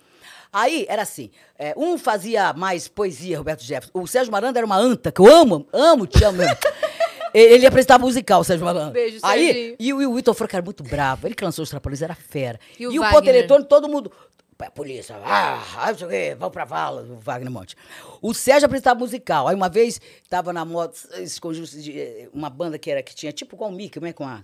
[0.52, 3.98] Aí era assim: é, um fazia mais poesia, Roberto Jefferson.
[3.98, 6.42] O Sérgio Malandro era uma anta, que eu amo, amo, te amo.
[7.40, 8.92] Ele apresentava musical, o Sérgio Malandro.
[8.92, 9.76] Beijo, Aí, Serginho.
[9.78, 11.26] e o, e o Wilton Franco era muito bravo.
[11.26, 12.58] Ele que lançou os Trapalhões era fera.
[12.78, 13.12] E E o o, Wagner?
[13.12, 14.12] ponto eletrônico, todo mundo.
[14.58, 17.76] "Pé, Polícia, ah, ah, não sei o quê, vão pra vala, o Wagner Monte.
[18.22, 19.46] O Sérgio apresentava musical.
[19.48, 23.14] Aí uma vez tava na moto, esse conjunto de eh, uma banda que era que
[23.14, 24.42] tinha tipo igual o Mickey, como é com a.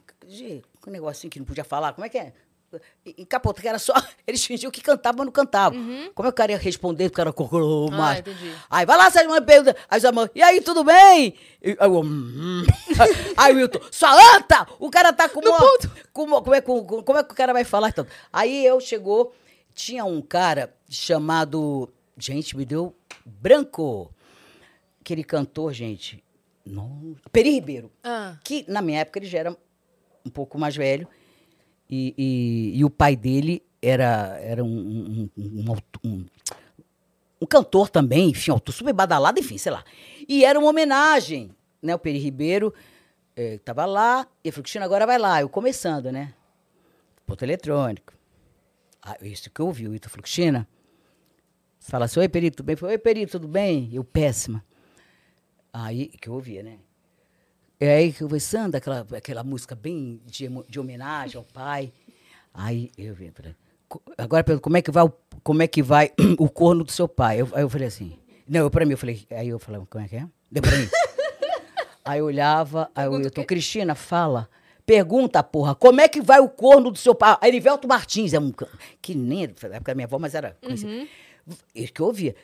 [0.83, 2.35] Com um negocinho que não podia falar, como é que é?
[3.19, 3.93] Encapota, que era só.
[4.27, 5.79] Eles fingiam que cantavam, mas não cantavam.
[6.15, 7.07] Como é que o cara ia responder?
[7.07, 8.19] O cara corou Ah, mais.
[8.21, 8.53] entendi.
[8.71, 9.77] Aí vai lá, Sérgio Malandro, pergunta.
[9.89, 11.35] Aí sua mãe, e aí, tudo bem?
[11.63, 12.65] E, aí, eu, hum.
[13.37, 14.67] aí o Wilton, sua anta!
[14.79, 15.59] O cara tá com uma,
[16.13, 18.07] com uma- como, é, com- com- como é que o cara vai falar então?
[18.33, 19.35] Aí eu chegou,
[19.75, 21.89] tinha um cara chamado.
[22.19, 22.95] Gente, me deu
[23.25, 24.13] branco.
[25.01, 26.23] Aquele cantor, gente.
[26.65, 27.91] Não, Peri Ribeiro.
[28.05, 28.37] Ah.
[28.45, 29.57] Que na minha época ele já era
[30.25, 31.09] um pouco mais velho.
[31.95, 36.27] E, e- e o pai dele era, era um, um, um,
[37.43, 39.85] um cantor também, enfim, autor super badalado, enfim, sei lá.
[40.27, 41.95] E era uma homenagem, né?
[41.95, 42.73] O Peri Ribeiro
[43.37, 45.41] estava lá, e eu falei, Cristina, agora vai lá.
[45.43, 46.33] Eu começando, né?
[47.27, 48.15] Ponto eletrônico.
[49.03, 50.67] Ah, isso que eu ouvi, o Ito falou, Cristina,
[51.81, 52.75] fala assim, oi, Peri, tudo bem?
[52.75, 53.91] Eu falei, oi, Peri, tudo bem?
[53.93, 54.65] Eu, péssima.
[55.73, 56.79] Aí, que eu ouvia, né?
[57.85, 61.93] É aí que eu conversando, aquela, aquela música bem de, de homenagem ao pai.
[62.55, 63.57] Aí eu vi, falei,
[63.89, 65.13] "Co- agora pergunta, como é que vai, o,
[65.43, 67.41] como é que vai o corno do seu pai?
[67.41, 68.17] Eu- aí eu falei assim,
[68.49, 70.27] não, eu pra mim, eu falei, aí eu falei, como é que é?
[70.51, 70.89] Deu pra mim.
[72.05, 74.49] aí eu olhava, aí eu, eu tô, Cristina, fala.
[74.87, 77.37] Pergunta, porra, como é que vai o corno do seu pai?
[77.41, 78.53] Aí Erivelto Martins, é um,
[79.01, 80.57] que nem da época da minha avó, mas era.
[81.75, 82.37] Isso que eu ouvia.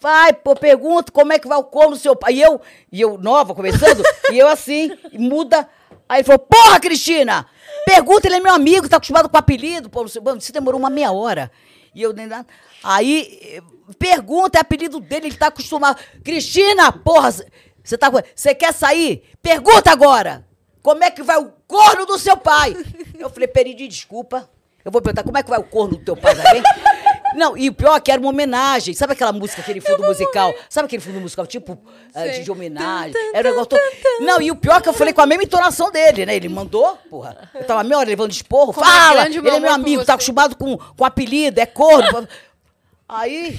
[0.00, 2.34] Vai, pô, pergunta como é que vai o corno do seu pai.
[2.34, 2.60] E eu,
[2.90, 4.02] e eu nova, começando,
[4.32, 5.68] e eu assim, muda.
[6.08, 7.46] Aí ele falou, porra, Cristina,
[7.84, 11.50] pergunta, ele é meu amigo, tá acostumado com apelido, pô, isso demorou uma meia hora.
[11.94, 12.46] E eu nem nada.
[12.82, 13.60] Aí,
[13.98, 16.00] pergunta, é apelido dele, ele tá acostumado.
[16.24, 19.24] Cristina, porra, você tá Você quer sair?
[19.42, 20.46] Pergunta agora!
[20.82, 22.74] Como é que vai o corno do seu pai?
[23.18, 24.48] Eu falei, Peridi, desculpa.
[24.84, 26.62] Eu vou perguntar, como é que vai o corno do teu pai, vai bem?
[27.34, 28.94] Não, e o pior é que era uma homenagem.
[28.94, 30.54] Sabe aquela música, aquele fundo musical?
[30.68, 31.78] Sabe aquele fundo musical, tipo,
[32.14, 32.44] eh, de, Sei.
[32.44, 33.14] de homenagem?
[33.34, 33.80] Era um negócio todo...
[34.20, 36.34] Não, e o pior é que eu falei com a mesma entonação dele, né?
[36.34, 37.50] Ele mandou, porra.
[37.54, 38.72] Eu tava meia hora levando esporro.
[38.72, 39.22] Como é Fala!
[39.22, 42.26] o Ele é meu amigo, tá acostumado com, com apelido, é corno.
[43.08, 43.56] Aí...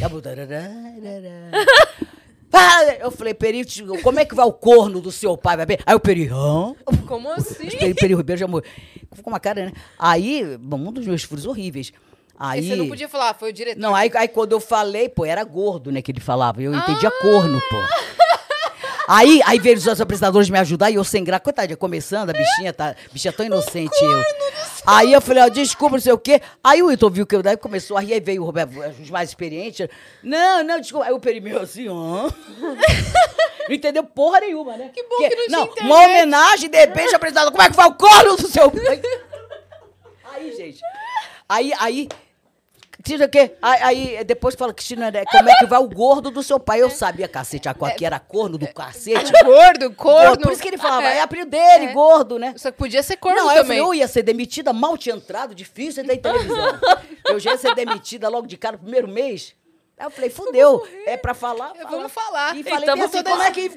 [3.00, 3.64] Eu falei, Peri,
[4.02, 5.56] como é que vai o corno do seu pai?
[5.56, 5.78] Vai bem?
[5.86, 6.74] Aí o Peri, hã?
[7.08, 7.70] Como assim?
[7.70, 8.68] Peri, Peri Ribeiro já morreu.
[9.14, 9.74] Ficou uma cara, né?
[9.98, 11.94] Aí, um dos meus furos horríveis.
[12.40, 13.80] Aí, você não podia falar, foi o diretor.
[13.80, 16.62] Não, aí, aí quando eu falei, pô, era gordo, né, que ele falava.
[16.62, 17.78] Eu entendia corno, pô.
[19.12, 21.42] Aí, aí veio os apresentadores me ajudar e eu sem graça.
[21.42, 22.96] Coitadinha, começando, a bichinha tá.
[23.12, 24.24] Bichinha tão inocente eu.
[24.86, 26.40] Aí eu falei, ó, desculpa, não sei o quê.
[26.64, 28.72] Aí o Ito viu que eu daí começou a rir, aí veio o Roberto,
[29.02, 29.88] os mais experientes.
[30.22, 31.08] Não, não, desculpa.
[31.08, 32.30] Aí o Peri meio assim, ó.
[33.68, 34.92] Não entendeu porra nenhuma, né?
[34.94, 37.88] Que bom que não tinha Não, uma homenagem, de repente, apresentador, como é que vai
[37.88, 38.72] o corno do seu.
[40.24, 40.82] Aí, gente.
[41.48, 42.08] Aí, aí.
[43.02, 43.56] Cristina, o quê?
[43.62, 43.82] Aí,
[44.18, 46.82] aí, depois fala, Cristina, né, como é que vai o gordo do seu pai?
[46.82, 49.32] Eu sabia, cacete, a aqui era corno do cacete.
[49.44, 50.38] Gordo, corno.
[50.42, 51.94] Por isso que ele falava, é, apelido dele, É.
[51.94, 52.54] gordo, né?
[52.58, 53.78] Só que podia ser corno não, eu também.
[53.78, 56.80] falei, eu ia ser demitida, mal tinha entrado, difícil entrar em televisão.
[57.26, 59.56] eu já ia ser demitida logo de cara no primeiro mês.
[59.98, 61.90] Aí eu falei, fudeu, é pra falar, Eu- fala.
[61.98, 62.56] vamos falar.
[62.56, 63.72] E falei, Então assim, como é que...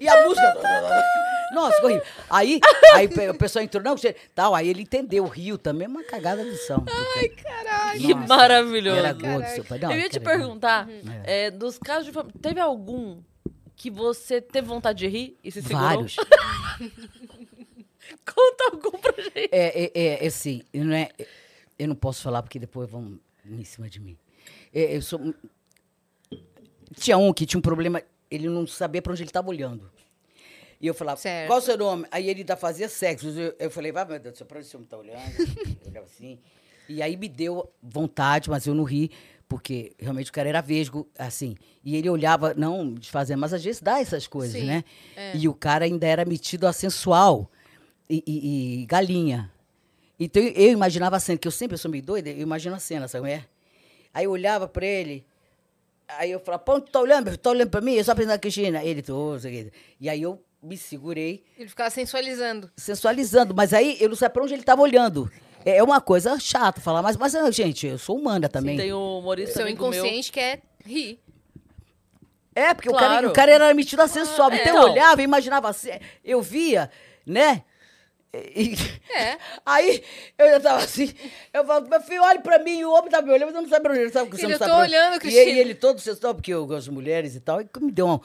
[0.00, 0.54] E a música...
[1.52, 2.06] Nossa, ficou horrível.
[2.30, 2.60] Aí,
[2.94, 4.14] aí o pessoal entrou, não, você...
[4.34, 6.84] Tal, aí ele entendeu, riu também, uma cagada de som.
[7.16, 8.00] Ai, caralho.
[8.00, 8.98] Que maravilhoso.
[8.98, 9.78] Era gordo, seu pai.
[9.78, 10.88] Não, eu ia te perguntar,
[11.24, 13.20] é, dos casos de família, teve algum
[13.76, 15.80] que você teve vontade de rir e se segurou?
[15.82, 16.16] Vários.
[18.24, 19.48] Conta algum pra gente.
[19.50, 21.08] É, é, é, é assim, não é,
[21.78, 23.18] eu não posso falar porque depois vão.
[23.44, 24.16] em cima de mim.
[24.72, 25.34] É, eu sou.
[26.94, 29.90] Tinha um que tinha um problema, ele não sabia pra onde ele estava olhando.
[30.82, 31.46] E eu falava, Certo.
[31.46, 32.04] qual o seu nome?
[32.10, 33.28] Aí ele ainda fazia sexo.
[33.30, 35.16] Eu, eu falei, vai, meu Deus do céu, pra onde esse homem tá olhando?
[35.80, 36.38] Eu olhava assim.
[36.88, 39.10] E aí me deu vontade, mas eu não ri,
[39.48, 41.54] porque realmente o cara era vesgo, assim.
[41.84, 44.84] E ele olhava, não desfazendo, mas às vezes dá essas coisas, Sim, né?
[45.16, 45.36] é.
[45.36, 47.48] E o cara ainda era metido a sensual
[48.10, 49.50] e, e- e galinha.
[50.18, 53.06] Então eu, imaginava a cena, que eu sempre sou meio doida, eu imagino a cena,
[53.06, 53.44] sabe como é?
[54.12, 55.24] Aí eu olhava pra ele,
[56.08, 57.38] aí eu falava, pô, tu tá olhando, meu?
[57.38, 57.92] tá olhando pra mim?
[57.94, 58.84] Eu só pensando na Cristina.
[58.84, 59.38] Ele, tô, o.
[60.00, 62.70] E aí eu me segurei, Ele ficava sensualizando.
[62.76, 65.30] sensualizando, mas aí eu não sabia pra onde ele tava olhando.
[65.64, 68.76] É é uma coisa chata falar, mas, mas gente, eu sou humana também.
[68.76, 69.92] Tem um humorista Seu amigo meu.
[69.94, 71.20] inconsciente quer rir.
[72.54, 73.28] É, porque o, cara, Claro.
[73.30, 74.50] o cara era metido a sensual.
[74.50, 74.86] Ah, é, então então.
[74.86, 75.90] eu olhava e imaginava assim,
[76.24, 76.90] eu via,
[77.26, 77.64] né?
[78.34, 78.74] E-
[79.14, 79.36] É.
[79.66, 80.02] Aí
[80.38, 81.12] eu já tava assim,
[81.52, 83.62] eu falo, meu filho, olhe pra mim, e o homem tá me olhando, mas eu
[83.62, 85.42] não sabe pra onde ele sabe que você não eu sabe tô olhando, E Cristina.
[85.50, 88.20] ele, ele todo sensual, porque eu gosto de mulheres e tal, e me deu um,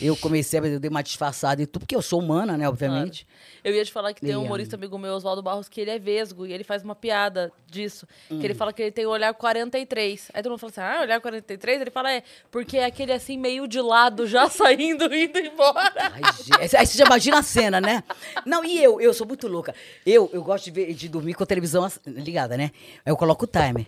[0.00, 3.26] Eu comecei, a eu dei uma disfarçada e tudo, porque eu sou humana, né, obviamente.
[3.62, 5.90] Eu ia te falar que tem um E, humorista amigo meu, Oswaldo Barros, que ele
[5.90, 8.06] é vesgo e ele faz uma piada disso.
[8.28, 8.40] Que Hum.
[8.42, 10.30] ele fala que ele tem o olhar 43.
[10.32, 11.82] Aí todo mundo fala assim: ah, olhar 43?
[11.82, 15.92] Ele fala: é, porque é aquele assim meio de lado, já saindo, indo embora.
[16.14, 18.02] Ai, gente, aí você já imagina a cena, né?
[18.46, 19.74] Não, e eu, eu sou muito louca.
[20.06, 22.70] Eu, eu gosto de, ver, de dormir com a televisão ligada, né?
[23.04, 23.86] Aí eu coloco o timer.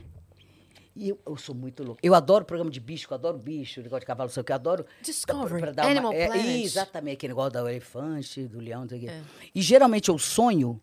[0.94, 2.00] E eu, eu sou muito louca.
[2.02, 4.52] Eu adoro programa de bicho, eu adoro bicho, negócio de cavalo, não sei o que,
[4.52, 4.86] eu adoro.
[5.00, 6.64] Discovery, dar Animal é, Planet.
[6.64, 9.08] Exatamente, aquele negócio do elefante, do leão, não sei o quê.
[9.08, 9.22] É.
[9.54, 10.80] E geralmente eu sonho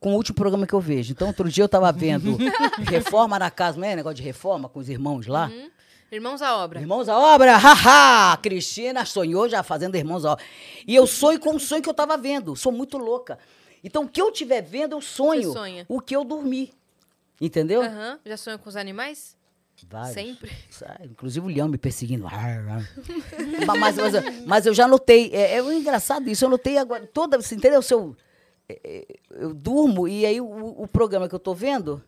[0.00, 1.12] com o último programa que eu vejo.
[1.12, 2.36] Então, outro dia eu tava vendo
[2.90, 5.46] Reforma na Casa, não é negócio de reforma com os irmãos lá?
[5.46, 5.70] Uhum.
[6.10, 6.80] Irmãos à obra.
[6.80, 8.36] Irmãos à obra, haha!
[8.36, 10.44] Cristina sonhou já fazendo Irmãos à obra.
[10.86, 12.54] E eu sonho com o sonho que eu tava vendo.
[12.54, 13.38] Sou muito louca.
[13.86, 15.54] Então, o que eu estiver vendo, eu sonho.
[15.88, 16.74] O que eu dormi.
[17.40, 17.82] Entendeu?
[17.82, 18.18] Aham.
[18.26, 19.36] Já sonhou com os animais?
[19.88, 20.12] Vários.
[20.12, 20.50] Sempre.
[21.04, 22.24] Inclusive o leão me perseguindo.
[23.64, 25.30] mas, mas, mas, eu já notei.
[25.32, 26.44] É, é engraçado isso.
[26.44, 27.06] Eu notei agora.
[27.06, 27.80] Toda, você entendeu?
[27.80, 28.16] Se eu,
[28.68, 32.02] é, é, eu durmo e aí o, o programa que eu tô vendo.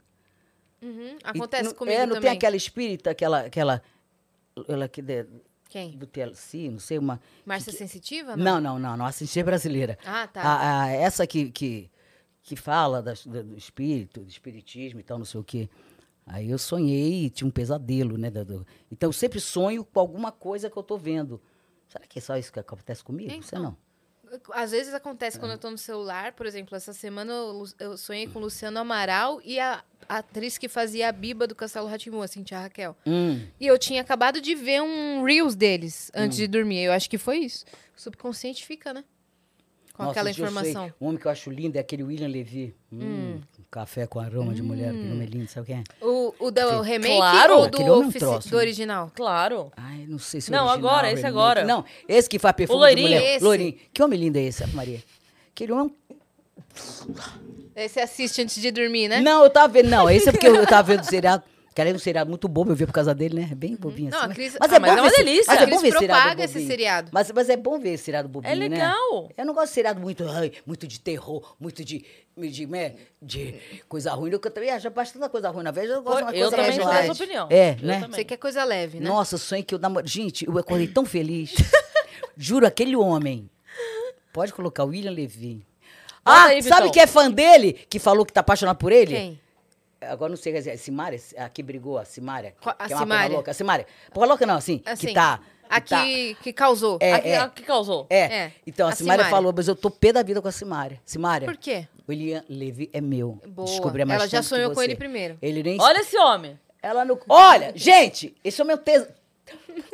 [0.83, 1.17] Uhum.
[1.17, 2.31] e Acontece não- comigo é, não também.
[2.31, 3.41] tem aquela espírita, aquela.
[3.43, 3.81] aquela
[4.67, 5.01] ela que
[5.69, 5.91] Quem?
[5.97, 7.21] do TLC, não sei, uma.
[7.45, 8.37] Márcia que- Sensitiva?
[8.37, 9.05] Não, não, não, não.
[9.05, 9.99] A assistente brasileira.
[10.05, 10.43] Ah, tá.
[10.43, 11.91] A- a- essa que, que,
[12.43, 15.69] que fala das- do, espírito, do espiritismo e tal, não sei o quê.
[16.27, 18.31] Aí eu sonhei e tinha um pesadelo, né?
[18.31, 21.41] do- Então eu sempre sonho com alguma coisa que eu tô vendo.
[21.89, 23.31] Será que é só isso que acontece comigo?
[23.31, 23.63] Você Então.
[23.63, 23.77] não.
[24.53, 25.41] Às vezes acontece É.
[25.41, 28.79] quando eu tô no celular, por exemplo, essa semana eu, eu sonhei com o Luciano
[28.79, 32.97] Amaral e a atriz que fazia a Biba do Castelo Ratimu, a Cintia Raquel.
[33.07, 33.47] Hum.
[33.61, 36.43] E eu tinha acabado de ver um Reels deles antes Hum.
[36.43, 36.83] de dormir.
[36.85, 37.65] Eu acho que foi isso.
[37.97, 39.05] O subconsciente fica, né?
[39.99, 40.61] Com Nossa, aquela esse eu sei.
[40.71, 40.95] informação.
[41.01, 42.73] Um homem que eu acho lindo é aquele William Levy.
[42.93, 45.85] Hum, um Café com aroma de mulher, que nome é lindo, sabe quem é?
[46.07, 48.63] O, o do Aquele- remake Claro, ou do, é um troço, do né?
[48.63, 49.11] original?
[49.15, 49.73] Claro.
[49.77, 51.27] Ai, não sei se é Não, original, agora, esse remake.
[51.37, 51.65] agora.
[51.65, 53.09] Não, esse que faz perfume de loirinho?
[53.09, 53.35] mulher.
[53.37, 53.45] Esse.
[53.45, 53.75] Loirinho.
[53.93, 55.03] Que homem lindo é esse, Maria?
[55.53, 55.93] Aquele homem
[57.75, 59.21] você assiste antes de dormir, né?
[59.21, 59.89] Não, eu tava vendo.
[59.89, 61.43] Não, esse é porque eu, eu tava vendo o seriado.
[61.85, 63.49] Que é um seriado muito bobo, eu vi por causa dele, né?
[63.53, 64.33] É bem bobinho Não, assim.
[64.33, 65.45] a Cris- mas ah, é mas bom é uma ver delícia.
[65.47, 66.71] Mas A é bom ver seriado propaga esse bobinho.
[66.71, 67.11] seriado.
[67.13, 68.69] Mas, mas é bom ver esse seriado bobinho, É né?
[68.69, 69.29] legal.
[69.37, 72.05] Eu não gosto de seriado muito, ai, muito de terror, muito de,
[72.37, 73.55] de, né, de
[73.89, 74.31] coisa ruim.
[74.33, 75.89] Eu também acho bastante coisa ruim na vez.
[75.89, 77.05] Eu gosto de uma Eu coisa também mais tenho light.
[77.11, 77.47] essa opinião.
[77.51, 78.01] É, Eu né?
[78.01, 78.17] também.
[78.17, 79.09] Você quer coisa leve, né?
[79.09, 79.81] Nossa, sonho que eu.
[80.05, 81.55] Gente, eu acordei tão feliz.
[82.37, 83.49] Juro, aquele homem.
[84.33, 85.65] Pode colocar o William Levy.
[86.25, 86.91] Bota Ah, aí, sabe Vitão.
[86.93, 87.73] que é fã dele?
[87.89, 89.15] Que falou que tá apaixonado por ele?
[89.15, 89.41] Quem?
[90.01, 92.55] Agora não sei, a Simária, a que brigou, a Simária.
[92.61, 93.51] Qual- a que é uma louca.
[93.51, 93.87] A Simária.
[94.13, 95.41] Porra louca não, assim, Assim, que tá...
[95.71, 96.97] A que tá- que, que causou.
[96.99, 98.07] É, a, que, a que causou.
[98.09, 98.19] é.
[98.21, 99.31] É, Então, a, a Simária, Simária.
[99.37, 100.99] falou, mas eu tô pé da vida com a Simária.
[101.05, 101.87] Simária, Por quê?
[102.07, 103.39] o William Levy é meu.
[103.49, 103.69] Boa.
[103.69, 105.37] Descobri mais Ela já que sonhou com ele primeiro.
[105.43, 105.79] Ele nem...
[105.81, 106.59] Olha esse homem.
[106.83, 107.19] Ela não...
[107.29, 109.09] Olha, gente, esse é o meu teso.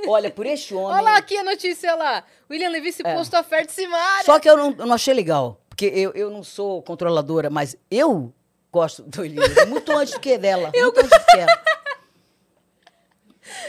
[0.07, 0.93] Olha, por este homem...
[0.97, 2.23] Olha lá aqui a notícia lá.
[2.51, 3.15] William Levy se É.
[3.15, 4.25] postou oferta de Simária.
[4.25, 5.61] Só que eu não, eu não achei legal.
[5.69, 8.33] Porque eu, eu não sou controladora, mas eu
[8.75, 10.71] gosto do William Levy muito antes do que dela.
[10.75, 11.63] muito antes do que ela.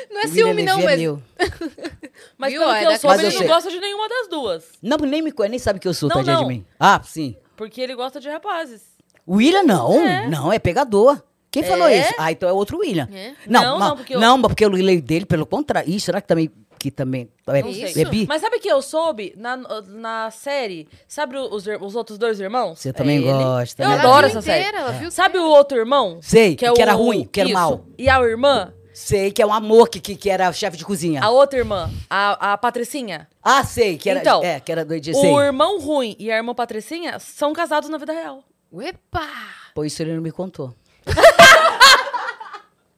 [0.09, 0.99] Não é O ciúme, William não, é mas.
[0.99, 1.21] meu.
[2.37, 2.61] Mas Viu?
[2.61, 3.47] pelo É que eu da- soube, Mas eu ele não sei.
[3.47, 4.63] gosta de nenhuma das duas.
[4.81, 6.65] Não, nem me conhece, nem sabe que eu sou, Não, tadinha de mim.
[6.79, 7.35] Ah, sim.
[7.57, 8.81] Porque ele gosta de rapazes.
[9.25, 11.21] O William não, não, é pegador.
[11.51, 11.99] Quem falou É?
[12.01, 12.13] isso?
[12.17, 13.07] Ah, então é outro William.
[13.13, 13.33] É?
[13.47, 15.89] Não, Não, não, não, porque eu- não, mas porque eu leio dele, pelo contrário.
[15.89, 18.25] Ih, será que também, que também é, é bi?
[18.27, 19.57] Mas sabe que eu soube na,
[19.87, 20.87] na série?
[21.07, 22.79] Sabe os, os outros dois irmãos?
[22.79, 23.31] Você também É ele.
[23.43, 23.95] gosta, Eu né?
[23.99, 24.59] Adoro essa série.
[24.61, 26.19] inteira, ela viu Sabe o outro irmão?
[26.21, 27.57] Sei, é que era o- ruim, que era isso.
[27.57, 27.85] mal.
[27.97, 28.73] E a irmã?
[28.93, 31.21] Sei que é um amor que, que, que era chefe de cozinha.
[31.21, 31.91] A outra irmã?
[32.09, 33.27] A, a Patricinha?
[33.43, 35.13] Ah, sei, que era, Então, é, que era do sei.
[35.33, 38.41] O irmão ruim e a irmã Patricinha são casados na vida real.
[38.71, 39.27] Uepa!
[39.73, 40.73] Pô, isso ele não me contou.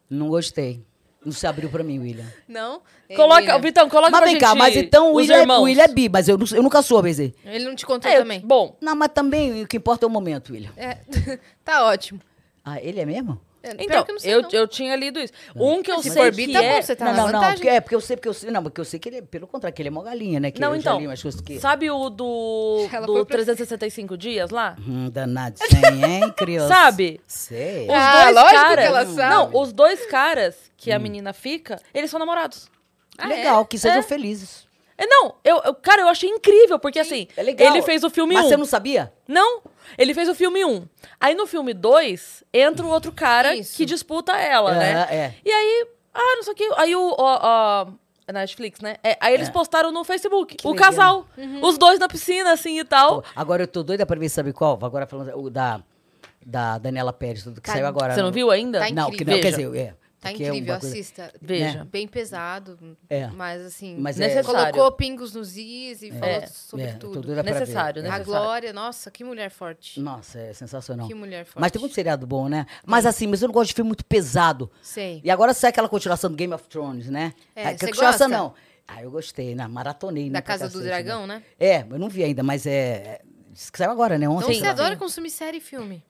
[0.09, 0.86] Não gostei.
[1.26, 2.26] Não se abriu pra mim, William.
[2.47, 2.82] Não?
[3.15, 5.41] Coloca, William, Vitão, coloca mas pra vem gente cá, mas então o os William, é,
[5.41, 5.59] irmãos.
[5.59, 7.34] o William é bi, mas eu, não- eu nunca soube dizer.
[7.43, 8.39] Ele não te contou É, também?
[8.41, 10.72] bom, Não, mas também o que importa é o momento, William.
[10.78, 10.97] É,
[11.65, 12.22] tá ótimo.
[12.63, 13.39] Ah, ele é mesmo?
[13.72, 14.49] É, então, que eu não sei, eu, não.
[14.51, 15.34] eu tinha lido isso.
[15.55, 16.76] Um que eu se sei que tá é...
[16.76, 17.55] bom, você tá não, não, não, vantagem.
[17.57, 19.22] porque, é porque eu sei, porque eu sei, não, porque eu sei que ele, é-
[19.22, 20.51] pelo contrário, que ele é mó galinha, né?
[20.51, 20.99] Que Não, então,
[21.45, 21.59] que...
[21.59, 24.76] sabe o do, Ela do foi pra- 365 dias lá?
[24.80, 26.68] Hum, danado, sem, hein, criança?
[26.68, 27.22] Sabe?
[27.28, 27.86] Sei.
[27.88, 28.86] Os Ah, dois lógico que caras...
[28.86, 29.36] ela sabe.
[29.36, 32.70] Não, os dois caras que a menina fica, eles são namorados.
[33.18, 34.03] Ah, Legal, que sejam É.
[34.03, 34.66] felizes.
[34.97, 37.67] É, não, eu, eu- cara, eu achei incrível, porque assim, É legal.
[37.73, 38.49] ele fez o filme Mas 1.
[38.49, 39.13] você não sabia?
[39.27, 39.61] Não,
[39.97, 40.87] ele fez o filme 1.
[41.19, 43.77] Aí no filme 2, entra um outro cara Isso.
[43.77, 45.07] que disputa ela, É, né?
[45.11, 45.33] é.
[45.45, 46.69] E aí, ah, não sei o que.
[46.77, 47.15] Aí o.
[47.17, 47.87] ó, ó,
[48.27, 48.97] é na Netflix, né?
[49.03, 49.51] É, aí eles É.
[49.51, 50.55] postaram no Facebook.
[50.57, 50.85] Que o legal.
[50.89, 51.25] casal.
[51.61, 53.21] Os dois na piscina, assim e tal.
[53.21, 54.79] Pô, agora eu tô doida pra ver, sabe qual?
[54.81, 55.79] Agora falando o da,
[56.45, 58.13] da Daniela Pérez, tudo que Tá- saiu agora.
[58.13, 58.79] Você não no- viu ainda?
[58.79, 59.93] Tá Não, que não, quer dizer, é.
[60.20, 61.32] Tá é incrível, coisa- assista.
[61.39, 61.86] Veja.
[61.91, 63.28] Bem pesado, É.
[63.28, 63.95] mas assim...
[63.99, 64.74] Mas é- Necessário.
[64.74, 66.47] Colocou pingos nos is e falou É.
[66.47, 67.22] sobre É, tudo.
[67.36, 67.43] ver.
[67.43, 68.09] Necessário, né?
[68.09, 68.20] A.
[68.20, 69.99] Glória, nossa, que mulher forte.
[69.99, 71.07] Nossa, é sensacional.
[71.07, 71.61] Que mulher forte.
[71.61, 72.65] Mas tem muito seriado bom, né?
[72.86, 74.72] Mas assim, mas eu não gosto de filme muito pesado.
[74.82, 75.22] Sei.
[75.24, 77.34] E agora sai aquela continuação do Game of Thrones, né?
[77.55, 78.43] É, que você continuação gosta?
[78.43, 78.53] não.
[78.88, 79.68] Ah, eu gostei, né?
[79.68, 80.32] Maratonei, né?
[80.32, 81.43] Da pra Casa do Dragão, né?
[81.59, 82.72] É, eu não vi ainda, mas é.
[82.72, 84.26] é- diz que saiu agora, né?
[84.26, 84.47] Então Ontem.
[84.47, 84.70] você sei lá.
[84.72, 86.03] adora consumir série e filme.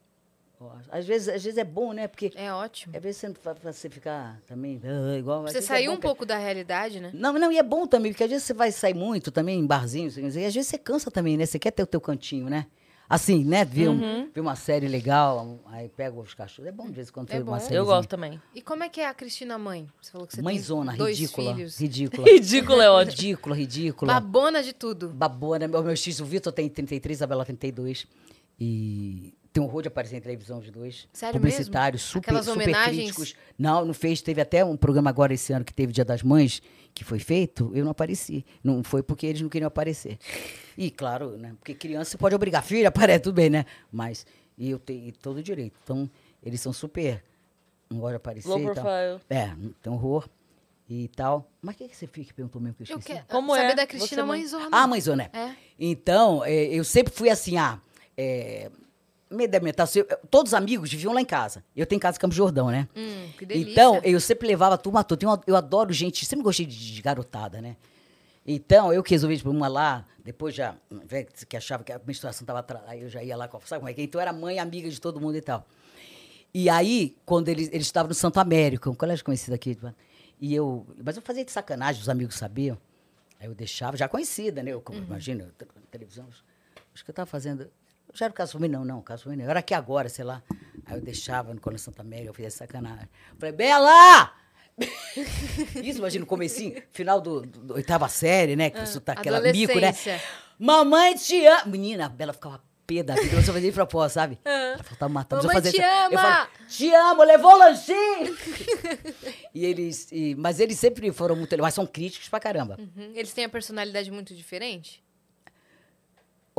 [0.90, 2.08] Às vezes, às vezes é bom, né?
[2.08, 2.96] Porque É ótimo.
[2.96, 3.34] às vezes você,
[3.64, 5.44] você ficar também ah, igual.
[5.44, 7.12] Você vezes é um que- pouco da realidade, né?
[7.14, 9.66] Não, não, e é bom também, porque às vezes você vai sair muito também em
[9.66, 11.46] barzinhos, e às vezes você cansa também, né?
[11.46, 12.66] Você quer ter o teu cantinho, né?
[13.10, 13.64] Assim, né?
[13.64, 16.68] Ver, um- ver uma série legal, aí pega os cachorros.
[16.68, 17.76] É bom de vez em quando É uma série.
[17.76, 18.42] Eu gosto também.
[18.54, 19.88] E como é que é a Cristina mãe?
[20.02, 21.54] Você falou que você Mãezona, tem dois ridícula.
[21.56, 21.78] filhos.
[21.80, 22.28] Ridícula.
[22.28, 23.12] Ridículo é ótimo.
[23.12, 24.14] ridícula, ridícula.
[24.14, 25.08] Babona de tudo.
[25.08, 25.70] Babona.
[25.70, 28.06] Meu, meu X, o Vitor tem 33, a Isabela 32.
[28.60, 31.08] E tem horror de aparecer em televisão os dois.
[31.12, 32.12] Sério Publicitários, mesmo?
[32.14, 32.96] super, Aquelas super homenagens?
[32.96, 33.36] críticos.
[33.58, 34.22] Não, não fez.
[34.22, 36.62] Teve até um programa agora esse ano que teve Dia das Mães,
[36.94, 38.46] que foi feito, eu não apareci.
[38.64, 40.20] Não foi porque eles não queriam aparecer.
[40.78, 41.56] E, claro, né?
[41.60, 43.66] Porque criança você pode obrigar, filha, aparece, tudo bem, né?
[43.92, 44.26] Mas
[44.58, 45.76] e eu tenho todo o direito.
[45.84, 46.08] Então,
[46.44, 47.24] eles são super.
[47.90, 48.48] Não gosto de aparecer.
[48.50, 48.74] Low e tal.
[48.76, 49.20] profile.
[49.30, 50.30] É, tem horror
[50.90, 51.50] e tal.
[51.62, 52.32] Mas o que, que você fica?
[52.34, 53.18] Perguntou mesmo que eu Eu esqueci.
[53.20, 53.76] quero Como saber é?
[53.76, 54.40] da Cristina mãe?
[54.42, 54.70] mãezona.
[54.72, 55.32] Ah, mãezona.
[55.34, 55.56] É.
[55.80, 57.80] Então, é, eu sempre fui assim, ah,
[58.18, 58.70] é,
[59.30, 61.64] meio da metade, eu- todos os amigos viviam lá em casa.
[61.76, 62.88] Eu tenho casa em Campos de Jordão, né?
[62.96, 63.72] Hum, que delícia.
[63.72, 65.26] Então, eu sempre levava a turma toda.
[65.28, 67.76] Uma- Eu adoro gente, sempre gostei de, de garotada, né?
[68.46, 72.44] Então, eu que resolvi tipo, uma lá, depois já, né, que achava que a menstruação
[72.44, 74.04] estava atrás, aí eu já ia lá, sabe como é que é?
[74.06, 75.68] Então, eu era mãe, amiga de todo mundo e tal.
[76.54, 79.94] E aí, quando eles, eles estavam no Santo América, um colégio conhecido aqui, tipo,
[80.40, 82.78] e eu, mas eu fazia de sacanagem, os amigos sabiam.
[83.40, 84.72] Aí eu deixava, já conhecida, né?
[84.72, 86.26] Eu, como, Imagina, eu, te- televisão,
[86.94, 87.70] acho que eu estava fazendo, eu
[88.14, 90.42] já era o caso não, não, caso não, eu era aqui agora, sei lá.
[90.86, 93.08] Aí eu deixava no Colégio Santa América, eu fazia sacanagem.
[93.34, 94.34] Eu falei, Bela!
[95.84, 98.70] Isso, imagina, no comecinho, final do, do, do oitava série, né?
[98.70, 99.94] Que isso tá aquela mico, né?
[100.60, 101.66] Mamãe te ama!
[101.66, 104.40] Menina, a Bela ficava pé da vida, eu só fazia de propósito, sabe?
[104.46, 105.46] Ela falava, matando.
[105.48, 106.22] Mamãe te Eu ama!
[106.22, 108.38] falo, te amo, levou o lanchinho!
[109.54, 112.78] e eles, e- mas eles sempre foram muito, mas são críticos pra caramba.
[112.80, 113.12] Uhum.
[113.14, 115.04] Eles têm a personalidade muito diferente?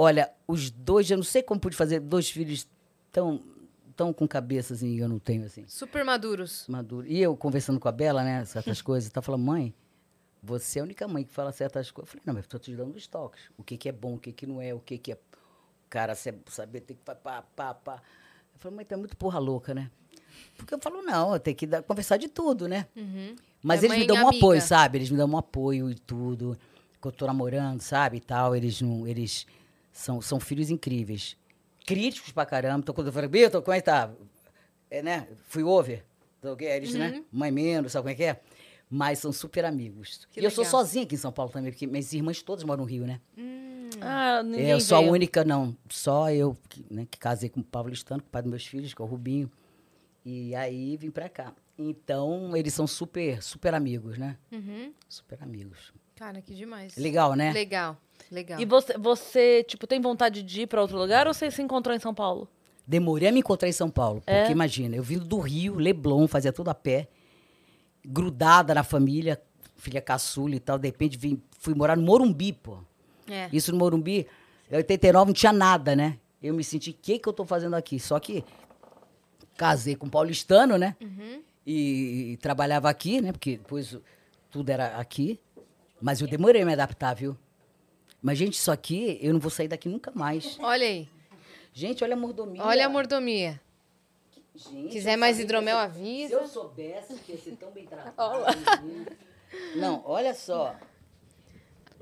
[0.00, 2.68] Olha, os dois, eu não sei como pude fazer dois filhos
[3.10, 3.42] tão,
[3.96, 5.64] tão com cabeça assim, eu não tenho assim.
[5.66, 6.64] Super maduros.
[6.68, 7.04] maduro.
[7.08, 9.74] E eu conversando com a Bela, né, certas coisas, tá falando, mãe,
[10.40, 12.08] você é a única mãe que fala certas coisas.
[12.08, 13.50] Eu falei, não, mas eu tô te dando os toques.
[13.58, 15.14] O que, que é bom, o que, que não é, o que, que é.
[15.14, 17.42] O cara saber ter que pá, pá,
[17.74, 17.94] pá.
[18.54, 19.90] Eu falei, mãe, tu é muito porra louca, né?
[20.56, 22.86] Porque eu falo, não, eu tenho que dar- conversar de tudo, né?
[22.94, 23.34] Uhum.
[23.60, 24.98] Mas É eles me mãe dão um apoio, sabe?
[24.98, 26.56] Eles me dão um apoio e tudo.
[27.02, 28.18] Que eu tô namorando, sabe?
[28.18, 28.54] E tal.
[28.54, 29.06] Eles não.
[29.08, 29.44] Eles
[29.98, 31.36] são, são filhos incríveis.
[31.84, 32.78] Críticos pra caramba.
[32.78, 34.10] Então, quando eu falo, Beto, como é que tá?
[34.90, 35.26] É, né?
[35.48, 36.04] Fui over.
[36.60, 36.98] Eles, Uhum.
[36.98, 37.24] né?
[37.32, 38.40] Mãe menos, sabe como é que é?
[38.88, 40.26] Mas são super amigos.
[40.30, 40.80] Que e eu sou legal.
[40.80, 43.20] sozinha aqui em São Paulo também, porque minhas irmãs todas moram no Rio, né?
[44.00, 45.76] Ah, ninguém É, eu sou a única, não.
[45.88, 48.94] Só eu, que, né, que casei com o Paulistano, com o pai dos meus filhos,
[48.94, 49.50] que é o Rubinho.
[50.24, 51.52] E aí vim pra cá.
[51.76, 54.36] Então, eles são super, super amigos, né?
[54.52, 54.92] Uhum.
[55.08, 55.92] Super amigos.
[56.16, 56.96] Cara, que demais.
[56.96, 57.52] Legal, né?
[57.52, 57.96] Legal,
[58.30, 58.60] legal.
[58.60, 61.94] E você, você, tipo, tem vontade de ir pra outro lugar ou você se encontrou
[61.94, 62.48] em São Paulo?
[62.86, 64.20] Demorei a me encontrar em São Paulo.
[64.20, 64.50] Porque É?
[64.50, 67.08] imagina, eu vindo do Rio, Leblon, fazia tudo a pé,
[68.04, 69.40] grudada na família,
[69.76, 70.78] filha caçula e tal.
[70.78, 72.78] De repente vim, fui morar no Morumbi, pô.
[73.28, 73.48] É.
[73.52, 74.26] Isso no Morumbi,
[74.70, 76.18] em 89 não tinha nada, né?
[76.42, 77.98] Eu me senti, o que, que eu tô fazendo aqui?
[77.98, 78.44] Só que
[79.56, 80.96] casei com um paulistano, né?
[81.00, 81.42] Uhum.
[81.66, 83.32] E, e trabalhava aqui, né?
[83.32, 83.98] Porque depois
[84.50, 85.38] tudo era aqui.
[86.00, 87.36] Mas eu demorei a me adaptar, viu?
[88.22, 90.58] Mas, gente, isso aqui, eu não vou sair daqui nunca mais.
[90.60, 91.08] Olha aí.
[91.72, 92.62] Gente, olha a mordomia.
[92.64, 93.60] Olha a mordomia.
[94.54, 96.28] Gente, Quiser eu mais hidromel, que- avisa.
[96.36, 98.42] Se eu soubesse que ia ser tão bem tratado.
[99.76, 100.74] Não, olha só.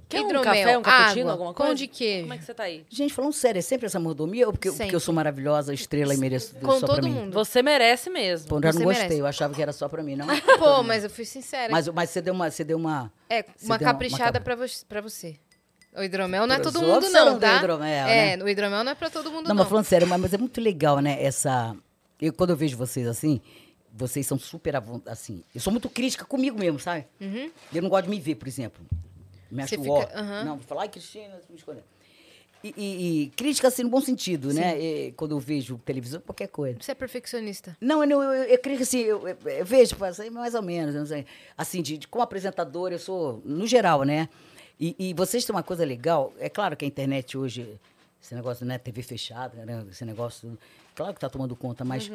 [0.08, 1.74] Quer um Hidromel, café, um cappuccino, água, alguma pão coisa?
[1.74, 2.22] de queijo.
[2.22, 2.86] Como é que você tá aí?
[2.88, 6.16] Gente, falando sério, é sempre essa mordomia ou porque, porque eu sou maravilhosa, estrela e
[6.16, 7.10] mereço Com só pra todo mim?
[7.12, 7.32] mundo.
[7.34, 8.48] Você merece mesmo.
[8.48, 9.18] Pô, eu Você não gostei, merece.
[9.20, 10.28] eu achava que era só pra mim, não.
[10.58, 11.72] Pô, mas eu fui sincera.
[11.72, 12.48] Mas, mas você deu uma.
[12.48, 13.12] Você deu uma.
[13.28, 15.36] é, você uma deu uma- uma caprichada pra, vo pra você.
[15.96, 17.56] O hidromel não é todo mundo, não, tá?
[17.56, 18.44] hidromel, é, né?
[18.44, 19.56] o hidromel não é pra todo mundo, Não, não.
[19.56, 21.22] mas falando sério, mas, mas é muito legal, né?
[21.22, 21.74] Essa.
[22.20, 23.40] Eu, quando eu vejo vocês assim,
[23.92, 24.74] vocês são super
[25.06, 25.42] assim.
[25.54, 27.06] Eu sou muito crítica comigo mesmo, sabe?
[27.20, 27.50] Uhum.
[27.72, 28.84] Eu não gosto de me ver, por exemplo.
[29.50, 30.00] Me acho Você ó.
[30.02, 30.44] fica- aham.
[30.44, 31.82] Não, vou falar, ai, Cristina, me escolheu.
[32.64, 34.78] E, e- e crítica assim no bom sentido, né?
[34.80, 36.76] E quando eu vejo televisão, qualquer coisa.
[36.80, 37.76] Você é perfeccionista.
[37.80, 40.54] Não, eu, eu, eu, eu creio que assim, eu, eu- eu vejo, faz aí mais
[40.54, 41.24] ou menos, eu não sei.
[41.56, 44.28] Assim, de, de- como apresentadora, eu sou, no geral, né?
[44.78, 47.78] E, e vocês têm uma coisa legal, é claro que a internet hoje,
[48.22, 50.58] esse negócio, né, TV fechada, né, esse negócio,
[50.94, 52.08] claro que tá tomando conta, mas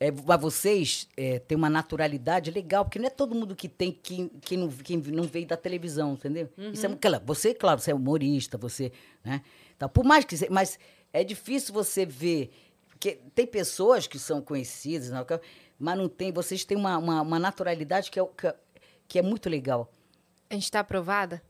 [0.00, 3.90] é, mas vocês é, têm uma naturalidade legal, porque não é todo mundo que tem,
[3.90, 6.48] que, que, não, que não veio da televisão, entendeu?
[6.72, 8.92] Isso é, claro, você, claro, você é humorista, você,
[9.24, 9.42] né?
[9.78, 10.78] Tá, por mais que, mas
[11.12, 12.50] é difícil você ver,
[12.88, 15.24] porque tem pessoas que são conhecidas, não,
[15.78, 18.56] mas não tem, vocês têm uma, uma, uma naturalidade que é, que é-
[19.08, 19.90] que é muito legal,
[20.50, 21.42] A gente tá aprovada?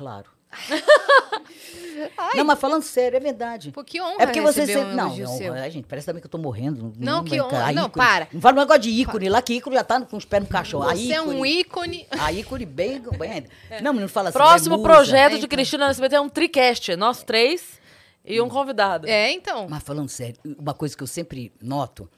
[0.00, 0.30] Claro.
[2.34, 3.70] Não, mas falando sério, é verdade.
[3.70, 5.54] Pô, que honra É porque você um não, não, seu.
[5.54, 6.92] é, gente, parece também que eu tô morrendo.
[6.98, 7.66] Não, que vai- honra.
[7.68, 8.04] a Não, ícone.
[8.04, 8.28] para.
[8.32, 10.48] Não fala um negócio de ícone lá, que ícone já tá com os pés no
[10.48, 10.88] cachorro.
[10.88, 12.00] A Você é um ícone.
[12.00, 12.06] ícone.
[12.18, 13.00] A ícone bem.
[13.18, 13.48] bem ainda.
[13.82, 14.38] Não, mas não fala assim.
[14.38, 15.46] Próximo é projeto É, de.
[15.46, 16.96] Cristina SBT é um tricast.
[16.96, 17.78] Nós três
[18.24, 19.06] e um convidado.
[19.06, 19.66] É, então.
[19.68, 22.08] Mas falando sério, uma coisa que eu sempre noto,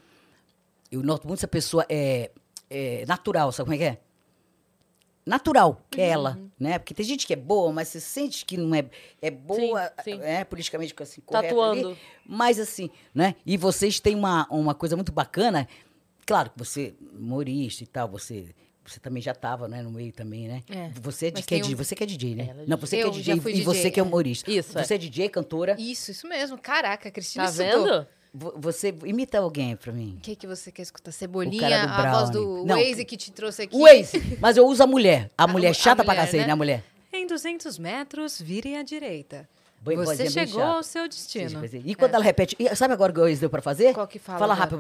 [0.90, 2.30] eu noto muito se a pessoa é,
[2.70, 3.98] é natural, sabe como é que é?
[5.24, 6.50] Natural, que é ela, Uhum.
[6.58, 6.78] né?
[6.78, 8.84] Porque tem gente que é boa, mas você sente que não é,
[9.20, 10.20] é boa, Sim, sim.
[10.22, 11.88] é politicamente assim, correta Tatuando.
[11.90, 13.36] ali, mas assim, né?
[13.46, 15.68] E vocês têm uma, uma coisa muito bacana,
[16.26, 18.46] claro que você, humorista e tal, você...
[18.84, 20.60] Você também já estava, né, no meio também, né?
[20.68, 20.88] É.
[21.00, 22.48] Você, é de, que é um- DJ, você que é DJ, né?
[22.50, 24.50] Ela é Não, você que é DJ e você DJ, que é humorista.
[24.50, 24.72] Isso.
[24.72, 25.76] Você é DJ, cantora.
[25.78, 26.58] Isso, isso mesmo.
[26.58, 27.84] Caraca, Cristina Tá estudou.
[27.84, 28.08] vendo?
[28.34, 30.14] Vo- Você imita alguém pra mim.
[30.18, 31.10] O que, que você quer escutar?
[31.10, 32.64] O Cebolinha, cara do a voz do.
[32.64, 33.76] Não, Waze que te trouxe aqui.
[33.76, 35.30] O Waze, mas eu uso a mulher.
[35.36, 36.46] A, mulher a chata pra mulher, cacete, né?
[36.46, 36.84] né, a mulher?
[37.12, 39.46] Em 200 metros, vire à direita.
[39.82, 41.60] Bem- Você chegou ao seu destino.
[41.84, 43.92] E quando ela repete, sabe agora o que o Waze deu pra fazer?
[43.92, 44.78] Qual que fala Fala rápido.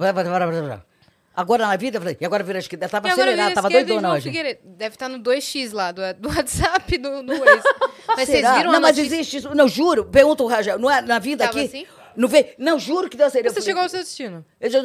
[1.34, 2.84] Agora na vida, eu falei, e agora vira esquerda.
[2.84, 4.30] Ela tava vira tava doidona hoje.
[4.64, 7.62] Deve estar no 2x lá do, do WhatsApp do, do Waze.
[8.08, 8.56] Mas vocês Será?
[8.58, 9.14] viram Não, a mas notícia?
[9.16, 9.54] existe isso.
[9.54, 10.04] Não, juro.
[10.04, 10.78] Pergunta o Rajel.
[10.78, 11.66] Não é na vida Tava aqui?
[11.68, 11.86] assim?
[12.16, 12.54] Não vê?
[12.58, 13.54] Não, juro que deu acelerada.
[13.54, 14.44] Você chegou ao seu destino.
[14.60, 14.80] Eu já-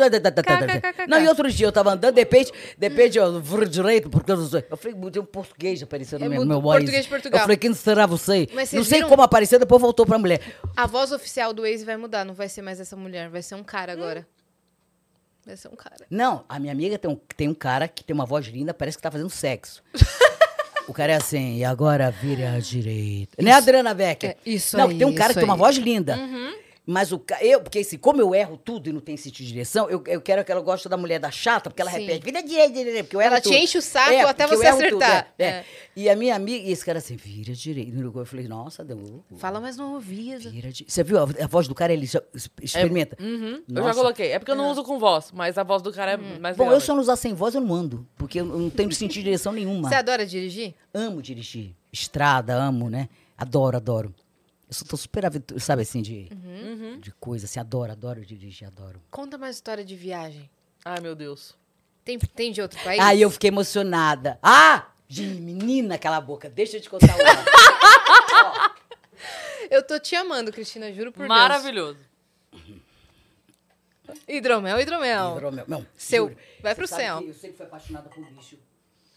[1.07, 4.31] Não, e outro dia eu tava andando, de repente, de repente eu viro direito, porque
[4.31, 4.63] eu não sei.
[4.69, 6.79] Eu falei, um português aparecendo É no meu, muito meu Waze.
[6.79, 7.39] português de Portugal.
[7.39, 8.47] Eu falei, quem será você?
[8.73, 10.41] Não sei como apareceu, depois voltou pra mulher.
[10.75, 12.23] A voz oficial do Waze vai mudar.
[12.25, 13.29] Não vai ser mais essa mulher.
[13.29, 14.27] Vai ser um cara agora.
[15.45, 15.95] Vai ser um cara.
[16.09, 18.97] Não, a minha amiga tem um, tem um cara que tem uma voz linda, parece
[18.97, 19.81] que tá fazendo sexo.
[20.87, 23.41] o cara é assim, e agora vira à direita.
[23.41, 24.31] Não é a Adriana Becker?
[24.31, 25.59] É, isso Não, aí, tem um cara que isso tem uma aí.
[25.59, 26.17] voz linda.
[26.89, 29.89] Mas o eu, porque assim, como eu erro tudo e não tenho sentido de direção,
[29.89, 31.99] eu, eu quero que ela goste da mulher da chata, porque ela Sim.
[32.05, 33.55] repete, vira direita, direita, porque eu erro Ela te tudo.
[33.57, 35.33] enche o saco É, até você erro tudo, acertar.
[35.37, 35.47] é, é.
[35.49, 35.65] É.
[35.97, 37.91] E a minha amiga, e esse cara assim, vira direita.
[37.99, 39.21] Eu falei, nossa, deu.
[39.37, 40.49] Fala mais no ouvido.
[40.49, 41.91] Vira di- Você viu a, a voz do cara?
[41.91, 42.21] Ele já-
[42.61, 43.17] experimenta.
[43.21, 44.31] Uhum, eu já coloquei.
[44.31, 46.63] É porque eu não uso com voz, mas a voz do cara é mais Bom,
[46.63, 48.07] legal eu se eu não usar sem voz, eu não ando.
[48.15, 49.89] Porque eu não tenho sentido de direção nenhuma.
[49.89, 50.73] Você adora dirigir?
[50.93, 51.75] Amo dirigir.
[51.91, 53.09] Estrada, amo, né?
[53.37, 54.15] Adoro, adoro.
[54.67, 56.99] Eu sou, tô super aventura, sabe assim, de, Uhum.
[56.99, 59.01] de coisa, assim, adoro, adoro dirigir, adoro.
[59.09, 60.49] Conta mais história de viagem.
[60.83, 61.55] Ai, meu Deus.
[62.03, 62.99] Tem, tem de outro país?
[63.01, 64.37] Aí eu fiquei emocionada.
[64.43, 64.87] Ah!
[65.07, 67.17] De menina, cala a boca, deixa eu te contar uma.
[69.69, 71.99] Eu tô te amando, Cristina, juro por Maravilhoso.
[72.53, 74.17] Deus.
[74.27, 75.33] Hidromel, hidromel.
[75.35, 75.65] Hidromel.
[75.67, 76.37] Não, Seu, juro.
[76.61, 77.21] vai Você pro céu.
[77.21, 78.57] Eu sempre fui apaixonada por bicho.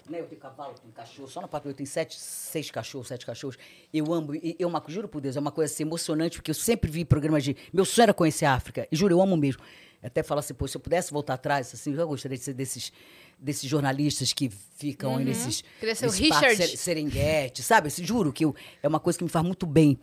[0.09, 0.21] Né?
[0.21, 1.29] Eu tenho cavalo, tenho cachorro.
[1.29, 3.57] Só no apartamento eu tenho sete, seis cachorros, sete cachorros.
[3.93, 4.35] Eu amo.
[4.35, 7.45] E eu juro por Deus, é uma coisa assim, emocionante, porque eu sempre vi programas
[7.45, 7.57] de.
[7.73, 8.87] Meu sonho era conhecer a África.
[8.91, 9.63] E juro, eu amo mesmo.
[10.03, 12.91] Até falar assim, pô, se eu pudesse voltar atrás, assim, eu gostaria de ser desses,
[13.39, 15.61] desses jornalistas que ficam aí nesses.
[15.61, 15.67] Uhum.
[15.81, 16.57] Queria ser o Richard.
[16.57, 17.89] Ser- Serengeti, sabe?
[17.89, 19.99] Assim, juro que eu- é uma coisa que me faz muito bem.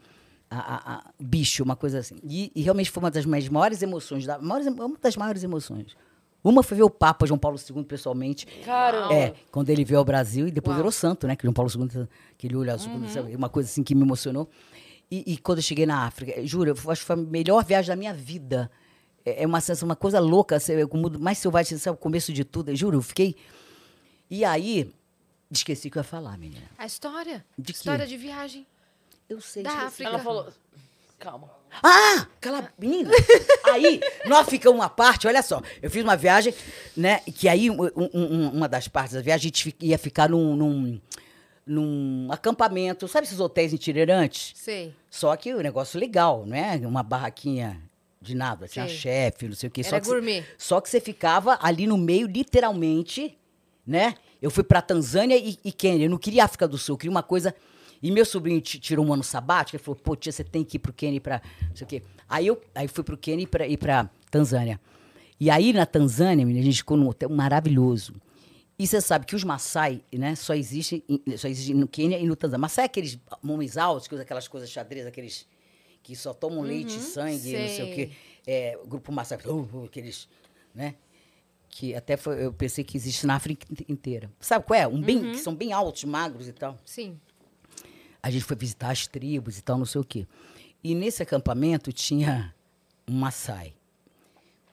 [0.50, 2.20] A, a- a- bicho, uma coisa assim.
[2.24, 5.96] E, e realmente foi uma das minhas maiores emoções, da, maiores, uma das maiores emoções.
[6.44, 8.46] Uma foi ver o Papa João Paulo II pessoalmente.
[8.64, 9.14] Caramba.
[9.14, 10.78] É, quando ele veio ao Brasil e depois Uau.
[10.78, 11.36] virou santo, né?
[11.36, 13.36] Que João Paulo II, aquele olho azul, sabe?
[13.36, 14.50] uma coisa assim que me emocionou.
[15.10, 17.90] E, e quando eu cheguei na África, juro, eu acho que foi a melhor viagem
[17.90, 18.70] da minha vida.
[19.26, 21.96] É, é uma sensação, uma coisa louca, assim, o mundo mais selvagem, sabe?
[21.96, 22.74] O começo de tudo.
[22.76, 23.36] Juro, eu fiquei.
[24.30, 24.94] E aí,
[25.50, 26.70] esqueci o que eu ia falar, menina.
[26.78, 27.46] A história.
[27.58, 27.78] De quê?
[27.78, 28.66] história de viagem.
[29.30, 29.88] Eu sei, Da esqueci.
[29.88, 30.10] África.
[30.10, 30.48] Ela falou.
[31.20, 31.50] Calma.
[31.84, 33.12] Ah, aquela menina.
[33.66, 35.62] Aí, nós ficamos uma parte, olha só.
[35.82, 36.54] Eu fiz uma viagem,
[36.96, 37.20] né?
[37.20, 40.56] Que aí, um- um- um- uma das partes da viagem, a gente ia ficar num,
[40.56, 41.02] num,
[41.66, 43.08] num acampamento.
[43.08, 44.54] Sabe esses hotéis itinerantes?
[44.56, 44.94] Sei.
[45.10, 46.76] Só que o negócio legal, não é?
[46.86, 47.82] Uma barraquinha
[48.22, 48.68] de nada.
[48.68, 49.82] Tinha chefe, não sei o quê.
[49.82, 50.42] Era só que gourmet.
[50.42, 53.38] Você, só que você ficava ali no meio, literalmente,
[53.86, 54.16] né?
[54.42, 56.06] Eu fui pra Tanzânia e, e Quênia.
[56.06, 57.56] Eu não queria África do Sul, eu queria uma coisa.
[58.02, 60.78] E meu sobrinho ti- tirou um ano sabático, ele falou, pô, tia, você tem que
[60.78, 61.42] ir pro Quênia pra.
[61.70, 62.04] Não sei o quê.
[62.30, 64.80] Aí eu aí fui pro Quênia e pra, e pra Tanzânia.
[65.40, 68.14] E aí na Tanzânia, menina, a gente ficou num hotel maravilhoso.
[68.80, 72.26] E você sabe que os Maasai, né, só existem, em- só existem no Quênia e
[72.28, 72.60] no Tanzânia.
[72.60, 75.48] Maasai é aqueles homens altos, que usam aquelas coisas xadrez, aqueles
[76.04, 77.94] que só tomam leite e sangue, não sei o sei.
[77.96, 78.12] quê.
[78.46, 80.28] É, o grupo Maasai, uh, uh, aqueles,
[80.74, 80.96] né?
[81.70, 84.32] Que até foi, eu pensei que existe na África inte- inteira.
[84.40, 84.88] Sabe qual é?
[84.88, 86.78] Um bem, que são bem altos, magros e tal.
[86.86, 87.20] Sim.
[88.28, 90.28] A gente foi visitar as tribos e tal, não sei o quê.
[90.84, 92.54] E nesse acampamento tinha
[93.08, 93.74] um Maasai,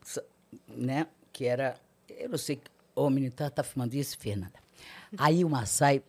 [0.02, 0.24] Sa-
[0.68, 1.06] né?
[1.32, 1.76] Que era,
[2.08, 2.60] eu não sei,
[2.96, 4.58] ô menino, tá, tá filmando isso, Fernanda?
[5.16, 6.02] Aí o Maasai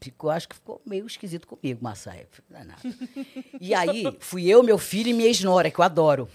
[0.00, 2.26] ficou, acho que ficou meio esquisito comigo, o Maasai.
[2.54, 2.66] É.
[3.60, 6.26] E aí fui eu, meu filho e minha ex-nora, que eu adoro.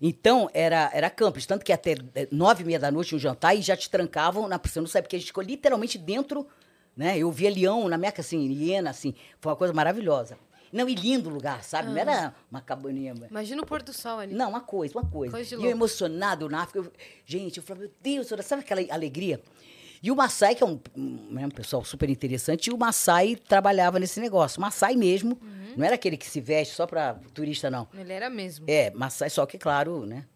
[0.00, 1.44] Então, era, era campus.
[1.44, 4.48] Tanto que até eh, nove e meia da noite, um jantar, e já te trancavam
[4.48, 4.82] na prisão.
[4.82, 6.46] Não sabe, porque a gente ficou literalmente dentro,
[6.96, 7.18] né?
[7.18, 9.14] Eu via leão na Meca, assim, hiena, assim.
[9.40, 10.38] Foi uma coisa maravilhosa.
[10.72, 11.88] Não, e lindo o lugar, sabe?
[11.88, 13.14] Não era uma cabaninha.
[13.30, 14.34] Imagina o pôr do sol ali.
[14.34, 15.30] Não, uma coisa, uma coisa.
[15.30, 15.76] Coisa de e eu louco.
[15.76, 16.80] emocionado na África.
[16.80, 16.92] eu-
[17.24, 19.40] gente, eu falei, meu Deus, sabe aquela alegria?
[20.02, 23.98] E o Maasai, que é um, um, né, pessoal super interessante, e o Maasai trabalhava
[24.00, 24.60] nesse negócio.
[24.60, 25.74] Maasai mesmo, Uhum.
[25.76, 27.88] não era aquele que se veste só para turista, não.
[27.94, 28.64] Ele era mesmo.
[28.68, 30.26] É, Maasai, só que, claro, né?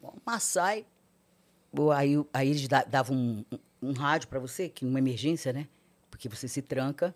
[0.00, 3.44] Bom, aí, aí eles da- davam um,
[3.82, 5.68] um- rádio para você, que numa emergência, né?
[6.10, 7.14] Porque você se tranca.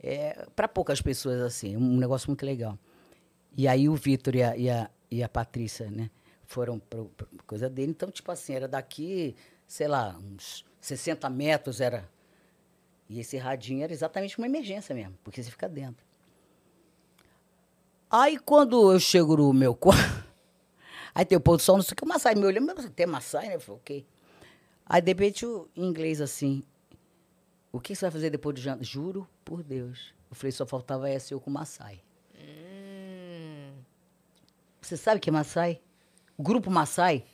[0.00, 2.78] É, para poucas pessoas, assim, um negócio muito legal.
[3.56, 6.10] E aí o Vitor e a, e, a, e a Patrícia, né?
[6.44, 7.00] Foram para
[7.46, 7.90] coisa dele.
[7.90, 9.34] Então, tipo assim, era daqui,
[9.66, 12.08] sei lá, uns 60 metros era.
[13.08, 16.06] E esse radinho era exatamente uma emergência mesmo, porque você fica dentro.
[18.10, 20.24] Aí quando eu chego no meu quarto,
[21.14, 22.76] aí tem o pôr do sol, não sei o que, o Maasai me olhou, mas
[22.84, 23.56] você tem Maasai, né?
[23.56, 24.06] Eu falei, ok.
[24.88, 26.62] Aí de repente, o- em inglês assim,
[27.72, 28.84] o que você vai fazer depois do jantar?
[28.84, 30.14] Juro por Deus.
[30.30, 32.00] Eu falei, só faltava essa eu com Maasai.
[34.80, 35.80] Você sabe o que é Maasai?
[36.36, 37.24] O grupo Maasai?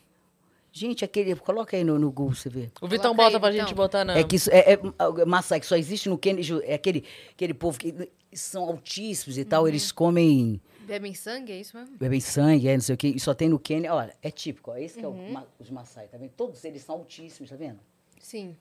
[0.73, 1.37] Gente, aquele.
[1.37, 2.71] Coloca aí no, no Google, você vê.
[2.81, 3.67] O Vitão Coloca bota aí, pra Vitão.
[3.69, 4.19] gente botar na.
[4.19, 4.79] É que isso é, é
[5.21, 6.43] é Maasai, que só existe no Quênia.
[6.65, 11.77] É aquele, aquele povo que são altíssimos e tal, eles comem, Bebem sangue, é isso
[11.77, 11.97] mesmo?
[11.97, 13.93] bebem sangue, é, não sei o quê, e só tem no Quênia.
[13.95, 16.31] Olha, é típico, ó, esse que é o ma- os Maasai, tá vendo?
[16.37, 17.81] Todos eles são altíssimos, tá vendo?
[18.21, 18.57] Sim.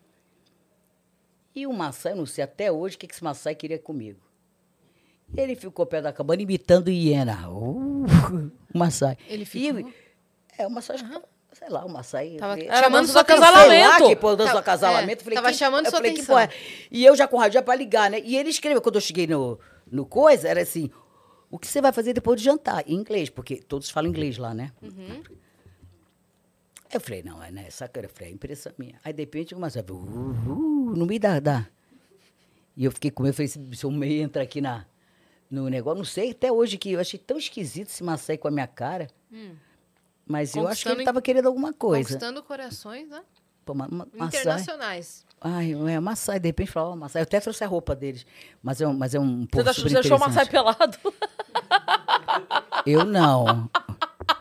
[1.56, 4.20] E o Maasai, eu não sei até hoje o que que esse Maasai queria comigo.
[5.36, 7.50] Ele ficou perto da cabana imitando hiena.
[7.50, 8.06] Uh,
[8.74, 9.18] o Maasai.
[9.28, 9.80] Ele ficou?
[9.80, 9.94] E,
[10.58, 11.24] é, o Maasai, que tava-
[11.54, 12.36] sei lá, o Maasai...
[12.38, 13.22] Tava ele- chamando atenção.
[13.22, 13.90] acasalamento.
[14.04, 15.22] Lá, que pô, Tava- acasalamento.
[15.22, 16.36] é, falei, tava que- chamando eu sua falei, que atenção.
[16.36, 16.88] porra é?
[16.91, 18.20] E eu já com o rádio para ligar, né?
[18.24, 19.60] E ele escreveu, quando eu cheguei no,
[19.91, 20.90] no coisa, era assim,
[21.54, 22.84] o que você vai fazer depois do jantar?
[22.88, 24.72] Em inglês, porque todos falam inglês lá, né?
[24.82, 25.22] Uhum.
[26.92, 29.00] Eu falei, não, é né, essa cara, eu falei, é impressão minha.
[29.04, 31.68] Aí, de repente, eu comecei a ver, uh, uh, no meio da, da...
[32.76, 34.88] E eu fiquei com medo, eu falei, se, eu meio entra aqui na,
[35.48, 38.52] no negócio, não sei, até hoje que eu achei tão esquisito esse Maasai com a
[38.52, 39.08] minha cara,
[40.26, 42.04] mas eu acho que ele estava querendo alguma coisa.
[42.04, 43.24] Conquistando corações, né?
[43.64, 44.08] Pô, Maasai.
[44.16, 45.24] Internacionais.
[45.45, 47.22] Ai, é Maasai, de repente falava, Maasai.
[47.22, 48.26] Eu até trouxe a roupa deles,
[48.61, 50.49] mas é um, mas é um Você, povo você achou o interessante.
[50.49, 50.98] pelado?
[52.86, 53.70] Eu não.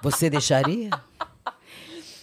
[0.00, 0.90] Você deixaria?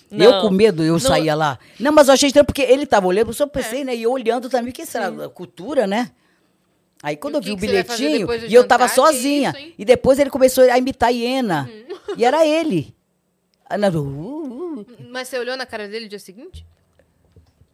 [0.10, 0.26] Não.
[0.26, 1.00] Eu com medo, eu Não.
[1.00, 1.60] saía lá.
[1.80, 3.96] Não, mas eu achei estranho, porque ele estava olhando, eu só pensei, né?
[3.96, 5.12] E eu olhando também, que será?
[5.30, 6.12] Cultura, né?
[7.04, 8.90] Aí quando eu vi o bilhetinho, e eu tava jantar?
[8.90, 9.54] Que sozinha.
[9.58, 11.70] isso, e depois ele começou a imitar hiena.
[12.18, 12.94] E era ele.
[13.70, 16.66] Ah, não, uh, uh, Mas você olhou na cara dele no dia seguinte?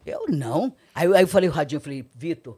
[0.06, 0.72] Eu não.
[0.94, 2.56] Aí, eu- aí eu falei o radinho, eu falei, Vitor,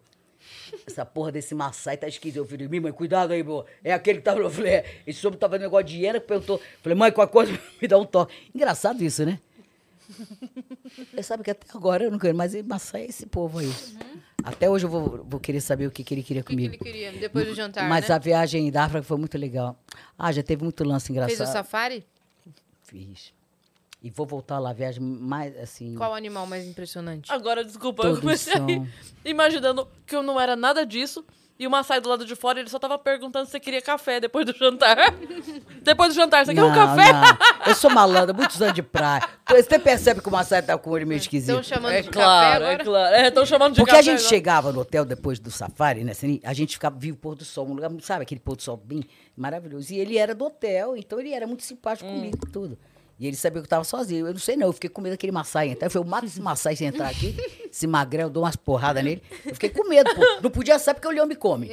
[0.86, 2.36] essa porra desse Maasai tá esquisito.
[2.38, 3.64] Eu falei, mãe, cuidado aí, boa.
[3.82, 4.38] É aquele que tava.
[4.40, 6.60] Eu falei, é, esse homem tava fazendo negócio de hiena que perguntou.
[6.82, 8.34] Falei, mãe, qualquer coisa me dá um toque.
[8.54, 9.40] Engraçado isso, né?
[11.12, 13.70] Você sabe que até agora eu não quero, mas Maasai é esse povo aí.
[14.42, 16.56] Até hoje eu vou, vou querer saber o que, que ele queria O que, que
[16.56, 16.74] comigo.
[16.74, 18.14] ele queria depois do jantar, mas né?
[18.14, 19.78] a viagem da África foi muito legal.
[20.18, 21.36] Ah, já teve muito lance engraçado.
[21.36, 22.06] Fez o safari?
[22.84, 23.34] Fiz.
[24.00, 25.94] E vou voltar lá, viagem mais assim.
[25.96, 27.32] Qual animal mais impressionante?
[27.32, 28.86] Agora, desculpa, eu Todos comecei a rir, são.
[29.24, 31.24] imaginando que eu não era nada disso.
[31.60, 34.20] E o Massai do lado de fora, ele só tava perguntando se você queria café
[34.20, 34.96] depois do jantar.
[35.82, 37.10] depois do jantar, você quer um café?
[37.12, 37.66] Não.
[37.66, 39.28] Eu sou malandra, muitos anos de praia.
[39.50, 41.58] Você percebe que o Massai tá com o olho meio esquisito.
[41.58, 43.14] Estão chamando É de claro, café é claro.
[43.16, 44.28] É, estão chamando de Porque café a gente agora.
[44.28, 46.12] chegava no hotel depois do safari, né?
[46.12, 48.62] assim, A gente ficava, via o pôr do sol, um lugar, sabe, aquele pôr do
[48.62, 49.02] sol bem
[49.36, 49.92] maravilhoso.
[49.92, 52.14] E ele era do hotel, então ele era muito simpático Hum.
[52.14, 52.78] comigo e tudo.
[53.18, 54.26] E ele sabia que eu tava sozinho.
[54.26, 55.86] Eu não sei não, eu fiquei com medo daquele Massai entrar.
[55.86, 57.34] Eu falei, eu mato esse Massai se entrar aqui,
[57.70, 59.22] esse magrelo, eu dou umas porradas nele.
[59.44, 60.20] Eu fiquei com medo, pô.
[60.42, 61.66] Não podia sair porque o leão me come.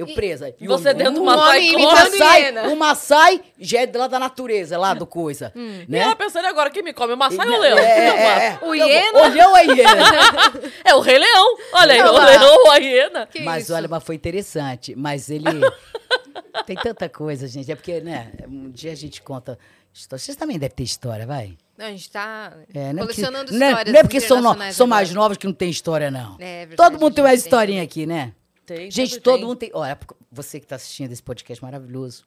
[0.00, 0.10] É.
[0.10, 0.54] Eu presa.
[0.60, 1.60] E Você dentro Um come.
[1.72, 2.62] imitando Massai, hiena.
[2.68, 5.52] o Massai já é lá da natureza, lá do coisa.
[5.54, 5.98] E né?
[5.98, 7.78] ela pensando agora, quem me come, o Massai ou o É, leão?
[7.78, 8.58] é, é, é.
[8.66, 9.18] O Eu- hiena?
[9.18, 10.04] O leão é hiena.
[10.84, 11.56] É o Rei Leão.
[11.74, 13.26] Olha aí, o leão ou a hiena.
[13.26, 13.74] Que mas isso?
[13.74, 14.94] olha, mas foi interessante.
[14.96, 15.44] Mas ele.
[16.66, 17.70] Tem tanta coisa, gente.
[17.70, 18.32] É porque, né?
[18.48, 19.58] Um dia a gente conta.
[19.92, 21.56] Vocês também devem ter história, vai.
[21.76, 24.20] Não, a gente tá É, não é porque- colecionando não é- histórias Não é porque
[24.20, 26.36] são, no- são mais novos que não tem história, não.
[26.38, 27.46] É verdade, todo mundo tem uma gente tem.
[27.48, 28.32] historinha aqui, né?
[28.74, 29.44] Tem, Gente, todo tem.
[29.44, 29.70] mundo tem.
[29.74, 29.98] Olha,
[30.30, 32.24] você que está assistindo esse podcast maravilhoso.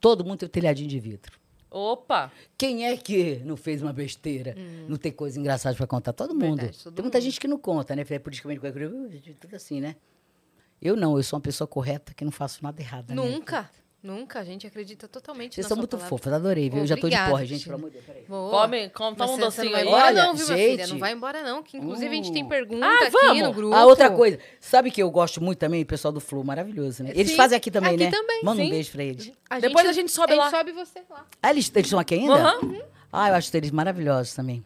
[0.00, 1.38] Todo mundo tem um telhadinho de vidro.
[1.70, 2.32] Opa.
[2.58, 4.56] Quem é que não fez uma besteira?
[4.88, 6.12] Não tem coisa engraçada pra contar?
[6.12, 6.44] Todo mundo.
[6.44, 6.56] Hum.
[6.56, 7.24] Verdade, todo tem muita mundo.
[7.24, 8.04] gente que não conta, né?
[8.10, 9.94] É politicamente correto, tudo assim, né?
[10.80, 13.14] Eu não, eu sou uma pessoa correta que não faço nada errado.
[13.14, 13.14] né?
[14.02, 14.40] Nunca.
[14.40, 16.08] A gente acredita totalmente Vocês na são sua muito palavra.
[16.08, 16.80] fofas, adorei, viu?
[16.80, 18.04] Eu já tô de porra, gente, pelo amor de Deus.
[18.06, 18.24] Peraí.
[18.26, 19.86] Come, come, toma um você não docinho vai aí.
[19.86, 20.76] embora Olha, não, viu, minha filha?
[20.78, 20.92] gente.
[20.92, 22.48] Não vai embora não, que inclusive a gente tem Uh.
[22.48, 23.42] pergunta Ah, aqui vamos.
[23.42, 23.74] no grupo.
[23.76, 24.40] Ah, outra coisa.
[24.60, 27.12] Sabe que eu gosto muito também, o pessoal do Flow, maravilhoso, né?
[27.14, 28.10] Eles Sim, fazem aqui também, aqui né?
[28.10, 28.70] também, Manda um sim.
[28.70, 29.32] beijo pra eles.
[29.60, 30.42] Depois a gente sobe a lá.
[30.44, 31.24] gente sobe você lá.
[31.40, 32.34] Ah, eles, eles estão aqui ainda?
[32.34, 32.74] Aham.
[33.12, 34.64] Ah, eu acho eles maravilhosos também.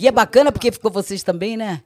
[0.00, 1.82] E é bacana porque ficou vocês também, né?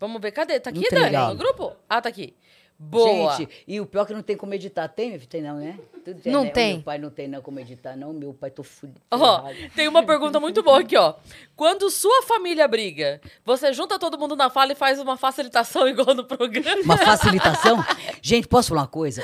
[0.00, 0.58] Vamos ver, cadê?
[0.60, 1.16] Tá aqui, Dani?
[1.16, 1.72] No grupo?
[1.88, 2.34] Ah, tá aqui.
[2.78, 3.36] Boa.
[3.36, 4.86] Gente, e o pior é que não tem como editar.
[4.88, 5.30] Tem, meu filho?
[5.30, 5.78] Tem não, né?
[6.04, 6.50] Tudo Não né?
[6.50, 6.74] O tem.
[6.74, 8.12] Meu pai não tem não como editar, não.
[8.12, 9.00] Meu pai tô fudido.
[9.10, 9.44] Ó,
[9.74, 11.14] tem uma pergunta muito boa aqui, ó.
[11.56, 16.14] Quando sua família briga, você junta todo mundo na fala e faz uma facilitação igual
[16.14, 16.82] no programa?
[16.82, 17.82] Uma facilitação?
[18.20, 19.22] Gente, posso falar uma coisa?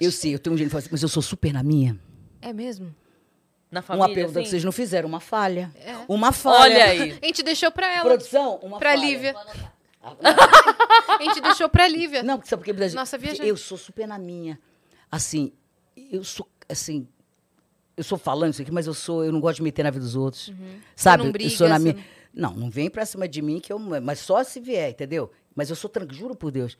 [0.00, 1.98] Eu sei, eu tenho um jeito de falar assim, mas eu sou super na minha.
[2.40, 2.94] É mesmo?
[3.70, 4.50] Na uma família, pergunta que assim?
[4.50, 5.72] vocês não fizeram, uma falha.
[6.06, 6.60] Uma falha.
[6.62, 7.18] Olha aí.
[7.20, 8.04] A gente deixou pra ela.
[8.04, 9.04] Produção, uma pra falha.
[9.04, 9.34] Lívia.
[11.18, 12.22] A gente deixou pra Lívia.
[12.22, 12.94] Não, porque sabe por quê?
[12.94, 13.48] Nossa, viajante.
[13.48, 14.58] Eu sou super na minha.
[15.10, 15.52] Assim,
[15.96, 17.08] eu sou, assim...
[17.96, 19.24] Eu sou falando isso aqui, mas eu sou...
[19.24, 20.52] Eu não gosto de meter na vida dos outros.
[20.96, 21.22] Sabe?
[21.22, 21.24] Uhum.
[21.24, 21.96] não eu briga, sou na minha...
[22.32, 23.78] Não, não vem pra cima de mim que eu...
[23.78, 25.30] Mas só se vier, entendeu?
[25.54, 26.76] Mas eu sou tranquilo, juro por Deus.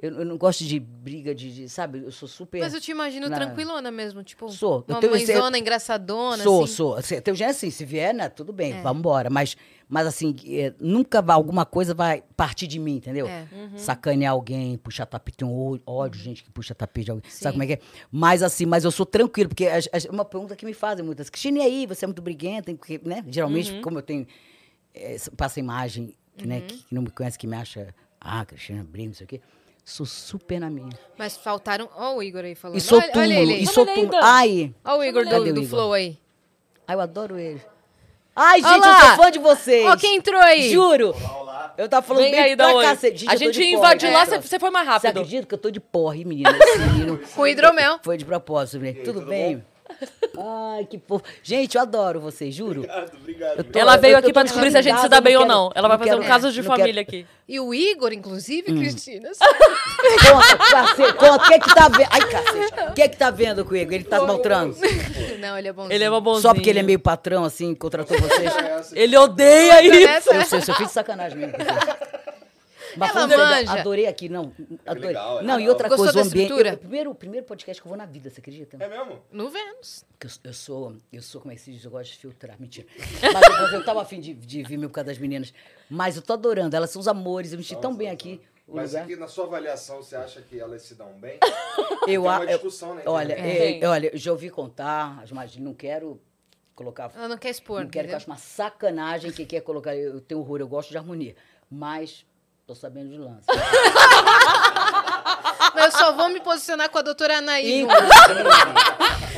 [0.00, 1.98] Eu, eu não gosto de briga, de, de- Sabe?
[1.98, 2.60] Eu sou super...
[2.60, 4.84] Mas eu te imagino na- tranquilona mesmo, tipo, Sou.
[4.86, 6.72] Eu uma tenho mãezona engraçadona, Sou, assim.
[6.72, 6.94] sou.
[6.94, 8.80] Assim, Teu jeito é assim, se vier, né, tudo bem, É.
[8.80, 9.28] vamos embora.
[9.28, 9.56] Mas,
[9.88, 13.26] mas assim, é, nunca vai, alguma coisa vai partir de mim, entendeu?
[13.26, 13.48] É.
[13.76, 17.28] Sacanear alguém, puxar tapete, tem um ódio, gente que puxa tapete de alguém.
[17.28, 17.42] Sim.
[17.42, 17.78] Sabe como é que é?
[18.12, 21.28] Mas assim, mas eu sou tranquilo, porque é é uma pergunta que me fazem muitas.
[21.28, 23.24] Cristina, e aí, você é muito briguenta, porque, né?
[23.28, 24.24] Geralmente, como eu tenho,
[24.94, 26.14] é, passa imagem,
[26.44, 29.28] né, que, que não me conhece, que me acha, ah, Cristina, briga, não sei o
[29.28, 29.40] quê.
[29.88, 30.90] Sou super na minha.
[31.16, 31.88] Mas faltaram...
[31.96, 32.76] Ó o Igor aí falando.
[32.76, 33.62] E sou olha, olha túmulo, ele.
[33.62, 34.18] e sou túmulo.
[34.20, 35.64] Ai, Ó o Igor do, do Igor?
[35.64, 36.18] Flow aí.
[36.86, 37.62] ai, eu adoro ele.
[38.36, 39.00] Ai, gente, eu lá.
[39.00, 39.86] sou fã de vocês.
[39.86, 40.70] Ó quem entrou aí.
[40.70, 41.14] Juro.
[41.78, 43.26] Eu tava falando Vem bem aí, da pra cacete.
[43.28, 45.08] A eu gente invadir lá, você- você foi mais Você rápido.
[45.20, 46.50] acredita que eu tô de porre, menina?
[46.60, 47.98] Esse menino Com hidromel.
[48.02, 49.04] foi de propósito, menino.
[49.04, 49.64] Tudo bem?
[50.40, 51.24] Ai, que fofo.
[51.42, 52.80] Gente, eu adoro vocês, juro.
[52.82, 53.64] Obrigado, obrigado.
[53.64, 55.54] Tô- Ela veio eu- aqui pra descobrir se a gente se dá bem ou quero-
[55.54, 55.70] não.
[55.74, 57.26] Ela vai não fazer um quero- caso de não quero- família aqui.
[57.48, 58.78] E o Igor, inclusive, Hum.
[58.78, 59.30] Cristina.
[60.30, 61.34] Conta, cacete, conta.
[61.44, 62.08] O que é que tá vendo?
[62.10, 62.90] Ai, cacete.
[62.90, 63.94] O que é que tá vendo com ele?
[63.94, 64.76] Ele tá maltrando.
[65.40, 65.92] Não, ele é bonzinho.
[65.94, 66.42] Ele é uma bonzinha.
[66.42, 68.52] Só porque ele é meio patrão, assim, contratou vocês.
[68.92, 70.32] Ele odeia isso.
[70.32, 71.56] Eu sei, eu fiz de sacanagem mesmo.
[72.98, 73.72] Mas Ela manja.
[73.80, 74.52] adorei aqui, não.
[74.84, 75.08] Adorei.
[75.08, 76.50] legal, é não, e outra Gostou coisa, o ambiente.
[76.50, 78.76] eu- o primeiro, o primeiro podcast que eu vou na vida, você acredita?
[78.80, 79.22] É mesmo?
[79.30, 80.04] No Vênus.
[80.20, 81.84] Eu, eu sou, eu sou, como é que se diz?
[81.84, 82.86] Eu gosto de filtrar, mentira.
[83.32, 85.52] Mas eu, eu tava afim de, de vir mesmo por causa das meninas.
[85.88, 88.40] Mas eu tô adorando, elas são os amores, eu me senti tão bem aqui.
[88.66, 89.04] Mas lugar.
[89.04, 91.38] aqui, na sua avaliação, você acha que elas se dão bem?
[91.42, 96.20] eu, tem uma discussão na Olha, é, olha, eu já ouvi contar, mas não quero
[96.74, 97.10] colocar.
[97.16, 99.96] Ela não quer expor, Não quero que eu ache uma sacanagem que quer colocar.
[99.96, 101.34] Eu tenho horror, eu gosto de harmonia.
[101.70, 102.26] Mas
[102.68, 103.46] tô sabendo de lance.
[105.74, 107.80] Mas eu só vou me posicionar com a doutora Anaí.
[107.80, 108.12] Inclusive-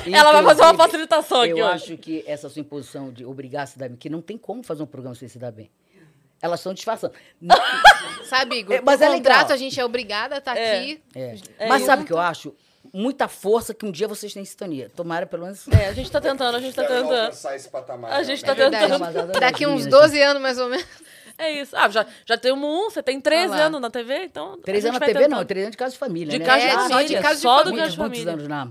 [0.13, 1.75] Ela vai fazer uma facilitação aqui Eu hoje.
[1.75, 4.63] acho que essa sua imposição de obrigar a se dar bem, que não tem como
[4.65, 5.71] fazer um programa sem se dar bem.
[6.43, 7.13] Elas estão disfarçando.
[8.25, 8.77] Sabe, Igor?
[8.77, 9.53] É, mas é contrato, legal.
[9.53, 10.79] a gente é obrigada a estar É.
[10.81, 11.03] aqui.
[11.15, 11.37] É.
[11.59, 12.53] É Mas sabe o que eu acho?
[12.93, 14.91] Muita força que um dia vocês têm sintonia.
[14.97, 15.69] Tomara pelo menos.
[15.69, 17.21] É, a gente tá tentando, a gente tá Quero tentando.
[17.21, 18.13] alcançar esse patamar.
[18.13, 18.55] A gente né?
[18.55, 19.33] tá É tentando.
[19.39, 20.87] Daqui uns meninas, 12 anos, mais ou menos.
[21.39, 21.77] É isso.
[21.77, 23.67] Ah, já, já tem um, você tem 13 Olha lá.
[23.67, 24.59] anos na TV, então.
[24.63, 25.29] Três a anos gente na vai TV, não.
[25.39, 25.47] tentando.
[25.49, 26.45] Três anos de casa de família, De né?
[26.45, 27.89] casa de família, só de casa de só do família.
[27.89, 28.33] de muitos, muitos família.
[28.33, 28.69] anos na,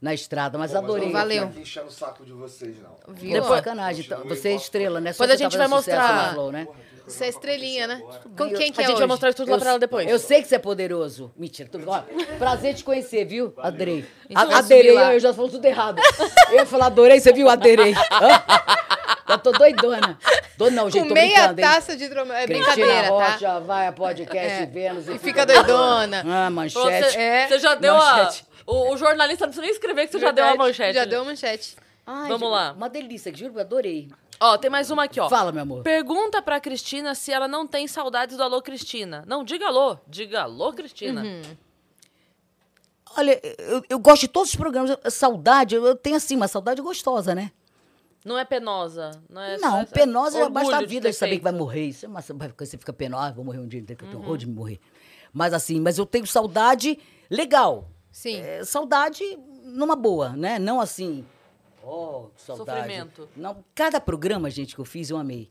[0.00, 1.04] na estrada, mas Pô, mas eu adorei.
[1.06, 1.44] não vou Valeu.
[1.44, 3.14] aqui enchendo o saco de vocês, não.
[3.14, 3.32] Viu?
[3.32, 4.04] Depois- sacanagem.
[4.04, 5.12] Então, você é estrela, né?
[5.12, 6.66] Só Depois a você tá gente vai mostrar- Flow, né?
[7.06, 8.02] Você é estrelinha, né?
[8.36, 9.06] Com quem que a é gente vai hoje?
[9.06, 10.10] mostrar tudo lá pra ela depois.
[10.10, 11.32] Eu sei que você é poderoso.
[11.36, 12.02] Mentira, tudo ó,
[12.36, 13.54] Prazer te conhecer, viu?
[13.58, 14.04] Adorei.
[14.28, 15.14] gente vai A- lá.
[15.14, 16.02] eu já falo tudo errado.
[16.48, 17.48] Eu ia falar adorei, você viu?
[17.48, 17.94] Aderei.
[19.28, 20.18] Já tô doidona.
[20.56, 21.66] Tô não, gente, Com tô meia brincando, hein?
[21.66, 22.36] taça de hidromel.
[22.36, 23.30] É Cristina brincadeira, tá?
[23.32, 24.66] Rocha, vai a podcast É.
[24.66, 25.08] Vênus.
[25.08, 26.24] E fica doidona.
[26.26, 27.10] Ah, manchete.
[27.12, 27.48] Você, É.
[27.48, 28.16] você já deu a.
[28.16, 28.46] Manchete.
[28.66, 30.94] O, o jornalista não precisa nem escrever que você já deu a Verdade, manchete.
[30.94, 31.76] Já deu a manchete.
[32.06, 32.72] Ai, Vamos gente, lá.
[32.72, 34.08] Uma delícia, que juro, eu adorei.
[34.38, 35.28] Ó, tem mais uma aqui, ó.
[35.28, 35.82] Fala, meu amor.
[35.82, 39.24] Pergunta pra Cristina se ela não tem saudades do Alô Cristina.
[39.26, 39.98] Não, diga alô.
[40.06, 41.22] Diga alô, Cristina.
[41.22, 41.42] Uhum.
[43.16, 44.96] Olha, eu, eu gosto de todos os programas.
[45.10, 47.50] Saudade, eu, eu tenho assim, uma saudade gostosa, né?
[48.24, 49.10] Não é penosa.
[49.28, 51.86] Não, é Não, é penosa já basta a vida de saber que vai morrer.
[51.86, 54.10] Isso é uma, você fica penosa, vou morrer um dia, que eu Uhum.
[54.10, 54.80] tenho horror de morrer.
[55.32, 56.98] Mas assim, mas eu tenho saudade
[57.30, 57.90] legal.
[58.10, 58.36] Sim.
[58.40, 59.22] É, saudade
[59.64, 60.58] numa boa, né?
[60.58, 61.24] Não assim,
[61.84, 62.78] oh, que saudade.
[62.80, 63.28] Sofrimento.
[63.36, 65.50] Não, cada programa, gente, que eu fiz, eu amei.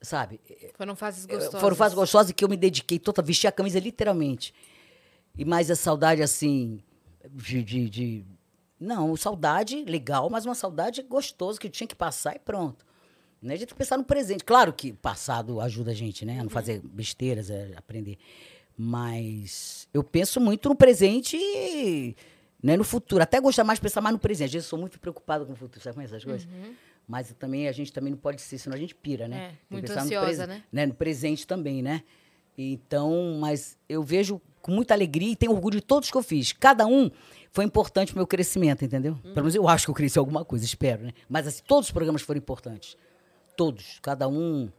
[0.00, 0.40] Sabe?
[0.74, 1.60] Foram fases gostosas.
[1.60, 4.52] Foram fases gostosas que eu me dediquei toda, vestir a camisa literalmente.
[5.38, 6.82] E mais a saudade, assim,
[7.30, 8.24] de, de, de-
[8.82, 12.84] Não, saudade legal, mas uma saudade gostosa que tinha que passar e pronto.
[13.40, 13.54] Né?
[13.54, 14.44] A gente tem que pensar no presente.
[14.44, 16.40] Claro que o passado ajuda a gente, né?
[16.40, 18.18] A não fazer besteiras, a aprender.
[18.76, 22.16] Mas eu penso muito no presente e
[22.62, 23.22] né, no futuro.
[23.22, 24.46] Até gostar mais de pensar mais no presente.
[24.48, 26.48] Às vezes eu sou muito preocupada com o futuro, sabe como é essas coisas?
[27.06, 29.36] Mas também a gente também não pode ser, senão a gente pira, né?
[29.36, 30.64] É, Tem muito no ansiosa, presen- né?
[30.72, 30.86] né?
[30.86, 32.02] No presente também, né?
[32.56, 36.52] Então, mas eu vejo com muita alegria e tenho orgulho de todos que eu fiz.
[36.52, 37.10] Cada um
[37.52, 39.14] foi importante pro meu crescimento, entendeu?
[39.22, 41.12] Pelo menos eu acho que eu cresci alguma coisa, espero, né?
[41.28, 42.96] Mas assim, todos os programas foram importantes.
[43.56, 43.98] Todos.
[44.00, 44.70] Cada um.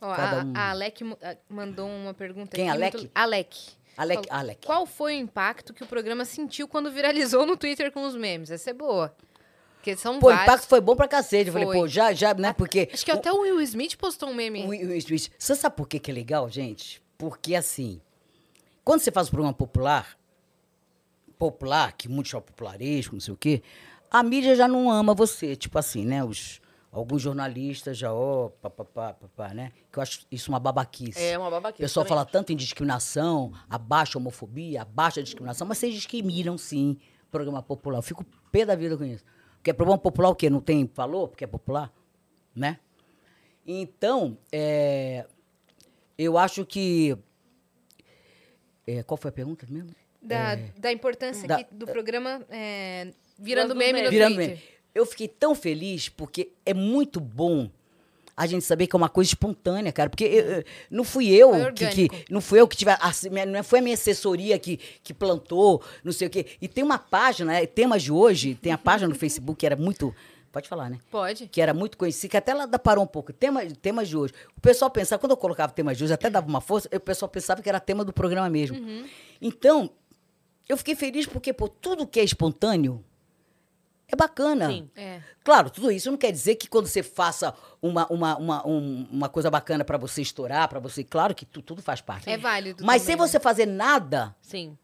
[0.00, 0.52] Cada a, um.
[0.54, 1.04] a Alec
[1.48, 2.76] mandou uma pergunta Quem, aqui.
[2.76, 2.96] Alec?
[2.98, 3.56] muito- Alec.
[3.96, 4.66] Alec, Falou, Alec.
[4.66, 8.50] Qual foi o impacto que o programa sentiu quando viralizou no Twitter com os memes?
[8.50, 9.16] Essa é boa.
[9.76, 11.46] Porque são Pô, o impacto foi bom pra cacete.
[11.46, 12.52] Eu falei, pô, já, já, né?
[12.52, 12.90] Porque.
[12.92, 14.64] Acho que até o Will Smith postou um meme.
[14.64, 15.30] O Will Smith.
[15.38, 17.00] Você sabe por que, que é legal, gente?
[17.16, 18.00] Porque assim,
[18.84, 20.18] quando você faz um programa popular,
[21.38, 23.62] popular, que muitos chamam popularesco, não sei o quê,
[24.10, 25.56] a mídia já não ama você.
[25.56, 26.24] Tipo assim, né?
[26.24, 26.60] Os,
[26.90, 29.72] alguns jornalistas já, ó, papapá, papá, né?
[29.92, 31.22] Que eu acho isso uma babaquice.
[31.22, 31.82] É uma O babaquice.
[31.82, 32.18] pessoal também.
[32.18, 36.96] fala tanto em discriminação, abaixa a homofobia, abaixa a discriminação, mas vocês discriminam sim
[37.30, 37.98] programa popular.
[37.98, 39.24] Eu fico pé da vida com isso.
[39.56, 40.48] Porque é programa popular o quê?
[40.48, 41.92] Não tem valor porque é popular?
[42.54, 42.78] Né?
[43.66, 45.26] Então, é,
[46.16, 47.18] eu acho que.
[48.86, 49.90] é, qual foi a pergunta mesmo?
[50.26, 54.10] Da, da importância Da- que- do programa é, virando meme no.
[54.10, 54.60] Virando meme.
[54.94, 57.70] Eu fiquei tão feliz porque é muito bom
[58.34, 60.10] a gente saber que é uma coisa espontânea, cara.
[60.10, 62.98] Porque eu- não fui eu que, que- não fui eu que tive a-
[63.46, 66.46] não foi a minha assessoria que, que plantou, não sei o quê.
[66.60, 69.76] E tem uma página, é, temas de hoje, tem a página no Facebook que era
[69.76, 70.14] muito,
[70.52, 70.98] pode falar, né?
[71.10, 71.46] Pode.
[71.48, 73.32] que era muito conhecido, que até ela da- parou um pouco.
[73.32, 74.32] Tema, temas de hoje.
[74.56, 77.28] O pessoal pensava, quando eu colocava temas de hoje, até dava uma força, o pessoal
[77.30, 78.76] pensava que era tema do programa mesmo.
[79.40, 79.90] Então,
[80.68, 83.04] eu fiquei feliz porque, pô, tudo que é espontâneo
[84.08, 84.68] é bacana.
[84.68, 84.88] Sim.
[84.96, 85.20] É.
[85.44, 89.28] Claro, tudo isso não quer dizer que quando você faça uma, uma, uma, um- uma
[89.28, 91.02] coisa bacana pra você estourar, pra você.
[91.02, 92.28] Claro que tu- tudo faz parte.
[92.30, 92.84] É válido.
[92.84, 94.76] Mas também, sem você fazer nada, Sim.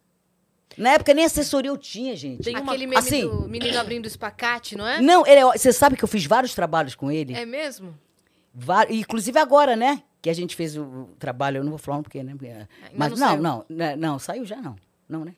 [0.76, 2.42] na época nem assessoria eu tinha, gente.
[2.42, 5.00] Tem uma- Aquele meme assim- do menino abrindo espacate, não é?
[5.00, 7.34] Não, ele é você sabe que eu fiz vários trabalhos com ele.
[7.34, 7.96] É mesmo?
[8.90, 10.02] Inclusive agora, né?
[10.20, 12.32] Que a gente fez o trabalho, eu não vou falar um porque, né?
[12.32, 12.52] porque-
[12.94, 14.76] Mas não não, não, né, não, saiu já não.
[15.08, 15.34] Não, né?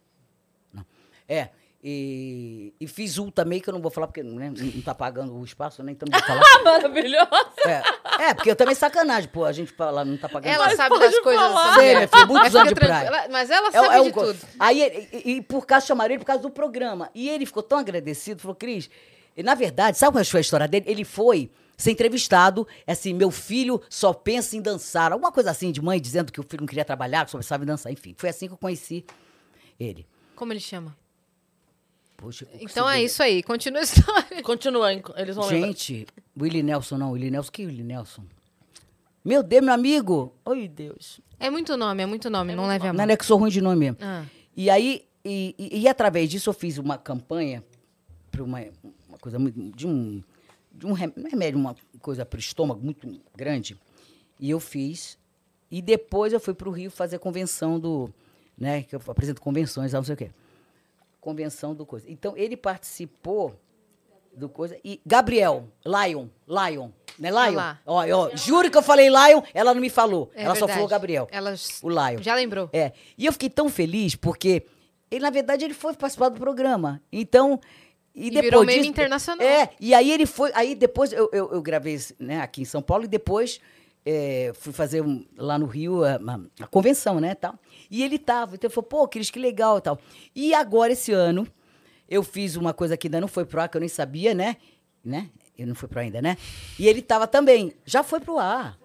[1.28, 1.48] É.
[1.86, 5.34] E, e fiz um também, que eu não vou falar porque né, não tá pagando
[5.38, 5.92] o espaço, né?
[5.92, 6.42] Então não vou falar.
[6.64, 7.28] Maravilhosa.
[7.66, 10.76] é, é, porque eu também sacanagem, pô, a gente fala, não tá pagando Ela espaço.
[10.78, 11.42] sabe das coisas.
[11.42, 11.62] falar.
[11.74, 11.82] sabia?
[11.82, 13.28] Sei, minha filha, muitos Mas anos de praia.
[13.30, 14.38] Mas ela É- sabe é um de co- tudo.
[14.58, 17.10] Aí, e, e por causa chamaram ele por causa do programa.
[17.14, 18.88] E ele ficou tão agradecido, falou, Cris,
[19.36, 20.86] e na verdade, sabe qual foi a história dele?
[20.88, 25.12] Ele foi ser entrevistado, assim, meu filho só pensa em dançar.
[25.12, 27.62] Alguma coisa assim, de mãe dizendo que o filho não queria trabalhar, que só pensava
[27.62, 27.92] em dançar.
[27.92, 29.04] Enfim, foi assim que eu conheci
[29.78, 30.06] ele.
[30.34, 30.96] Como ele chama?
[32.16, 33.42] Poxa, Então é isso aí.
[33.42, 34.42] Continua a história.
[34.42, 35.02] Continua, hein?
[35.16, 35.66] eles vão lembrar.
[35.68, 36.06] Gente,
[36.40, 38.24] Willie Nelson não, Willie Nelson, que Willie Nelson?
[39.24, 40.34] Meu Deus, meu amigo!
[40.44, 41.20] Oi, Deus.
[41.40, 42.54] É muito nome, é muito nome.
[42.54, 43.06] não leve a mão.
[43.06, 43.98] Não é que sou ruim de nome mesmo.
[44.00, 44.24] Ah.
[44.56, 47.64] E aí, e, e- e através disso eu fiz uma campanha
[48.30, 48.60] para uma,
[49.08, 50.22] uma coisa muito, de um,
[50.72, 53.76] de um é remédio, uma coisa para o estômago muito grande.
[54.38, 55.18] E eu fiz.
[55.70, 58.12] E depois eu fui para o Rio fazer a convenção do,
[58.56, 60.30] né, que eu apresento convenções, lá, não sei o quê.
[61.24, 62.04] Convenção do coisa.
[62.10, 63.58] Então ele participou
[64.36, 66.88] do coisa e Gabriel, Lion, Lion,
[67.18, 67.54] né, Lion?
[67.54, 67.80] lá.
[67.86, 70.30] Ó, ó, juro que eu falei Lion, ela não me falou.
[70.34, 70.72] É ela só verdade.
[70.74, 71.28] falou Gabriel.
[71.30, 72.20] Ela O Lion.
[72.20, 72.68] já lembrou.
[72.72, 72.92] É.
[73.16, 74.66] E eu fiquei tão feliz porque
[75.10, 77.00] ele, na verdade, ele foi participar do programa.
[77.12, 77.58] Então,
[78.16, 79.44] E, E depois virou meme disso- internacional.
[79.46, 80.50] É, e aí ele foi.
[80.54, 83.60] Aí depois eu, eu, eu gravei né, aqui em São Paulo e depois
[84.06, 86.20] é, fui fazer um- lá no Rio a,
[86.60, 87.34] a convenção, né?
[87.34, 87.54] Tal.
[87.90, 88.54] E ele tava.
[88.54, 89.98] Então ele falou, pô, Cris, que legal e tal.
[90.34, 91.46] E agora, esse ano,
[92.08, 94.56] eu fiz uma coisa que ainda não foi pro ar, que eu nem sabia, né?
[95.04, 95.30] né?
[95.56, 96.36] Eu não fui pro ar ainda, né?
[96.78, 97.72] E ele tava também.
[97.84, 98.78] Já foi pro ar.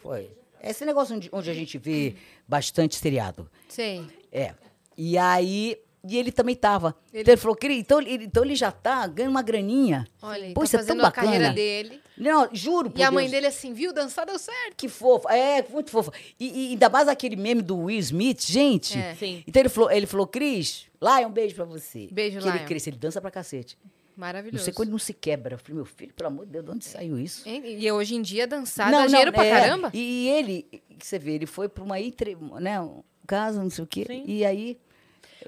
[0.00, 0.30] Foi.
[0.62, 2.14] Esse negócio onde, onde a gente vê
[2.46, 3.50] bastante seriado.
[3.68, 4.08] Sim.
[4.30, 4.54] É.
[4.96, 5.78] E aí.
[6.06, 6.94] E ele também tava.
[7.12, 10.06] Ele- Então ele falou, querido, então ele, então ele já tá ganhando uma graninha.
[10.20, 11.54] Olha, ele Pô, tá isso é tão fazendo a carreira bacana.
[11.54, 12.00] dele.
[12.16, 12.90] Não, juro.
[12.90, 13.92] por E a mãe dele assim, viu?
[13.92, 14.74] Dançar deu certo.
[14.76, 15.34] Que fofa.
[15.34, 16.12] É, muito fofa.
[16.38, 18.98] E, e ainda mais aquele meme do Will Smith, gente.
[18.98, 19.14] É.
[19.14, 19.42] Sim.
[19.46, 22.08] Então ele falou, ele falou, Cris, Lion, um beijo pra você.
[22.12, 22.66] Beijo, que ele Lion.
[22.66, 23.76] cresce, ele dança pra cacete.
[24.16, 24.58] Maravilhoso.
[24.58, 25.54] Não sei quando ele não se quebra.
[25.54, 27.48] Eu falei, meu filho, pelo amor de Deus, de onde saiu isso?
[27.48, 27.62] Hein?
[27.66, 29.50] E hoje em dia dançar dá dinheiro pra é.
[29.50, 29.90] caramba.
[29.92, 30.66] E ele,
[30.98, 34.04] que você vê, ele foi pra uma entre, né, um caso, não sei o quê.
[34.06, 34.22] Sim.
[34.26, 34.78] E aí.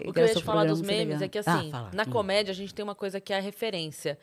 [0.05, 1.91] O que eu ia te falar dos memes é que, Ah, assim, fala.
[1.93, 2.07] na Hum.
[2.11, 4.19] comédia a gente tem uma coisa que é a referência.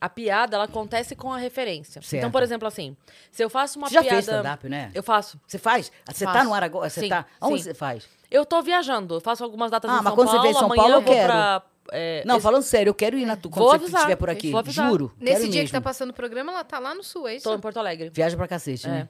[0.00, 2.02] A piada, ela acontece com a referência.
[2.02, 2.14] Certo.
[2.20, 2.96] Então, por exemplo, assim,
[3.30, 4.16] se eu faço uma Você já piada...
[4.16, 4.90] fez stand-up, né?
[4.94, 5.38] Eu faço.
[5.46, 5.92] Você faz?
[6.10, 6.44] Você tá Faço.
[6.46, 6.90] no ar agora?
[6.90, 7.24] Você Sim, tá.
[7.40, 7.62] Onde sim.
[7.64, 8.08] você faz?
[8.28, 10.50] Eu tô viajando, eu faço algumas datas Ah, em mas São quando você Paulo, vier
[10.50, 11.32] em São amanhã Paulo, eu quero.
[11.32, 11.62] pra...
[11.92, 14.16] é, Não, esse- falando sério, eu quero ir na tu quando Vou você avisar, estiver
[14.16, 14.52] por aqui.
[14.72, 15.12] Juro.
[15.20, 15.72] Nesse quero dia que mesmo.
[15.74, 17.44] tá passando o programa, ela tá lá no sul, é isso?
[17.44, 18.10] Tô em Porto Alegre.
[18.12, 18.90] Viaja pra cacete, É.
[18.90, 19.08] né?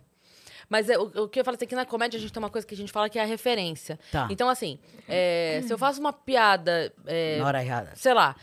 [0.69, 2.43] Mas é, o, o que eu falo assim, é que na comédia a gente tem
[2.43, 3.99] uma coisa que a gente fala que é a referência.
[4.11, 4.29] Tá.
[4.31, 4.79] Então, assim,
[5.09, 7.93] é, se eu faço uma piada, é, Na hora errada.
[7.95, 8.35] sei lá,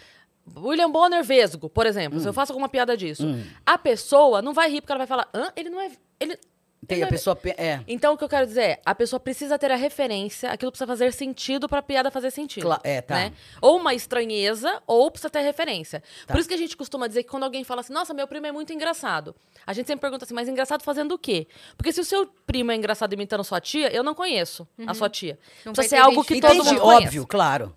[0.57, 2.29] William Bonner Vesgo, por exemplo, se Hum.
[2.29, 3.23] eu faço alguma piada disso,
[3.65, 5.51] a pessoa não vai rir porque ela vai falar, hã?
[5.55, 5.91] Ele não é...
[6.19, 6.37] Ele,
[6.87, 7.35] Tem a é- pessoa.
[7.35, 7.81] pe- É.
[7.87, 10.87] Então, o que eu quero dizer é, a pessoa precisa ter a referência, aquilo precisa
[10.87, 12.63] fazer sentido pra piada fazer sentido.
[12.63, 13.15] Cla- é, tá.
[13.15, 13.33] né?
[13.61, 16.01] Ou uma estranheza, ou precisa ter referência.
[16.25, 16.33] Tá.
[16.33, 18.47] Por isso que a gente costuma dizer que quando alguém fala assim, nossa, meu primo
[18.47, 19.35] é muito engraçado.
[19.67, 21.47] A gente sempre pergunta assim, mas engraçado fazendo o quê?
[21.75, 25.09] Porque se o seu primo é engraçado imitando sua tia, eu não conheço a sua
[25.09, 25.37] tia.
[25.65, 27.05] Não precisa vai ser ter algo que todo mundo conhece.
[27.05, 27.75] óbvio, claro.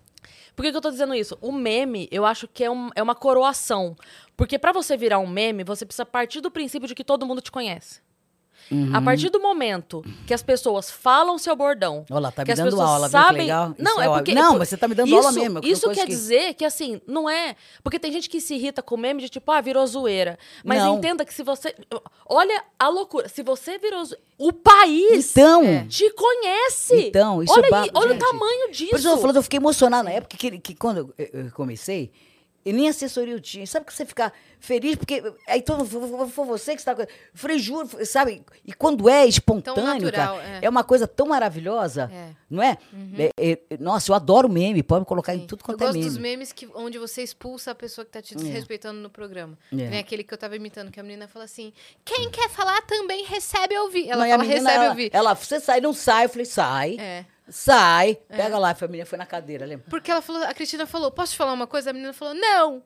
[0.55, 1.37] Por que, que eu tô dizendo isso?
[1.41, 3.95] O meme, eu acho que é, um- é uma coroação.
[4.37, 7.41] Porque pra você virar um meme, você precisa partir do princípio de que todo mundo
[7.41, 8.01] te conhece.
[8.93, 12.05] A partir do momento que as pessoas falam seu bordão.
[12.09, 13.41] Olha lá, tá me dando aula, viu que sabem...
[13.43, 13.75] legal?
[13.77, 14.33] Não, é é porque.
[14.33, 17.01] Não, mas você tá me dando isso, aula mesmo, Isso quer que- dizer que, assim,
[17.05, 17.55] não é.
[17.83, 20.39] Porque tem gente que se irrita com meme de tipo, ah, virou zoeira.
[20.63, 20.97] Mas Não.
[20.97, 21.75] entenda que se você.
[22.25, 23.27] Olha a loucura.
[23.29, 24.23] Se você virou zoeira.
[24.37, 25.85] O país Então.
[25.87, 27.07] te conhece.
[27.07, 28.23] Então, isso olha é ba- aí, olha gente.
[28.23, 28.89] o tamanho disso.
[28.89, 32.11] Por isso eu falando, eu fiquei emocionado na época que, que quando eu, eu comecei,
[32.65, 33.65] e nem assessoria eu tinha.
[33.67, 36.93] Sabe que você fica feliz, porque aí todo foi, foi você que está.
[36.93, 38.43] Eu falei, juro, sabe?
[38.65, 40.59] E quando é espontâneo, natural, cara, é.
[40.65, 40.69] é.
[40.69, 42.29] uma coisa tão maravilhosa, É.
[42.49, 42.77] não é?
[43.37, 45.97] É- é- Nossa, eu adoro meme, pode me colocar em tudo Eu quanto é gosto
[45.97, 46.09] meme.
[46.09, 49.57] dos memes que, onde você expulsa a pessoa que tá te desrespeitando no programa.
[49.77, 49.99] É.
[49.99, 51.73] Aquele que eu tava imitando, que a menina fala assim:
[52.05, 54.09] quem quer falar também recebe ouvir.
[54.09, 55.09] Ela Não, fala, menina, recebe ela, ouvir.
[55.13, 56.25] ela, você sai, não sai.
[56.25, 57.25] Eu falei, sai, É.
[57.49, 58.71] sai, pega lá.
[58.71, 59.85] A família foi na cadeira, lembra?
[59.89, 61.89] Porque ela falou, a Cristina falou, posso te falar uma coisa?
[61.89, 62.81] A menina falou, não.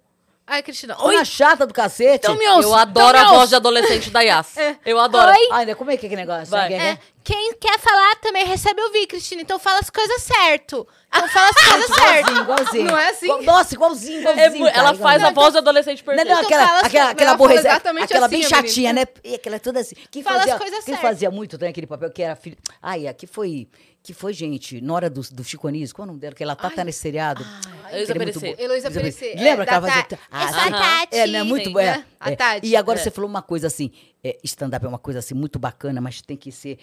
[0.49, 2.19] Aí a Cristina, Oi, oi, chata do cacete.
[2.25, 2.69] então me ouça.
[2.69, 4.55] Eu adoro então a voz de adolescente da Yas.
[4.85, 5.29] Eu adoro.
[5.29, 5.49] Oi.
[5.51, 6.45] Ai, né, como é que é aquele negócio?
[6.47, 6.61] Vai.
[6.71, 9.41] Sabe o que É, quem quer falar também recebe ouvir, Cristina.
[9.41, 10.87] Então fala as coisas certo.
[11.09, 12.31] Então fala as coisas certo.
[12.31, 12.85] Igualzinho, igualzinho.
[12.85, 13.27] Não é assim?
[13.45, 14.59] Nossa, igualzinho, É igualzinho.
[14.59, 15.35] mu- cara, ela faz a igualzinho.
[15.35, 16.33] voz de adolescente Não, perfeita.
[16.33, 19.09] não, Então aquela, as aquela, aquela exatamente aquela assim, bem chatinha, menina.
[19.13, 19.21] né?
[19.29, 19.95] E aquela toda assim.
[20.09, 21.09] Quem Fala as fazia, coisas quem certas.
[21.11, 22.55] fazia muito também aquele papel que era filho.
[22.81, 23.67] Ai, aqui foi,
[24.03, 26.33] que foi, gente, na hora do, do Chico Anísio, qual é o nome dela?
[26.33, 27.45] Que ela tá, tá nesse seriado.
[27.91, 28.59] Heloísa Que é Perecer.
[28.59, 30.19] Heloísa Perecer, é, Lembra que da ela fazia...
[30.31, 30.71] Ah, Eu sou a sim.
[30.71, 31.15] Tati.
[31.17, 31.43] É, né?
[31.43, 31.83] Muito boa.
[31.83, 32.05] né?
[32.19, 32.35] A é.
[32.35, 32.67] Tati.
[32.67, 33.03] E agora É.
[33.03, 33.91] você falou uma coisa assim,
[34.23, 36.77] é, stand-up é uma coisa assim muito bacana, mas tem que ser...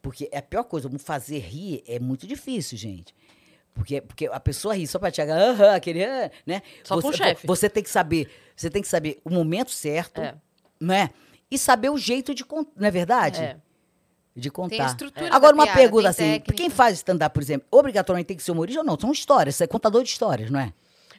[0.00, 3.14] Porque é a pior coisa, fazer rir é muito difícil, gente.
[3.74, 6.62] Porque, porque a pessoa ri só pra te agarrar, aham, aquele, ah, né?
[6.82, 7.46] Só com o você, chefe.
[7.46, 10.34] Você tem que saber, você tem que saber o momento certo, É.
[10.80, 11.10] né?
[11.50, 13.40] E saber o jeito de contar, não é verdade?
[13.40, 13.56] É.
[14.34, 14.70] De contar.
[14.76, 16.52] Tem a estrutura Agora, uma piada, pergunta tem assim: técnica.
[16.54, 18.98] quem faz stand-up, por exemplo, obrigatoriamente tem que ser humorista ou não?
[18.98, 20.72] São histórias, você é contador de histórias, não é?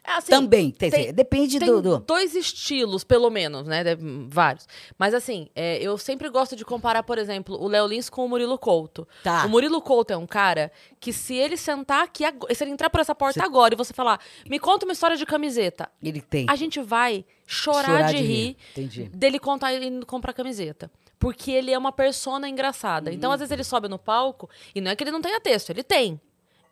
[0.04, 3.84] É assim, Também, tem, tem- depende Tem do, do- dois estilos, pelo menos, né?
[4.28, 4.66] Vários.
[4.98, 8.28] Mas assim, é, eu sempre gosto de comparar, por exemplo, o Léo Lins com o
[8.28, 9.06] Murilo Couto.
[9.22, 9.46] Tá.
[9.46, 12.98] O Murilo Couto é um cara que se ele sentar aqui, se ele entrar por
[12.98, 14.18] essa porta Você- agora e você falar,
[14.50, 16.46] me conta uma história de camiseta, Ele tem.
[16.48, 18.56] a gente vai chorar, Chorar de, de rir.
[18.76, 20.90] rir, dele contar e comprar camiseta.
[21.22, 23.12] Porque ele é uma persona engraçada.
[23.12, 25.70] Então, às vezes, ele sobe no palco e não é que ele não tenha texto,
[25.70, 26.20] ele tem.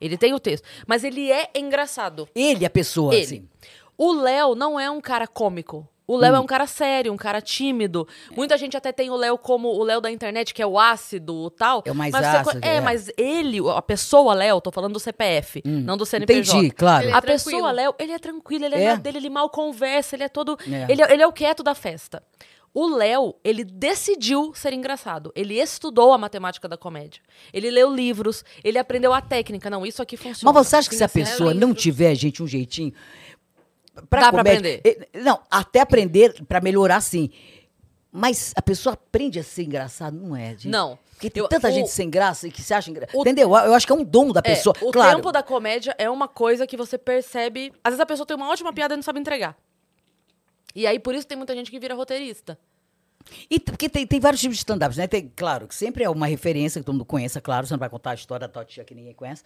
[0.01, 0.65] Ele tem o texto.
[0.89, 2.29] Mas ele é engraçado.
[2.35, 3.23] Ele, a pessoa, Ele.
[3.23, 3.49] assim.
[3.97, 5.87] O Léo não é um cara cômico.
[6.07, 8.09] O Léo é um cara sério, um cara tímido.
[8.35, 11.33] Muita gente até tem o Léo como o Léo da internet, que é o ácido,
[11.37, 11.83] o tal.
[11.87, 12.81] É o mais mas você ácido, co- é, é.
[12.81, 16.59] mas ele, a pessoa Léo, tô falando do CPF, não do CNPJ.
[16.59, 17.05] Entendi, claro.
[17.05, 17.45] Ele é a tranquilo.
[17.59, 18.97] pessoa Léo, ele é tranquilo, ele é, É?
[18.97, 20.59] dele, ele mal conversa, ele é todo.
[20.69, 20.91] É.
[20.91, 22.21] Ele, é- ele é o quieto da festa.
[22.73, 25.33] O Léo, ele decidiu ser engraçado.
[25.35, 27.21] Ele estudou a matemática da comédia.
[27.53, 29.69] Ele leu livros, ele aprendeu a técnica.
[29.69, 30.53] Não, isso aqui funciona.
[30.53, 32.93] Mas você acha que se a pessoa é não tiver, gente, um jeitinho.
[34.09, 34.77] pra Dá pra comédia.
[34.79, 35.09] aprender.
[35.13, 37.29] eh, Não, até aprender pra melhorar, sim.
[38.13, 40.69] Mas a pessoa aprende a ser engraçado, não é, gente?
[40.69, 40.99] Não.
[41.13, 43.17] Porque tem Eu- tanta o- gente sem graça e que se acha engraçado.
[43.17, 43.49] o- Entendeu?
[43.51, 44.75] Eu acho que é um dom da É, pessoa.
[44.81, 45.17] o claro.
[45.17, 47.73] tempo da comédia é uma coisa que você percebe.
[47.85, 49.57] Às vezes a pessoa tem uma ótima piada e não sabe entregar.
[50.75, 52.59] E aí, por isso tem muita gente que vira roteirista.
[53.51, 55.07] E porque tem, tem vários tipos de stand-ups, né?
[55.07, 57.91] Tem, claro, que sempre é uma referência que todo mundo conheça, claro, você não vai
[57.91, 59.43] contar a história da tia que ninguém conhece.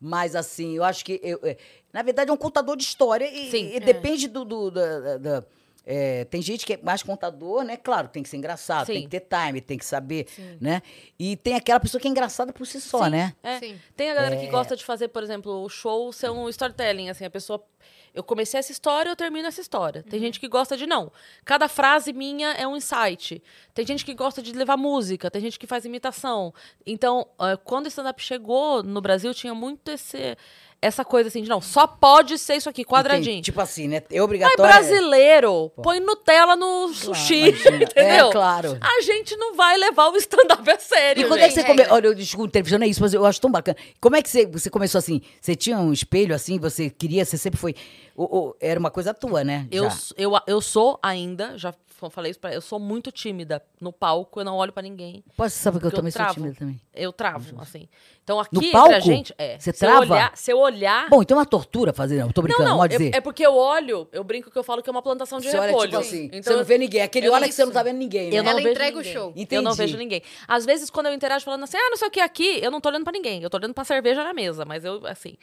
[0.00, 1.20] Mas, assim, eu acho que.
[1.22, 1.58] eu- é,
[1.92, 3.66] na verdade, é um contador de história e, Sim.
[3.72, 3.80] e É.
[3.80, 4.44] depende do.
[4.44, 5.44] do- da- da- da-
[5.84, 7.76] é, tem gente que é mais contador, né?
[7.76, 8.92] Claro, tem que ser engraçado, Sim.
[8.94, 10.26] tem que ter time, tem que saber,
[10.60, 10.80] né?
[11.18, 13.10] E tem aquela pessoa que é engraçada por si só, Sim.
[13.10, 13.34] né?
[13.42, 13.58] É.
[13.58, 13.78] Sim.
[13.96, 14.50] Tem a galera que É.
[14.50, 17.62] gosta de fazer, por exemplo, o show ser um storytelling, assim, a pessoa.
[18.12, 20.02] Eu comecei essa história, eu termino essa história.
[20.02, 21.12] Tem gente que gosta de não.
[21.44, 23.42] Cada frase minha é um insight.
[23.72, 26.52] Tem gente que gosta de levar música, tem gente que faz imitação.
[26.84, 30.36] Então, ah, quando o stand-up chegou no Brasil, tinha muito esse,
[30.82, 33.42] essa coisa assim de não, só pode ser isso aqui, quadradinho.
[33.42, 33.96] tipo assim, né?
[33.98, 34.62] É Mas obrigatório.
[34.72, 37.76] brasileiro põe Nutella no sushi, imagina.
[37.84, 38.28] entendeu?
[38.28, 38.78] É, claro.
[38.80, 41.24] A gente não vai levar o stand-up a sério.
[41.24, 41.62] E quando é que gente.
[41.62, 41.94] você começou?
[41.94, 43.76] Olha, eu desculpa, televisão é isso, mas eu acho tão bacana.
[44.00, 45.20] Como é que você, você começou assim?
[45.40, 46.58] Você tinha um espelho assim?
[46.58, 47.24] Você queria?
[47.24, 47.74] Você sempre foi.
[48.16, 49.66] ou- ou era uma coisa tua, né?
[49.70, 49.96] Eu, Já.
[50.16, 51.74] eu, eu sou ainda, já
[52.08, 55.22] falei isso pra eu sou muito tímida no palco, eu não olho pra ninguém.
[55.36, 56.34] Pode saber que eu Porque eu também sou travo.
[56.34, 56.80] tímida também.
[56.94, 57.88] Eu travo, assim.
[58.24, 58.94] Então aqui No entre palco?
[58.94, 59.58] a gente, é.
[59.58, 60.14] Você se eu trava?
[60.14, 62.28] olhar, se eu olhar, Bom, então é uma tortura fazer, não.
[62.28, 63.14] eu Tô brincando, não, não, pode é, dizer.
[63.16, 65.58] é porque eu olho, eu brinco que eu falo que é uma plantação de você
[65.58, 65.88] olha, repolho.
[65.90, 67.02] tipo assim, Então você não vê ninguém.
[67.02, 68.38] Aquele eu- olha que você não tá vendo ninguém, né?
[68.38, 69.12] Eu não Ela vejo entrega o ninguém.
[69.12, 69.22] show.
[69.50, 69.76] Eu não Entendi.
[69.76, 70.22] vejo ninguém.
[70.46, 72.80] Às vezes, quando eu interajo falando assim, ah, não sei o que aqui, eu não
[72.80, 73.42] tô olhando pra ninguém.
[73.42, 75.36] Eu tô olhando pra cerveja na mesa, mas eu, assim.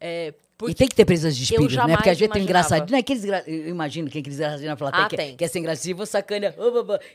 [0.00, 1.96] É, porque E tem que ter presença de espírito, né?
[1.96, 2.90] Porque às vezes tem engraçadinho.
[2.90, 3.42] Não é aqueles engra...
[3.46, 5.36] Eu imagino que aqueles engraçadinhos na plateia Ah, que tem.
[5.36, 6.54] quer ser engraçadinho, vou sacanear.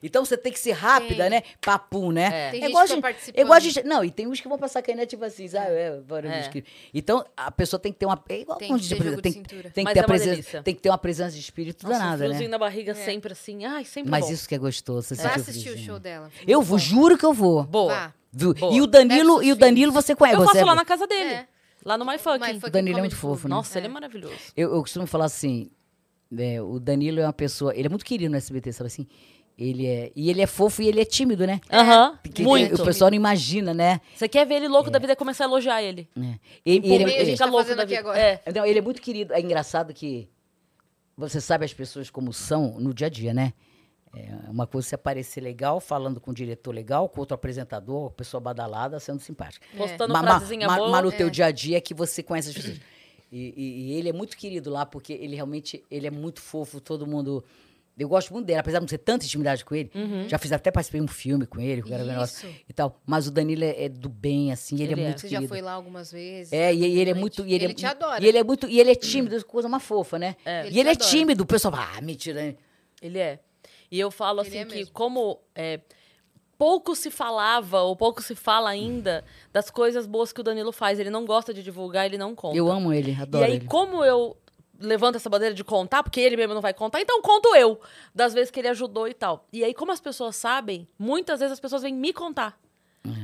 [0.03, 1.29] Então você tem que ser rápida, Tem.
[1.29, 1.43] né?
[1.61, 2.47] Papum, né?
[2.47, 2.51] É.
[2.51, 3.83] Tem igual que tá gente, é igual a gente.
[3.83, 5.71] Não, e tem uns que vão pra sacanear, tipo assim, sabe?
[5.71, 6.49] É, bora, É.
[6.93, 8.21] Então a pessoa tem que ter uma.
[8.27, 10.29] É igual Tem que ter jogo de tem, tem que ter é presença.
[10.31, 10.63] delícia.
[10.63, 12.25] Tem que ter uma presença de espírito Nossa, um danada, né?
[12.29, 13.63] friozinho na barriga sempre assim.
[13.65, 14.31] Ai, sempre Mas bom.
[14.33, 15.07] isso que é gostoso.
[15.07, 16.29] Você Vai assistir o show dela.
[16.47, 17.63] Eu vou, juro que eu vou.
[17.63, 18.13] Boa.
[18.71, 20.35] E o Danilo, e o Danilo você conhece.
[20.39, 21.47] Eu você faço lá é- na casa dele.
[21.85, 21.89] É.
[21.89, 22.59] Lá no My My Fucking.
[22.67, 23.55] O Danilo é muito fofo, né?
[23.55, 23.93] Nossa, ele é É.
[23.93, 24.35] maravilhoso.
[24.55, 25.69] Eu, eu costumo falar assim,
[26.37, 29.07] é, o Danilo é uma pessoa, ele é muito querido no SBT, sabe assim?
[29.57, 31.59] Ele é, e ele é fofo e ele é tímido, né?
[31.69, 32.81] Aham, Porque muito.
[32.81, 33.99] O pessoal não imagina, né?
[34.15, 36.07] Você quer ver ele louco da vida e começar a elogiar ele.
[36.17, 36.21] É.
[36.65, 37.99] E- e ele, ele- fica tá louco da aqui vida.
[37.99, 38.17] agora.
[38.17, 38.41] É.
[38.55, 39.33] não, ele é muito querido.
[39.33, 40.29] É engraçado que
[41.17, 43.51] você sabe as pessoas como são no dia a dia, né?
[44.15, 48.11] É uma coisa é você aparecer legal, falando com o diretor legal, com outro apresentador,
[48.11, 49.65] pessoa badalada, sendo simpática.
[49.77, 50.89] Postando Ma- frasezinha ma- boa.
[50.89, 51.29] Mas no teu É.
[51.29, 52.79] dia a dia é que você conhece as pessoas.
[53.31, 56.81] E, e- e ele é muito querido lá, porque ele realmente ele é muito fofo,
[56.81, 57.43] todo mundo.
[57.95, 59.91] Eu gosto muito dele, apesar de não ter tanta intimidade com ele.
[59.93, 60.27] Uhum.
[60.27, 62.47] Já fiz até participei de um filme com ele, com o Isso.
[62.67, 62.99] e tal.
[63.05, 65.07] Mas o Danilo é, é do bem, assim, ele, Ele é é.
[65.07, 65.43] muito Você querido.
[65.43, 66.51] já foi lá algumas vezes?
[66.53, 67.45] É, e, e ele é muito.
[67.45, 68.23] E ele, Ele é, te adora.
[68.23, 68.67] E ele é muito.
[68.69, 70.35] E ele é tímido, coisa mais fofa, né?
[70.45, 71.09] Ele E ele é adora.
[71.11, 72.41] tímido, o pessoal fala, ah, mentira.
[72.41, 72.55] né?
[73.01, 73.39] Ele é.
[73.91, 74.93] E eu falo Ele assim é que mesmo.
[74.93, 75.79] como é,
[76.57, 80.99] pouco se falava, ou pouco se fala ainda, das coisas boas que o Danilo faz.
[80.99, 82.55] Ele não gosta de divulgar, ele não conta.
[82.57, 83.65] Eu amo ele, e adoro aí, ele.
[83.65, 84.37] como eu
[84.81, 87.81] levanto essa bandeira de contar, porque ele mesmo não vai contar, então conto eu,
[88.15, 89.45] das vezes que ele ajudou e tal.
[89.51, 92.57] E aí, como as pessoas sabem, muitas vezes as pessoas vêm me contar.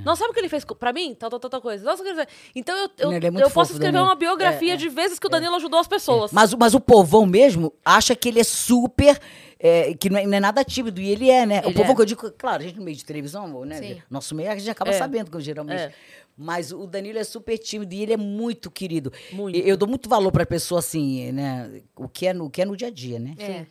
[0.05, 1.13] Não sabe o que ele fez pra mim?
[1.13, 1.83] Tal, tal, tal, tal coisa.
[1.85, 4.05] Nossa, quer dizer, então eu, eu, Ele é eu posso escrever Danilo.
[4.09, 6.31] uma biografia de vezes que o Danilo ajudou as pessoas.
[6.31, 9.19] Mas, o- mas o povão mesmo acha que ele é super.
[9.67, 11.61] É, que não é, não é nada tímido, e ele é, né?
[11.61, 11.95] o Ele povão é.
[11.95, 13.77] que eu digo, claro, a gente no meio de televisão, né?
[13.81, 14.01] Sim.
[14.09, 14.93] Nosso meio, a gente acaba É.
[14.93, 15.81] sabendo, geralmente.
[15.81, 15.93] É.
[16.37, 19.11] Mas o Danilo é super tímido e ele é muito querido.
[19.31, 19.57] Muito.
[19.57, 21.81] Eu dou muito valor pra pessoa assim, né?
[21.95, 23.33] O que é no, o que é no dia a dia, né?
[23.39, 23.65] É.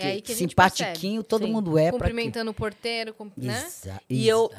[0.00, 1.52] É aí que a gente simpatiquinho todo Sim.
[1.52, 1.90] mundo é.
[1.90, 3.64] Cumprimentando o porteiro, com- né?
[3.66, 4.50] Exa E eu-.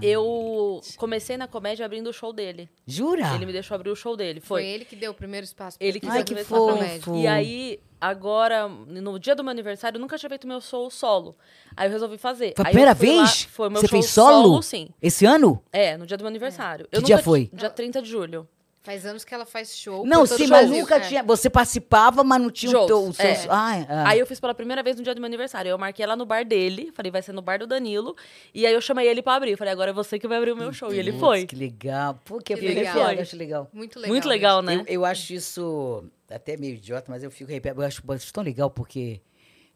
[0.00, 2.68] Eu comecei na comédia abrindo o show dele.
[2.86, 3.34] Jura?
[3.34, 4.40] Ele me deixou abrir o show dele.
[4.40, 4.70] Foi Foi.
[4.70, 5.78] ele que deu o primeiro espaço.
[5.78, 7.14] pra Ele que você Ai, fez que o espaço.
[7.16, 11.36] E aí, agora, no dia do meu aniversário, eu nunca tinha feito meu show solo.
[11.76, 12.54] Aí eu resolvi fazer.
[12.56, 13.42] Foi a Aí eu primeira fui lá- vez?
[13.44, 14.62] foi meu Você show fez solo?
[14.62, 14.88] sim.
[15.00, 15.62] Esse ano?
[15.72, 16.86] É, no dia do meu aniversário.
[16.90, 17.50] Que dia nunca foi?
[17.52, 18.48] Dia 30 de julho.
[18.84, 20.04] Faz anos que ela faz show.
[20.04, 21.00] Não, sim, mas nunca É.
[21.00, 21.22] tinha.
[21.22, 23.04] Você participava, mas não tinha o Shows, teu.
[23.04, 23.46] O seu, é.
[23.48, 24.08] Ai, ah.
[24.08, 25.68] Aí eu fiz pela primeira vez no dia do meu aniversário.
[25.70, 28.16] Eu marquei lá no bar dele, falei, vai ser no bar do Danilo.
[28.52, 29.56] E aí eu chamei ele pra abrir.
[29.56, 30.92] Falei, agora é você que vai abrir o meu show.
[30.92, 31.46] E ele foi.
[31.46, 32.18] Que legal.
[32.24, 32.94] Pô, que, Que eu legal.
[32.96, 33.12] legal.
[33.12, 33.70] Eu acho legal.
[33.72, 34.10] Muito legal.
[34.12, 34.82] Muito legal, mesmo.
[34.82, 34.84] né?
[34.88, 37.80] Eu, eu acho isso até meio idiota, mas eu fico arrepiado.
[37.80, 39.20] Eu acho, eu acho tão legal porque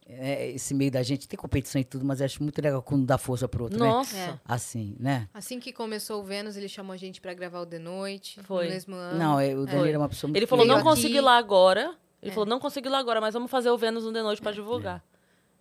[0.09, 3.05] é, esse meio da gente tem competição e tudo, mas eu acho muito legal quando
[3.05, 3.87] dá força pro outro, né?
[3.87, 4.16] Nossa.
[4.16, 4.35] É.
[4.45, 5.28] Assim, né?
[5.35, 8.41] Assim que começou o Vênus, ele chamou a gente pra gravar o The Noite.
[8.45, 8.66] Foi.
[8.66, 9.19] No mesmo ano.
[9.19, 11.95] Não, é, o Danilo é uma pessoa muito Ele falou, não consegui ir lá agora.
[12.23, 12.35] Ele É.
[12.35, 14.53] falou, não consegui ir lá agora, mas vamos fazer o Vênus no The Noite pra
[14.53, 15.03] divulgar.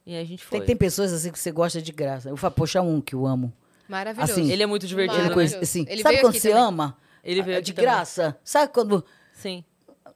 [0.05, 0.59] E aí a gente foi.
[0.59, 2.29] Tem, tem pessoas assim que você gosta de graça.
[2.29, 3.51] Eu falo, poxa, um que eu amo.
[3.89, 4.31] Maravilhoso.
[4.31, 5.33] Assim, Ele é muito divertido, Ele né?
[5.33, 6.63] conhece, assim, Ele sabe quando você também.
[6.63, 6.97] ama?
[7.23, 7.89] Ele veio Ah, de também.
[7.91, 8.37] graça.
[8.43, 9.03] Sabe quando.
[9.33, 9.63] Sim.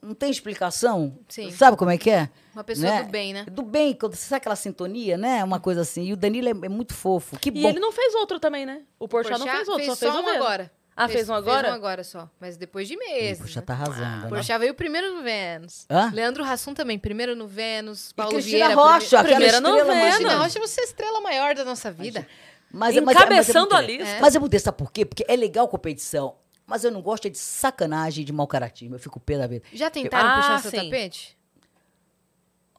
[0.01, 1.17] não tem explicação.
[1.27, 1.51] Sim.
[1.51, 2.29] Sabe como é que é?
[2.59, 3.45] Uma pessoa do bem, né?
[3.49, 5.41] Do bem, quando você sabe aquela sintonia, né?
[5.43, 6.03] Uma coisa assim.
[6.03, 7.39] E o Danilo é, é muito fofo.
[7.39, 7.69] Que E bom.
[7.69, 8.81] ele não fez outro também, né?
[8.99, 10.71] O Porchat não fez outro, fez só fez só um agora.
[10.95, 11.61] Ah, fez, um agora?
[11.61, 12.29] Fez um agora só.
[12.41, 13.39] Mas depois de meses.
[13.41, 13.65] Poxa, né?
[13.65, 14.23] tá arrasando.
[14.23, 14.27] né?
[14.27, 15.85] Porchat veio primeiro no Vênus.
[15.89, 16.11] Hã?
[16.13, 18.11] Leandro Hassum também, primeiro no Vênus.
[18.11, 18.75] Paulo Cristina Vieira.
[18.75, 20.03] Rocha, prime- aquela primeira no Vênus.
[20.17, 22.27] Cristina Rocha, você é a estrela maior da nossa vida.
[22.69, 24.05] Mas, é- mas, é- mas é Encabeçando muito a legal.
[24.05, 24.17] lista.
[24.21, 25.05] Mas é muito sabe por quê?
[25.05, 26.35] Porque é legal competição.
[26.67, 28.93] Mas eu não gosto de sacanagem, de mau caratismo.
[28.95, 29.63] Eu fico pé da vida.
[29.73, 30.77] Já tentaram Ah, puxar seu sim.
[30.89, 31.38] tapete?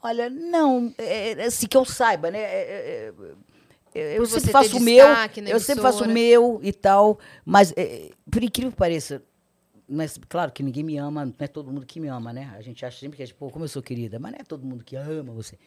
[0.03, 2.39] Olha, não, é, é, assim que eu saiba, né?
[2.39, 3.13] é, é,
[3.95, 5.07] é, eu sempre faço o meu,
[5.51, 9.23] eu sempre faço o meu e tal, mas é, por incrível que pareça,
[9.89, 12.55] mas claro que ninguém me ama, não é todo mundo que me ama, né?
[12.57, 14.65] A gente acha sempre que, é, pô, como eu sou querida, mas não é todo
[14.65, 15.59] mundo que ama você.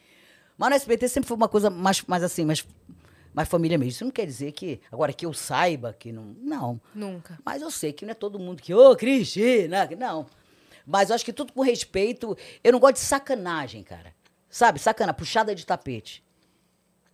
[0.57, 2.65] Mas no SBT sempre foi uma coisa mais, mais assim, mais,
[3.33, 3.91] mais família mesmo.
[3.91, 6.81] Isso não quer dizer que, agora que eu saiba que não, não.
[6.95, 7.37] Nunca.
[7.45, 10.25] Mas eu sei que não é todo mundo que, ô, Cristina, que- não.
[10.85, 12.37] Mas eu acho que tudo com respeito.
[12.63, 14.13] Eu não gosto de sacanagem, cara.
[14.53, 14.77] Sabe?
[14.79, 16.23] Sacana, puxada de tapete.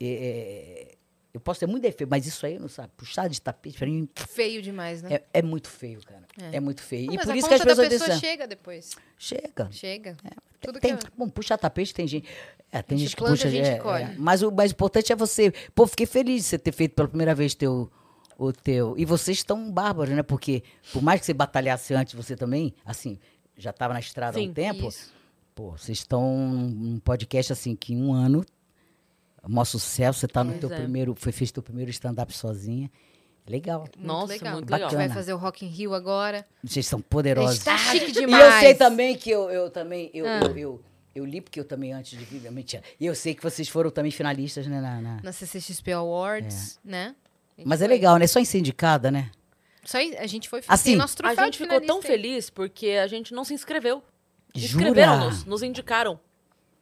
[0.01, 0.95] É,
[1.33, 2.89] eu posso ter muito defeito, mas isso aí, não sabe?
[2.97, 5.13] Puxada de tapete, pra mim, Feio demais, né?
[5.15, 6.23] é, é muito feio, cara.
[6.51, 6.59] É, É.
[6.59, 7.07] muito feio.
[7.07, 8.19] Não, e mas por a isso que as pessoas pessoa dizem.
[8.29, 8.91] chega depois.
[9.17, 9.69] Chega.
[9.71, 10.17] Chega.
[10.59, 12.27] Tudo Tem, que é- bom, puxar tapete tem gente.
[12.71, 13.47] É, tem gente gente que puxa.
[13.47, 14.15] a gente é, é.
[14.17, 15.51] Mas o mais importante é você.
[15.73, 17.89] Pô, fiquei feliz de você ter feito pela primeira vez teu,
[18.37, 18.95] o teu.
[18.97, 20.23] E vocês estão bárbaros, né?
[20.23, 20.61] Porque
[20.91, 23.17] por mais que você batalhasse antes, você também, assim,
[23.57, 24.89] já estava na estrada há um Sim, tempo.
[24.89, 25.11] Isso.
[25.59, 28.45] Pô, vocês estão num podcast assim que em um ano.
[29.43, 30.75] O maior sucesso, você tá no Pois teu é.
[30.77, 31.13] primeiro.
[31.15, 32.89] Foi, fez teu primeiro stand-up sozinha.
[33.45, 33.79] Legal.
[33.81, 34.53] Muito Nossa, legal.
[34.53, 34.89] muito A gente legal.
[34.91, 35.13] vai Bacana.
[35.15, 36.47] fazer o Rock in Rio agora.
[36.63, 37.55] Vocês são A poderosos.
[37.55, 38.41] gente tá chique E demais.
[38.45, 40.09] eu sei também que eu, eu também.
[40.13, 40.39] Eu, Ah.
[40.45, 40.81] eu, eu,
[41.13, 42.81] eu li porque eu também, antes de vir, mentira.
[42.97, 44.79] E eu sei que vocês foram também finalistas, né?
[44.79, 47.13] na- na- Na CCXP Awards, né?
[47.57, 47.93] A gente Mas é foi.
[47.95, 48.27] legal, né?
[48.27, 49.29] Só em sindicada, né?
[49.83, 53.07] Só a gente foi Assim, nosso A troféu gente de ficou tão feliz porque a
[53.07, 54.01] gente não se inscreveu.
[54.55, 54.83] Jura?
[54.89, 56.19] Inscreveram-nos, nos indicaram.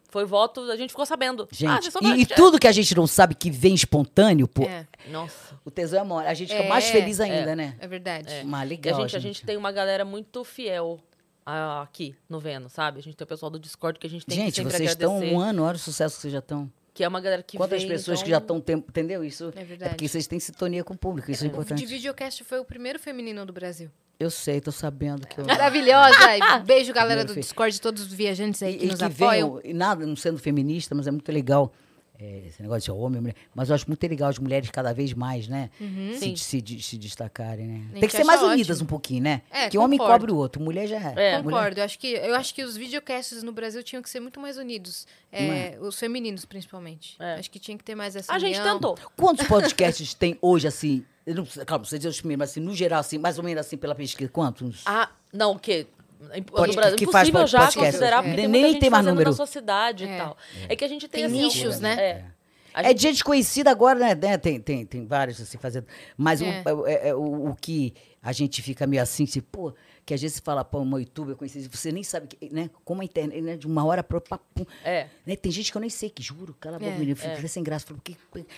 [0.10, 1.44] Foi voto, a gente ficou sabendo.
[1.44, 1.48] Ah,
[1.82, 4.88] Gente, são e, e tudo que a gente não sabe que vem espontâneo, pô, É,
[5.10, 5.60] Nossa.
[5.66, 6.26] o tesão é maior.
[6.30, 7.76] A gente fica É, mais feliz é, ainda, né?
[7.78, 8.34] é verdade.
[8.34, 8.44] É.
[8.44, 9.02] Mas E a legal.
[9.02, 10.98] gente, a gente tem uma galera muito fiel
[11.46, 13.00] ah, aqui no Vênus, sabe?
[13.00, 14.92] A gente tem o pessoal do Discord que a gente tem que Gente, sempre vocês
[14.92, 16.72] estão um ano, olha o sucesso que vocês já estão.
[16.98, 19.24] Que é uma galera que Quantas vem, pessoas então- que já estão, tempo, entendeu?
[19.24, 19.92] Isso É é verdade.
[19.92, 21.78] porque vocês têm sintonia com o público, isso é O importante.
[21.78, 23.92] de videocast foi o primeiro feminino do Brasil.
[24.20, 25.46] Eu sei, tô sabendo que eu...
[25.46, 26.18] Maravilhosa.
[26.66, 29.54] Beijo, galera do Discord, todos os viajantes aí E, que e nos que apoiam.
[29.58, 31.72] venham, e nada, não sendo feminista, mas é muito legal
[32.20, 33.36] é, esse negócio de homem, mulher.
[33.54, 35.70] Mas eu acho muito legal as mulheres cada vez mais, né?
[35.80, 36.36] Se, Sim.
[36.36, 37.78] se, de- se destacarem, né?
[37.92, 38.86] gente Tem que ser mais unidas ótimo.
[38.86, 39.42] um pouquinho, né?
[39.52, 41.42] É, que homem cobre o outro, mulher já É.
[41.42, 41.80] mulher- Concordo.
[41.80, 44.58] Eu acho, que, eu acho que os videocasts no Brasil tinham que ser muito mais
[44.58, 45.06] unidos.
[45.32, 47.16] É, Os femininos, principalmente.
[47.20, 47.36] É.
[47.36, 48.76] Acho que tinha que ter mais essa A gente união.
[48.76, 48.98] tentou.
[49.16, 51.06] Quantos podcasts tem hoje, assim?
[51.26, 53.44] Eu não, sei- calma, você dizer os primeiros, mas assim, no geral, assim, mais ou
[53.44, 54.82] menos assim, pela pesquisa, quantos?
[54.86, 55.86] Ah, não, o quê?
[56.20, 57.86] No Brasil, que faz impossível já podcast.
[57.92, 58.22] considerar, É.
[58.24, 59.30] porque Nem- tem nem gente tem mais fazendo número.
[59.30, 60.16] na sua cidade É.
[60.16, 60.38] e tal.
[60.70, 61.94] É que a gente tem, Tem assim, nichos, né?
[62.00, 62.26] É.
[62.74, 64.14] A É gente conhecida agora, né?
[64.16, 65.88] né, Tem, tem, tem vários assim fazendo.
[66.16, 66.64] Mas o- É.
[66.86, 69.74] é- é o, o que a gente fica meio assim, tipo, pô,
[70.08, 72.70] que às vezes você fala, pô, uma youtuber conhecida, você nem sabe, que, né?
[72.86, 73.58] Como a internet, né?
[73.58, 74.66] De uma hora pra outra, pum.
[74.82, 75.08] É.
[75.26, 75.36] Né?
[75.36, 77.48] Tem gente que eu nem sei, que juro, cala a boca, É, menino, fica é.
[77.48, 78.16] sem graça, falo, que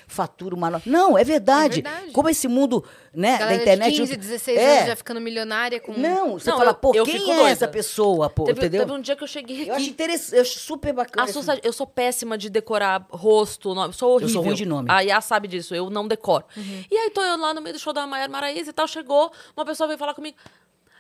[0.08, 0.88] fatura uma nota.
[0.88, 1.80] Não, é verdade.
[1.80, 2.12] É verdade.
[2.12, 3.92] Como esse mundo, né, Galera da internet.
[3.96, 4.76] de 15, 16 é.
[4.78, 5.92] anos já ficando milionária com...
[5.94, 7.50] Não, você Não, fala, eu- pô, eu quem é doida.
[7.50, 8.82] essa pessoa, pô, Teve, entendeu?
[8.86, 9.90] teve um dia que eu cheguei Eu acho aqui.
[9.90, 11.28] interessante, eu acho super bacana.
[11.28, 14.34] Assusta, eu sou péssima de decorar rosto, nome, sou horrível.
[14.34, 14.88] sou ruim de nome.
[14.92, 16.46] A Yas sabe disso, eu não decoro.
[16.56, 16.84] Uhum.
[16.92, 19.32] E aí tô eu lá no meio do show da Maiara Maraíza e tal, chegou,
[19.58, 20.38] uma pessoa veio falar comigo.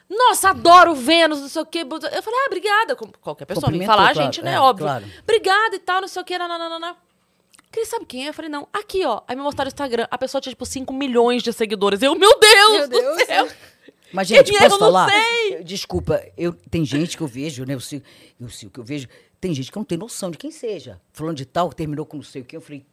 [0.09, 1.79] Nossa, adoro Vênus, não sei o quê.
[1.81, 2.95] Eu falei, ah, obrigada.
[2.95, 4.53] Como Qualquer pessoa me falar, a claro, gente, né?
[4.55, 4.85] é, óbvio.
[4.85, 5.05] claro.
[5.21, 6.95] Obrigada e tal, não sei o quê, nananana.
[7.71, 8.29] Cris, sabe quem é?
[8.29, 8.67] Eu falei, não.
[8.73, 9.21] Aqui, ó.
[9.27, 10.07] Aí me mostraram o Instagram.
[10.09, 12.01] A pessoa tinha, tipo, 5 milhões de seguidores.
[12.01, 13.23] Eu, meu Deus Meu do Deus.
[13.27, 13.47] céu.
[14.11, 15.09] Mas, gente, posso Eu não falar?
[15.11, 15.57] sei.
[15.57, 17.75] Eu- Desculpa, eu, tem gente que eu vejo, né?
[17.75, 18.01] Eu sei,
[18.41, 19.07] eu sei o que eu vejo.
[19.39, 20.99] Tem gente que não tem noção de quem seja.
[21.13, 22.57] Falando de tal, terminou com não sei o que.
[22.57, 22.83] Eu falei.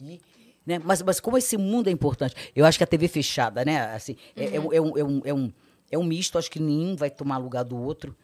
[0.00, 0.20] Ih,
[0.64, 0.80] né?
[0.84, 3.92] Mas, mas como esse mundo é importante, eu acho que a TV fechada, né?
[3.92, 5.52] Assim, é- é, um- é um, é, um, é, um,
[5.90, 8.16] é um misto, acho que nenhum vai tomar lugar do outro.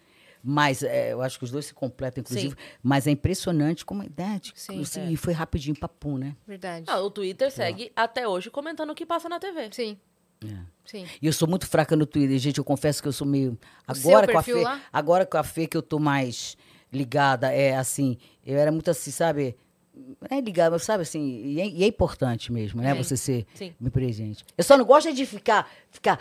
[0.49, 2.55] Mas é, eu acho que os dois se completam, inclusive.
[2.81, 4.53] Mas é impressionante como a idade.
[4.55, 6.37] Sim, Assim, E foi rapidinho, papum, né?
[6.47, 6.85] Verdade.
[6.89, 9.71] Ah, o Twitter segue até hoje comentando o que passa na TV.
[9.73, 9.99] Sim,
[10.45, 10.57] É.
[10.85, 11.05] sim.
[11.21, 12.59] E eu sou muito fraca no Twitter, gente.
[12.59, 13.59] Eu confesso que eu sou meio.
[13.89, 14.55] O seu Agora com a Fê.
[14.55, 14.81] lá?
[14.93, 16.57] Agora com a Fê que eu tô mais
[16.93, 17.53] ligada.
[17.53, 18.17] É assim.
[18.45, 19.57] Eu era muito assim, sabe?
[19.93, 21.27] Não é ligada, mas sabe assim.
[21.45, 22.93] E é, e é importante mesmo, né?
[22.95, 23.75] Sim, Você ser sim.
[23.81, 24.45] me presente.
[24.57, 25.69] Eu só não gosto é de ficar.
[25.91, 26.21] ficar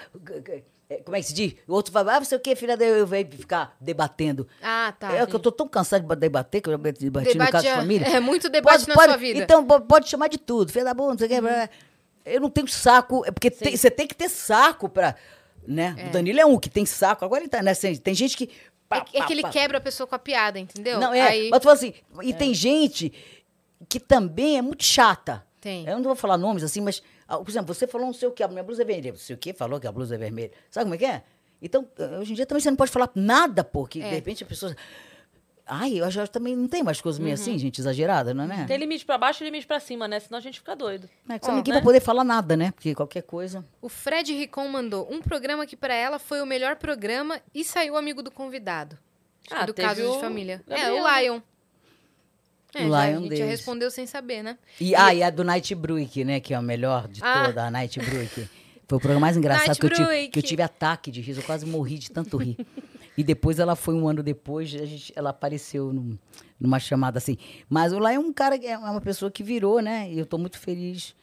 [0.50, 0.64] é,
[1.04, 1.56] como é que se diz?
[1.68, 2.78] O outro fala, ah, você o quê, filha?
[2.78, 4.48] Daí eu venho ficar debatendo.
[4.62, 5.12] Ah, tá.
[5.14, 7.64] é que eu tô tão cansado de debater, que eu já debati no Debate caso
[7.64, 8.08] de é- família.
[8.08, 9.40] é muito debate na sua vida.
[9.40, 10.72] Então, po- pode chamar de tudo.
[10.72, 11.42] Filha da bunda, não sei o quê.
[11.42, 11.70] blá, blá.
[12.26, 13.24] Eu não tenho saco.
[13.26, 15.16] É porque tem- você tem que ter saco pra.
[15.68, 15.96] Né?
[16.08, 17.26] O Danilo é um que tem saco.
[17.26, 17.72] Agora ele tá, né?
[17.72, 18.50] assim, Tem gente que.
[18.88, 19.50] pá, É, que- é pá, que ele pá.
[19.50, 21.00] quebra a pessoa com a piada, entendeu?
[21.00, 21.22] Não, é.
[21.22, 23.12] Aí Mas tu fala assim, e tem gente
[23.90, 25.44] que também é muito chata.
[25.60, 25.86] tem.
[25.88, 28.44] Eu não vou falar nomes assim, mas, por exemplo, você falou não sei o que,
[28.44, 29.12] a minha blusa é vermelha.
[29.12, 30.52] Não sei o que, falou que a blusa é vermelha.
[30.70, 31.24] Sabe como é que é?
[31.62, 34.10] Então, eh, hoje em dia também você não pode falar nada, porque É.
[34.10, 34.76] de repente a pessoa.
[35.68, 38.48] Ai, eu já também não tem mais coisas meio assim, gente, exagerada, não é?
[38.48, 38.66] né?
[38.68, 40.20] Tem limite pra baixo e limite pra cima, né?
[40.20, 41.10] Senão a gente fica doido.
[41.28, 41.80] É que Ó, ninguém né?
[41.80, 42.70] vai poder falar nada, né?
[42.72, 43.66] Porque qualquer coisa.
[43.82, 47.98] O Fred Ricon mandou um programa que pra ela foi o melhor programa e saiu
[47.98, 48.96] amigo do convidado.
[49.50, 50.64] Ah, do caso de família.
[50.68, 51.22] Gabriel, é, o né?
[51.24, 51.42] Lion.
[52.76, 54.58] É, O já, Lion a gente já respondeu sem saber, né?
[54.80, 56.40] E, ah, e a do Night Bruick, né?
[56.40, 57.46] Que é o melhor de Ah.
[57.48, 58.48] toda, a Night Bruick.
[58.88, 61.40] Foi o programa mais engraçado Night que eu, tive, que eu tive ataque de riso.
[61.40, 62.58] Eu quase morri de tanto rir.
[63.18, 66.18] E depois ela foi um ano depois, a gente, ela apareceu num-
[66.60, 67.38] numa chamada assim.
[67.70, 70.10] Mas o lá é um cara, é uma pessoa que virou, né?
[70.12, 71.16] E eu tô muito feliz.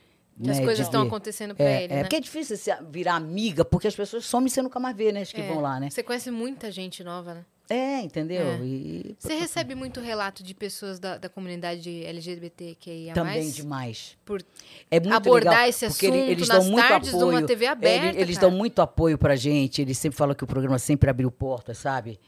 [0.42, 2.02] Que as né, coisas estão acontecendo pra É, ele, é né?
[2.04, 2.56] porque é difícil
[2.90, 5.20] virar amiga, porque as pessoas somem e você nunca mais vê, né?
[5.20, 5.46] As que É.
[5.46, 5.90] vão lá, né?
[5.90, 7.44] Você conhece muita gente nova, né?
[7.74, 8.42] É, entendeu?
[8.42, 8.58] É.
[8.62, 13.14] E, Você recebe muito relato de pessoas da, da comunidade LGBTQIA+.
[13.14, 14.16] também demais.
[14.24, 14.42] Por
[14.90, 17.46] É muito abordar legal, esse assunto eles nas dão muito tardes de uma apoio.
[17.46, 18.48] TV É, aberta, ele- eles cara.
[18.50, 19.80] dão muito apoio pra gente.
[19.80, 22.20] Eles sempre falam que o programa sempre abriu portas, sabe?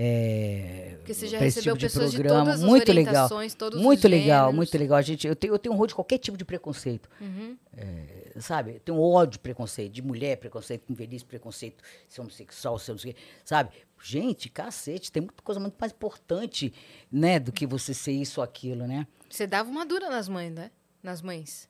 [0.00, 2.44] É, Porque você já recebeu tipo de pessoas de programa.
[2.44, 3.28] todas as muito legal.
[3.58, 4.54] todos os Muito legal, gêneros.
[4.56, 4.96] muito legal.
[4.98, 7.08] A gente, eu, tenho, eu tenho um horror de qualquer tipo de preconceito.
[7.20, 7.56] Uhum.
[7.76, 7.84] É,
[8.40, 8.74] sabe?
[8.74, 12.98] Eu tenho ódio de preconceito, de mulher, preconceito com velhice, preconceito, ser homossexual, ser não
[12.98, 13.20] sei o quê.
[13.44, 13.70] Sabe?
[14.02, 16.72] Gente, cacete, tem muita coisa muito mais importante,
[17.10, 19.06] né, do que você ser isso ou aquilo, né?
[19.28, 20.70] Você dava uma dura nas mães, né?
[21.02, 21.68] Nas mães.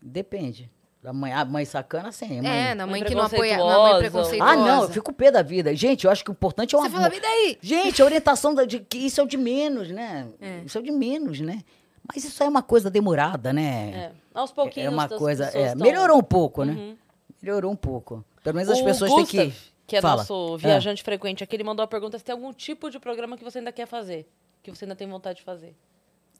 [0.00, 0.70] Depende.
[1.04, 2.40] A mãe, a mãe sacana, sim.
[2.40, 4.52] mãe- É, na Mãe mãe que não apoia, na mãe preconceituosa.
[4.52, 5.74] Ah, não, eu fico pé da vida.
[5.74, 7.10] Gente, eu acho que o importante é o Você amor.
[7.10, 7.58] fala, daí?
[7.60, 10.28] Gente, a orientação da, de que isso é o de menos, né?
[10.40, 10.62] É.
[10.64, 11.62] Isso é o de menos, né?
[12.06, 13.90] Mas isso é uma coisa demorada, né?
[13.94, 14.12] É.
[14.34, 14.86] Aos pouquinhos.
[14.86, 15.44] É uma coisa.
[15.46, 16.72] É, melhorou um pouco, né?
[16.72, 16.96] Uhum.
[17.42, 18.24] Melhorou um pouco.
[18.42, 19.56] Pelo menos as O pessoas Gustav, têm que.
[19.86, 20.16] que é Fala.
[20.18, 23.44] nosso viajante frequente aqui, ele mandou a pergunta se tem algum tipo de programa que
[23.44, 24.26] você ainda quer fazer.
[24.62, 25.74] Que você ainda tem vontade de fazer.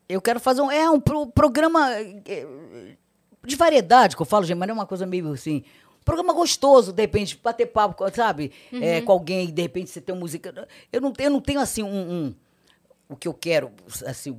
[0.09, 0.70] Eu quero fazer um.
[0.70, 1.90] É um pro- programa
[2.27, 2.47] é,
[3.44, 5.64] de variedade, que eu falo, gente, mas não é uma coisa meio assim.
[6.01, 8.52] Um programa gostoso, de repente, bater papo, sabe?
[8.73, 9.05] É, Uhum.
[9.05, 10.69] com alguém, de repente você tem uma música.
[10.93, 12.35] Eu não, eu não tenho, assim, um, um-
[13.09, 13.70] O que eu quero,
[14.06, 14.36] assim,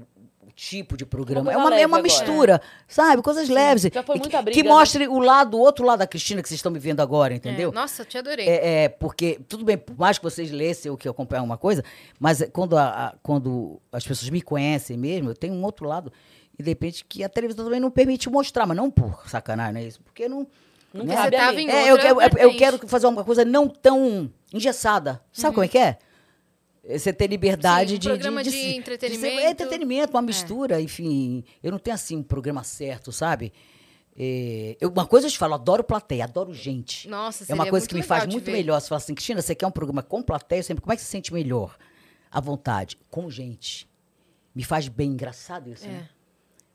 [0.55, 1.51] tipo de programa.
[1.51, 2.03] é uma, é uma agora.
[2.03, 3.21] mistura, sabe?
[3.21, 3.89] Coisas leves.
[3.93, 4.69] Já foi muita que, briga, que né?
[4.69, 7.69] mostre o lado, o outro lado da Cristina que vocês estão me vendo agora, entendeu?
[7.69, 8.47] É, Nossa, eu te adorei.
[8.47, 11.83] É, é, porque, tudo bem, por mais que vocês lessem ou que acompanham uma coisa,
[12.19, 15.87] mas é, quando, a- a- quando as pessoas me conhecem mesmo, eu tenho um outro
[15.87, 16.11] lado,
[16.57, 19.81] e de repente que a televisão também não permite mostrar, mas não por sacanagem, não
[19.81, 19.99] é isso?
[20.01, 20.45] Porque não.
[20.93, 21.15] Não né?
[21.15, 25.19] Você tava em É, eu, outra eu- eu quero fazer uma coisa não tão engessada.
[25.31, 25.97] Sabe como é que é?
[26.85, 29.39] É Você ter liberdade Sim, um de, programa de se- ser- entretenimento.
[29.39, 31.43] é entretenimento, uma mistura, enfim.
[31.63, 33.53] Eu não tenho assim um programa certo, sabe?
[34.17, 37.07] É, eu- uma coisa eu te falo, adoro plateia, adoro gente.
[37.07, 38.51] Nossa, É uma coisa muito que me faz de muito ver.
[38.51, 38.79] melhor.
[38.79, 40.61] Você fala assim, Cristina, você quer um programa com plateia?
[40.61, 41.75] Sempre, como é que você se sente melhor?
[42.29, 42.97] À vontade.
[43.09, 43.87] Com gente.
[44.53, 45.11] Me faz bem.
[45.11, 45.89] Engraçado isso, É.
[45.89, 46.09] né?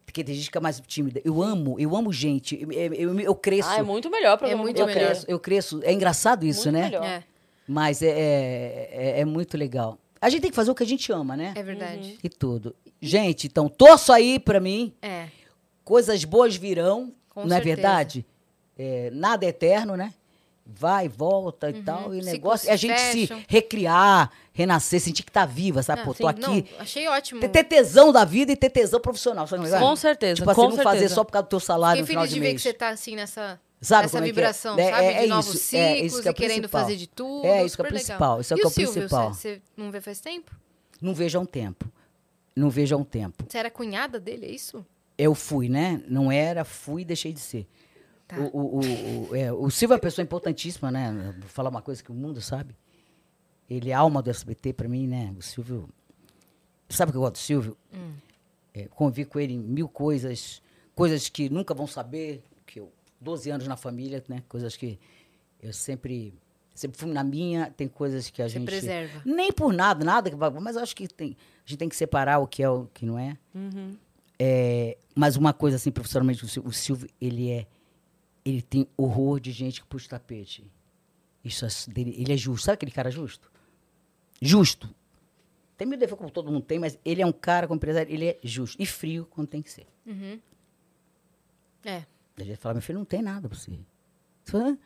[0.05, 1.20] Porque tem gente que fica mais tímida.
[1.22, 2.59] Eu amo, eu amo gente.
[2.60, 3.68] Eu, eu, eu- eu cresço.
[3.68, 4.62] Ah, é muito melhor o programa.
[4.62, 5.05] É muito eu melhor.
[5.06, 5.80] cresço, eu cresço.
[5.85, 6.85] É engraçado isso, Muito né?
[6.86, 7.05] melhor.
[7.05, 7.24] É,
[7.69, 9.99] Mas é, é, é- é muito legal.
[10.20, 11.53] A gente tem que fazer o que a gente ama, né?
[11.55, 12.19] é verdade.
[12.24, 12.74] E tudo.
[13.01, 14.93] Gente, então, torço aí pra mim.
[15.03, 15.27] É.
[15.85, 17.77] Coisas boas virão, Com não é certeza.
[17.77, 18.27] verdade?
[18.77, 20.12] É, nada é eterno, né?
[20.66, 22.15] Vai, volta e tal.
[22.15, 23.39] E negócio é a gente fecham.
[23.39, 26.03] se recriar, renascer, sentir que tá viva, sabe?
[26.03, 26.40] Ah, Pô, sim, tô aqui.
[26.43, 27.40] não, achei ótimo.
[27.40, 29.47] Ter, ter tesão da vida e ter tesão profissional.
[29.47, 29.78] Sabe é é?
[29.78, 31.15] Com certeza, Tipo assim, com não fazer certeza.
[31.15, 32.57] só por causa do teu salário Fiquei no final de de ver mês.
[32.57, 34.33] que você tá assim nessa, Sabe como é é?
[34.33, 35.05] vibração, É, sabe?
[35.07, 37.47] é de novos isso, é, ciclos isso que é e querendo fazer de tudo.
[37.47, 37.99] É, isso que é legal.
[37.99, 39.35] principal, isso é e que o o Silvio, principal.
[39.35, 40.55] Você, não vê faz tempo?
[41.01, 41.91] Não vejo há um tempo.
[42.57, 43.45] Não vejo há um tempo.
[43.49, 44.85] Você era cunhada dele, é isso?
[45.17, 46.03] Eu fui, né?
[46.09, 47.69] Não era, fui e deixei de ser.
[48.27, 48.37] Tá.
[48.39, 51.35] O, o, o, o, é, o Silvio é uma pessoa importantíssima, né?
[51.39, 52.75] Vou falar uma coisa que o mundo sabe.
[53.71, 55.35] Ele é a alma do SBT pra mim, né?
[55.39, 55.89] O Silvio.
[56.89, 57.77] Sabe o que eu gosto do Silvio?
[57.95, 58.13] Hum.
[58.75, 60.61] É, convivi com ele em mil coisas,
[60.95, 62.43] coisas que nunca vão saber,
[63.20, 64.43] 12 anos na família, né?
[64.49, 64.99] Coisas que
[65.62, 66.32] eu sempre
[66.74, 69.20] sempre fui na minha, tem coisas que a Você gente preserva.
[69.24, 71.36] nem por nada, nada que mas acho que tem,
[71.66, 73.36] a gente tem que separar o que é o que não é.
[74.39, 77.66] É, mas uma coisa assim, profissionalmente, o Sil- o Silvio, ele é
[78.45, 80.65] ele tem horror de gente que puxa o tapete.
[81.45, 82.65] Isso é ele é justo.
[82.66, 83.51] Sabe aquele cara justo?
[84.40, 84.89] Justo.
[85.77, 88.27] Tem mil defeitos como todo mundo tem, mas ele é um cara como empresário, ele
[88.27, 88.81] é justo.
[88.81, 89.86] E frio quando tem que ser.
[90.07, 90.39] Uhum.
[91.85, 92.05] É.
[92.43, 93.73] A gente fala, meu filho, não tem nada pra você.
[94.44, 94.78] Você?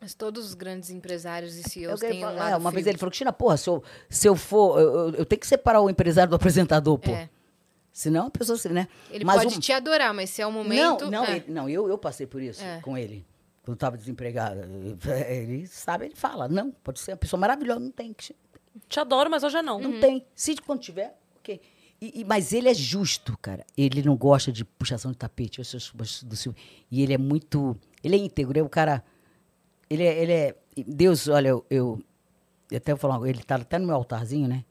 [0.00, 2.86] Mas todos os grandes empresários e Eu CEOs têm um falar- lado é, uma vez
[2.86, 5.88] ele falou, Cristina, porra, se eu, se eu for, eu, eu- tenho que separar o
[5.88, 7.12] empresário do apresentador, pô.
[7.12, 7.30] É.
[7.92, 8.88] Senão a pessoa, se- né?
[9.10, 11.04] Ele Mas pode um- te adorar, mas se é o momento...
[11.04, 11.36] Não, não, é.
[11.36, 12.80] ele- não eu, eu passei por isso É.
[12.80, 13.24] com ele,
[13.62, 14.68] quando estava desempregada.
[15.28, 18.12] Ele sabe, ele fala, não, pode ser uma pessoa maravilhosa, não tem.
[18.88, 19.78] Te adoro, mas hoje é não.
[19.78, 20.26] Não tem.
[20.34, 21.60] Se quando tiver, ok.
[22.04, 23.64] E- e- mas ele é justo, cara.
[23.76, 25.60] Ele não gosta de puxação de tapete.
[25.60, 25.80] Eu sou
[26.24, 26.60] do Silvio.
[26.90, 27.76] E ele é muito.
[28.02, 28.58] Ele é íntegro.
[28.58, 29.04] É o cara.
[29.88, 30.22] Ele é.
[30.22, 30.56] Ele é
[30.86, 31.64] Deus, olha, eu.
[31.70, 32.00] eu
[32.70, 34.64] eu até vou falar, ele tá até no meu altarzinho, né?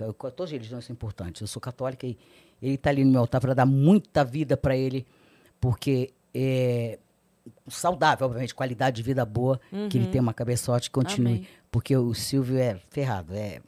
[0.00, 1.40] Eu- Todas as religiões são importantes.
[1.42, 2.16] Eu sou católica e
[2.62, 5.04] ele está ali no meu altar para dar muita vida para ele,
[5.60, 6.98] porque é
[7.68, 9.60] saudável, obviamente, qualidade de vida boa,
[9.90, 11.32] que ele tenha uma cabeçote que continue.
[11.38, 11.46] Amém.
[11.72, 13.60] Porque o Silvio é ferrado, é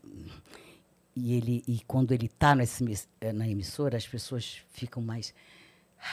[1.16, 5.32] e ele e quando ele está na emissora, as pessoas ficam mais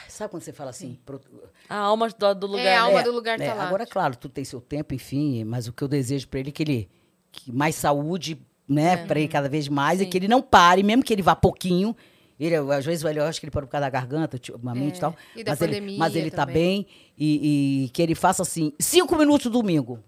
[0.07, 0.97] Sabe quando você fala assim?
[1.05, 1.19] pro-
[1.67, 2.65] A alma do, do lugar.
[2.65, 3.03] É, a alma né?
[3.03, 3.67] do lugar tá lá.
[3.67, 6.51] Agora, claro, tu tem seu tempo, enfim, mas o que eu desejo para ele é
[6.53, 6.89] que ele
[7.29, 11.03] que mais saúde, né, para ele cada vez mais e que ele não pare, mesmo
[11.03, 11.95] que ele vá pouquinho.
[12.39, 14.99] Ele, às vezes, eu acho que ele parou por causa da garganta, ultimamente É, e
[14.99, 15.15] tal.
[15.35, 16.53] e da mas, ele, pandemia mas ele tá também.
[16.83, 16.87] bem
[17.17, 19.99] e, e que ele faça assim, cinco minutos domingo.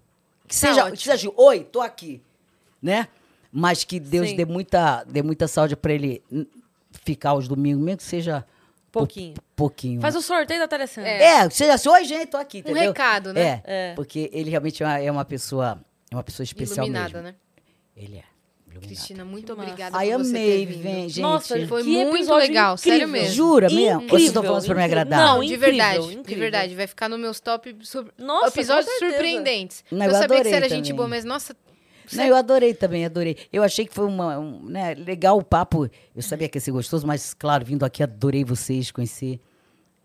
[0.48, 0.96] Que seja, ótimo.
[0.96, 2.20] que seja, oi, tô aqui,
[2.82, 3.06] né?
[3.56, 4.36] Mas que Deus Sim.
[4.36, 6.20] dê muita, dê muita saúde para ele
[7.04, 8.40] ficar os domingos, mesmo que seja
[8.90, 9.34] pou- Pouquinho.
[9.54, 10.00] pouquinho.
[10.00, 11.06] Faz o sorteio da Telecena.
[11.06, 12.82] É, seja assim, oi, gente, tô aqui, entendeu?
[12.88, 13.62] recado, né?
[13.64, 13.92] É, É.
[13.94, 15.78] porque ele realmente é uma, é uma pessoa,
[16.10, 17.22] é uma pessoa especial Iluminada, mesmo.
[17.28, 17.34] né?
[17.96, 18.24] Ele é.
[18.66, 18.88] Iluminado.
[18.88, 21.20] Cristina, muito obrigada Ai, por você amei, vem, gente.
[21.20, 23.12] Nossa, Foi que muito legal, sério incrível.
[23.22, 23.34] mesmo.
[23.36, 24.02] Jura mesmo?
[24.02, 25.26] Ou vocês estão falando isso pra me Incrível, agradar?
[25.28, 26.40] Não, de incrível, verdade, de incrível.
[26.42, 26.74] verdade.
[26.74, 29.84] Vai ficar nos meus top sur- Nossa, episódios surpreendentes.
[29.92, 31.54] Não, eu, eu sabia que você era gente boa, mas nossa,
[32.12, 33.36] Não, eu adorei também, adorei.
[33.52, 35.88] Eu achei que foi uma, um, né, legal o papo.
[36.14, 39.40] Eu sabia que ia ser gostoso, mas, claro, vindo aqui, adorei vocês, conhecer.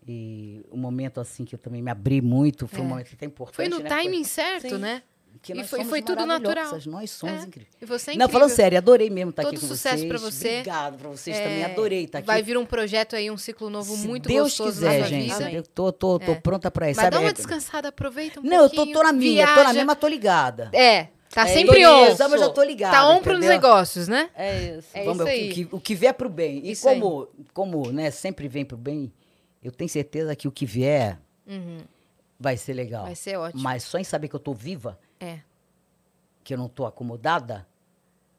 [0.06, 2.66] E um momento, assim, que eu também me abri muito.
[2.66, 3.88] Foi um momento até importante, foi no né?
[3.88, 4.78] timing certo, Sim.
[4.78, 5.02] né?
[5.42, 6.76] Que E foi, foi tudo natural.
[6.86, 7.46] Nós somos É.
[7.46, 7.72] incríveis.
[7.80, 8.56] E você é Não, falando incrível.
[8.64, 10.08] sério, adorei mesmo estar Todo aqui com sucesso vocês.
[10.08, 10.48] pra você.
[10.48, 11.64] Obrigado pra vocês É, também.
[11.64, 12.26] Adorei estar aqui.
[12.26, 15.32] Vai vir um projeto aí, um ciclo novo Se muito Deus gostoso quiser, gente.
[15.32, 15.50] vida.
[15.52, 16.34] Eu tô, tô, tô É.
[16.34, 16.96] pronta pra isso.
[16.98, 17.14] Mas sabe?
[17.16, 18.96] dá uma É- descansada, aproveita um Não, eu tô, pouquinho.
[18.98, 19.72] tô na minha, tô na viaja.
[19.72, 20.70] minha, mas tô ligada.
[20.74, 22.00] É, tá É sempre on.
[22.02, 22.96] Beleza, mas já tô ligada.
[22.96, 23.50] Tá on pros entendeu?
[23.54, 24.28] negócios, né?
[24.34, 24.88] É isso.
[24.92, 25.52] É Vamos, isso o aí.
[25.54, 26.58] que- O que vier pro bem.
[26.66, 27.00] E Isso aí.
[27.00, 29.12] como, como né, sempre vem pro bem,
[29.62, 31.18] eu tenho certeza que o que vier
[32.38, 33.02] vai ser legal.
[33.02, 33.06] Uhum.
[33.06, 33.62] Vai ser ótimo.
[33.62, 35.40] Mas só em saber que eu tô viva, É.
[36.44, 37.66] que eu não tô acomodada,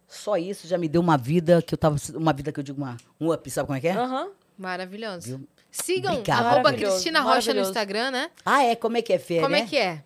[0.07, 1.95] só isso já me deu uma vida que eu tava.
[2.15, 3.93] Uma vida que eu digo, uma, um up, sabe como é que é?
[3.93, 4.29] Aham.
[4.57, 5.27] Maravilhoso.
[5.27, 5.47] Viu?
[5.71, 6.45] Sigam Obrigado.
[6.45, 7.61] arroba Cristina Rocha no.
[7.61, 8.29] Instagram, né?
[8.45, 8.75] Ah, é?
[8.75, 9.37] Como é que é, Fê?
[9.39, 9.61] Como né?
[9.61, 10.03] é que é?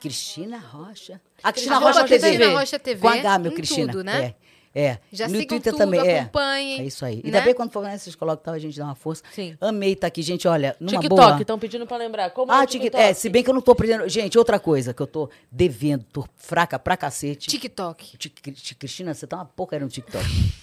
[0.00, 1.20] Cristina Rocha.
[1.42, 2.18] A Cristina Rocha TV.
[2.20, 3.00] Cristina Rocha TV.
[3.00, 3.92] Com H, meu em Cristina.
[3.92, 4.34] tudo, né?
[4.38, 4.42] É.
[4.74, 4.98] É.
[5.12, 6.00] Já no sigam Twitter tudo, também.
[6.00, 6.20] É.
[6.20, 6.80] acompanhem.
[6.80, 7.20] É isso aí.
[7.22, 7.38] E né?
[7.38, 9.22] também quando for, né, vocês colocam tal, a gente dá uma força.
[9.30, 9.54] Sim.
[9.60, 10.48] Amei estar aqui, gente.
[10.48, 11.40] Olha, numa TikTok, boa.
[11.42, 12.30] estão pedindo pra lembrar.
[12.30, 13.02] Como é Ah, o TikTok.
[13.02, 14.08] É, se bem que eu não tô aprendendo.
[14.08, 17.50] Gente, outra coisa que eu tô devendo, tô fraca pra cacete.
[17.50, 18.16] TikTok.
[18.16, 20.24] Ti- Ti- Cristina, você tá uma porcaria no TikTok.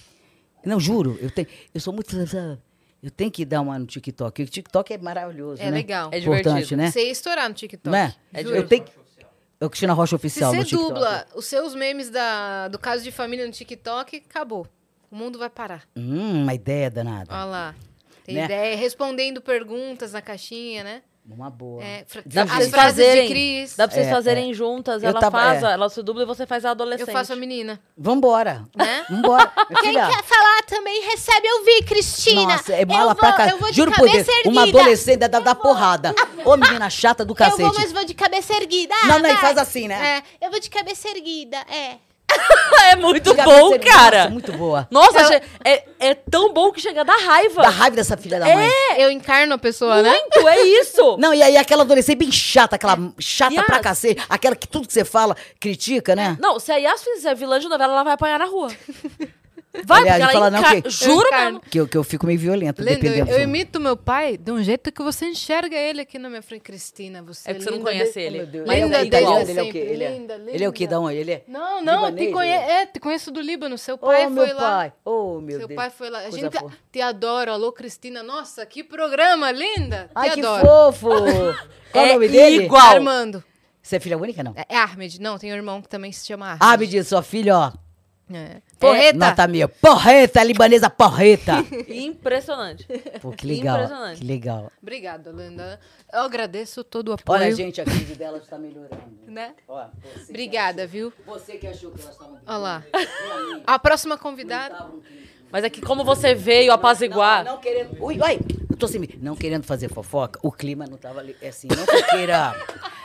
[0.66, 1.46] Não, juro, eu tenho.
[1.72, 2.14] Eu sou muito.
[3.02, 4.42] Eu tenho que dar uma no TikTok.
[4.42, 5.62] O TikTok é maravilhoso.
[5.62, 5.70] É né?
[5.70, 6.10] legal.
[6.12, 6.76] É Importante, divertido.
[6.82, 6.90] né?
[6.90, 7.88] Você ia estourar no TikTok.
[7.88, 8.14] Não é?
[8.34, 8.84] É eu tenho.
[9.60, 13.12] Eu Cristina Rocha Se Oficial no você dubla os seus memes da, do caso de
[13.12, 14.66] família no TikTok, acabou.
[15.10, 15.82] O mundo vai parar.
[15.94, 17.30] Hum, uma ideia danada.
[17.34, 17.74] Olha lá.
[18.24, 18.44] Tem Né?
[18.46, 18.76] ideia.
[18.76, 21.02] Respondendo perguntas na caixinha, né?
[21.32, 21.82] Uma boa.
[21.82, 23.76] É, fra- Dá pra as vocês frases fazerem- de Cris.
[23.76, 25.02] Dá pra vocês É, fazerem juntas.
[25.02, 25.66] Eu Ela tava- faz, é.
[25.66, 27.06] a- ela se dubla e você faz a adolescente.
[27.08, 27.80] Eu faço a menina.
[27.96, 28.64] Vambora.
[28.74, 29.04] Né?
[29.08, 29.50] Vambora.
[29.80, 32.56] Quem quer falar também recebe ouvir, Cristina.
[32.56, 33.48] Nossa, é mala eu pra vou, cá.
[33.48, 34.48] Eu vou de Juro por cabeça Deus, erguida.
[34.50, 36.14] uma adolescente dá, dá porrada.
[36.44, 37.62] Ô, menina chata do Eu cacete.
[37.62, 38.94] vou, mas vou de cabeça erguida.
[39.06, 40.22] Não, não, e faz assim, né?
[40.40, 41.96] É, eu vou de cabeça erguida, é.
[42.90, 44.18] É muito bom, cara.
[44.24, 44.88] Nossa, muito boa.
[44.90, 47.62] Nossa, che- é, é tão bom que chega a dar raiva.
[47.62, 48.68] Da raiva dessa filha da mãe.
[48.96, 50.10] Eu encarno a pessoa, né?
[50.10, 51.16] Muito, é isso.
[51.20, 53.66] Não, e aí aquela adolescente bem chata, aquela chata Yas.
[53.66, 56.36] pra cacete, aquela que tudo que você fala critica, né?
[56.40, 58.72] Não, se a Yas fizer vilã de novela, ela vai apanhar na rua.
[59.84, 60.82] Vai, Aliás, porque ela fala não encar...
[60.82, 61.60] que- Juro Eu.
[61.60, 63.30] Que eu, que eu fico meio violenta, Lindo, eu, dependendo.
[63.30, 66.42] eu do- imito meu pai de um jeito que você enxerga ele aqui na minha
[66.42, 66.62] frente.
[66.62, 68.38] Cristina, você É porque você não linda conhece de- ele.
[68.46, 69.32] Meu Linda é ele, igual.
[69.38, 69.78] é, desde ele é o quê?
[69.78, 70.84] Ele é, Linda, ele é o quê?
[70.84, 70.90] linda.
[70.96, 71.16] Da onde?
[71.16, 72.50] Ele é Não, não, te, conhe...
[72.50, 73.78] é, te conheço do Líbano.
[73.78, 74.60] Seu pai meu foi lá.
[74.60, 74.92] pai.
[75.04, 75.76] Oh, meu Seu Deus.
[75.76, 76.18] pai foi lá.
[76.18, 76.76] A Coisa gente fofa.
[76.90, 77.52] te adoro.
[77.52, 78.24] Alô, Cristina.
[78.24, 80.10] Nossa, que programa, linda.
[80.16, 80.66] Ai, te que adoro.
[80.66, 81.08] fofo.
[81.92, 82.64] Qual É o nome dele?
[82.64, 82.82] igual.
[82.96, 83.44] Armando.
[83.80, 84.52] Você é filha única, não?
[84.56, 85.20] É é Ahmed.
[85.20, 86.58] Não, tem um irmão que também se chama Ahmed.
[86.60, 87.72] Ah, me diz, sua filha, ó.
[88.32, 88.60] É.
[88.78, 89.08] Porreta.
[89.08, 89.68] É, nota mil.
[89.68, 91.64] Porreta, libanesa porreta.
[91.88, 92.86] Impressionante.
[93.20, 93.76] Pô, que legal.
[93.76, 94.18] Impressionante.
[94.20, 94.72] Que legal.
[94.80, 95.80] Obrigada, linda.
[96.12, 97.40] Eu agradeço todo o apoio.
[97.40, 99.10] Olha, a gente, a crise dela está melhorando.
[99.30, 99.54] Né?
[99.68, 99.86] Ó,
[100.28, 101.12] Obrigada, viu?
[101.12, 102.38] que- Você que achou que elas estavam...
[102.44, 102.84] Olha lá.
[103.64, 104.86] A próxima convidada.
[105.52, 107.44] Mas é que como você veio apaziguar...
[107.44, 107.96] Não, não querendo.
[108.02, 108.38] Ui, ui,
[108.68, 109.00] eu tô sem.
[109.20, 111.36] Não querendo fazer fofoca, o clima não tava ali.
[111.40, 112.56] É assim, não que eu queira.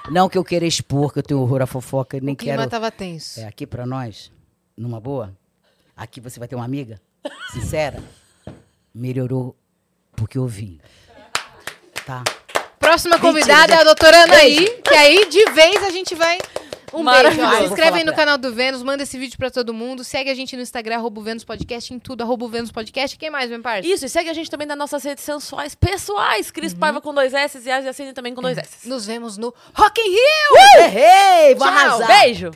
[0.09, 2.69] não que eu queira expor, que eu tenho horror à fofoca, nem O clima quero.
[2.69, 3.39] tava tenso.
[3.39, 4.31] É, aqui pra nós,
[4.77, 5.35] numa boa,
[5.95, 7.01] aqui você vai ter uma amiga,
[7.51, 8.03] sincera,
[8.93, 9.55] melhorou
[10.15, 10.79] porque eu vim.
[12.05, 12.23] Tá?
[12.79, 16.37] Próxima Mentira, convidada é a doutora Anaí, que aí de vez a gente vai
[16.93, 17.41] Um beijo.
[17.41, 17.57] Ó.
[17.57, 20.03] Se inscreve aí no pra canal do Vênus, manda esse vídeo pra todo mundo.
[20.03, 23.17] Segue a gente no Instagram, arroba Vênus Podcast, em tudo, arroba Vênus Podcast.
[23.17, 23.93] Quem mais, meu parceiro?
[23.93, 26.51] Isso, e segue a gente também nas nossas redes sensuais pessoais.
[26.51, 28.87] Cris Paiva com dois S e a também com dois S.
[28.87, 30.85] Nos vemos no Rock in Rio!
[30.85, 31.55] Errei!
[31.55, 32.07] Vou Tchau, arrasar!
[32.07, 32.51] Beijo!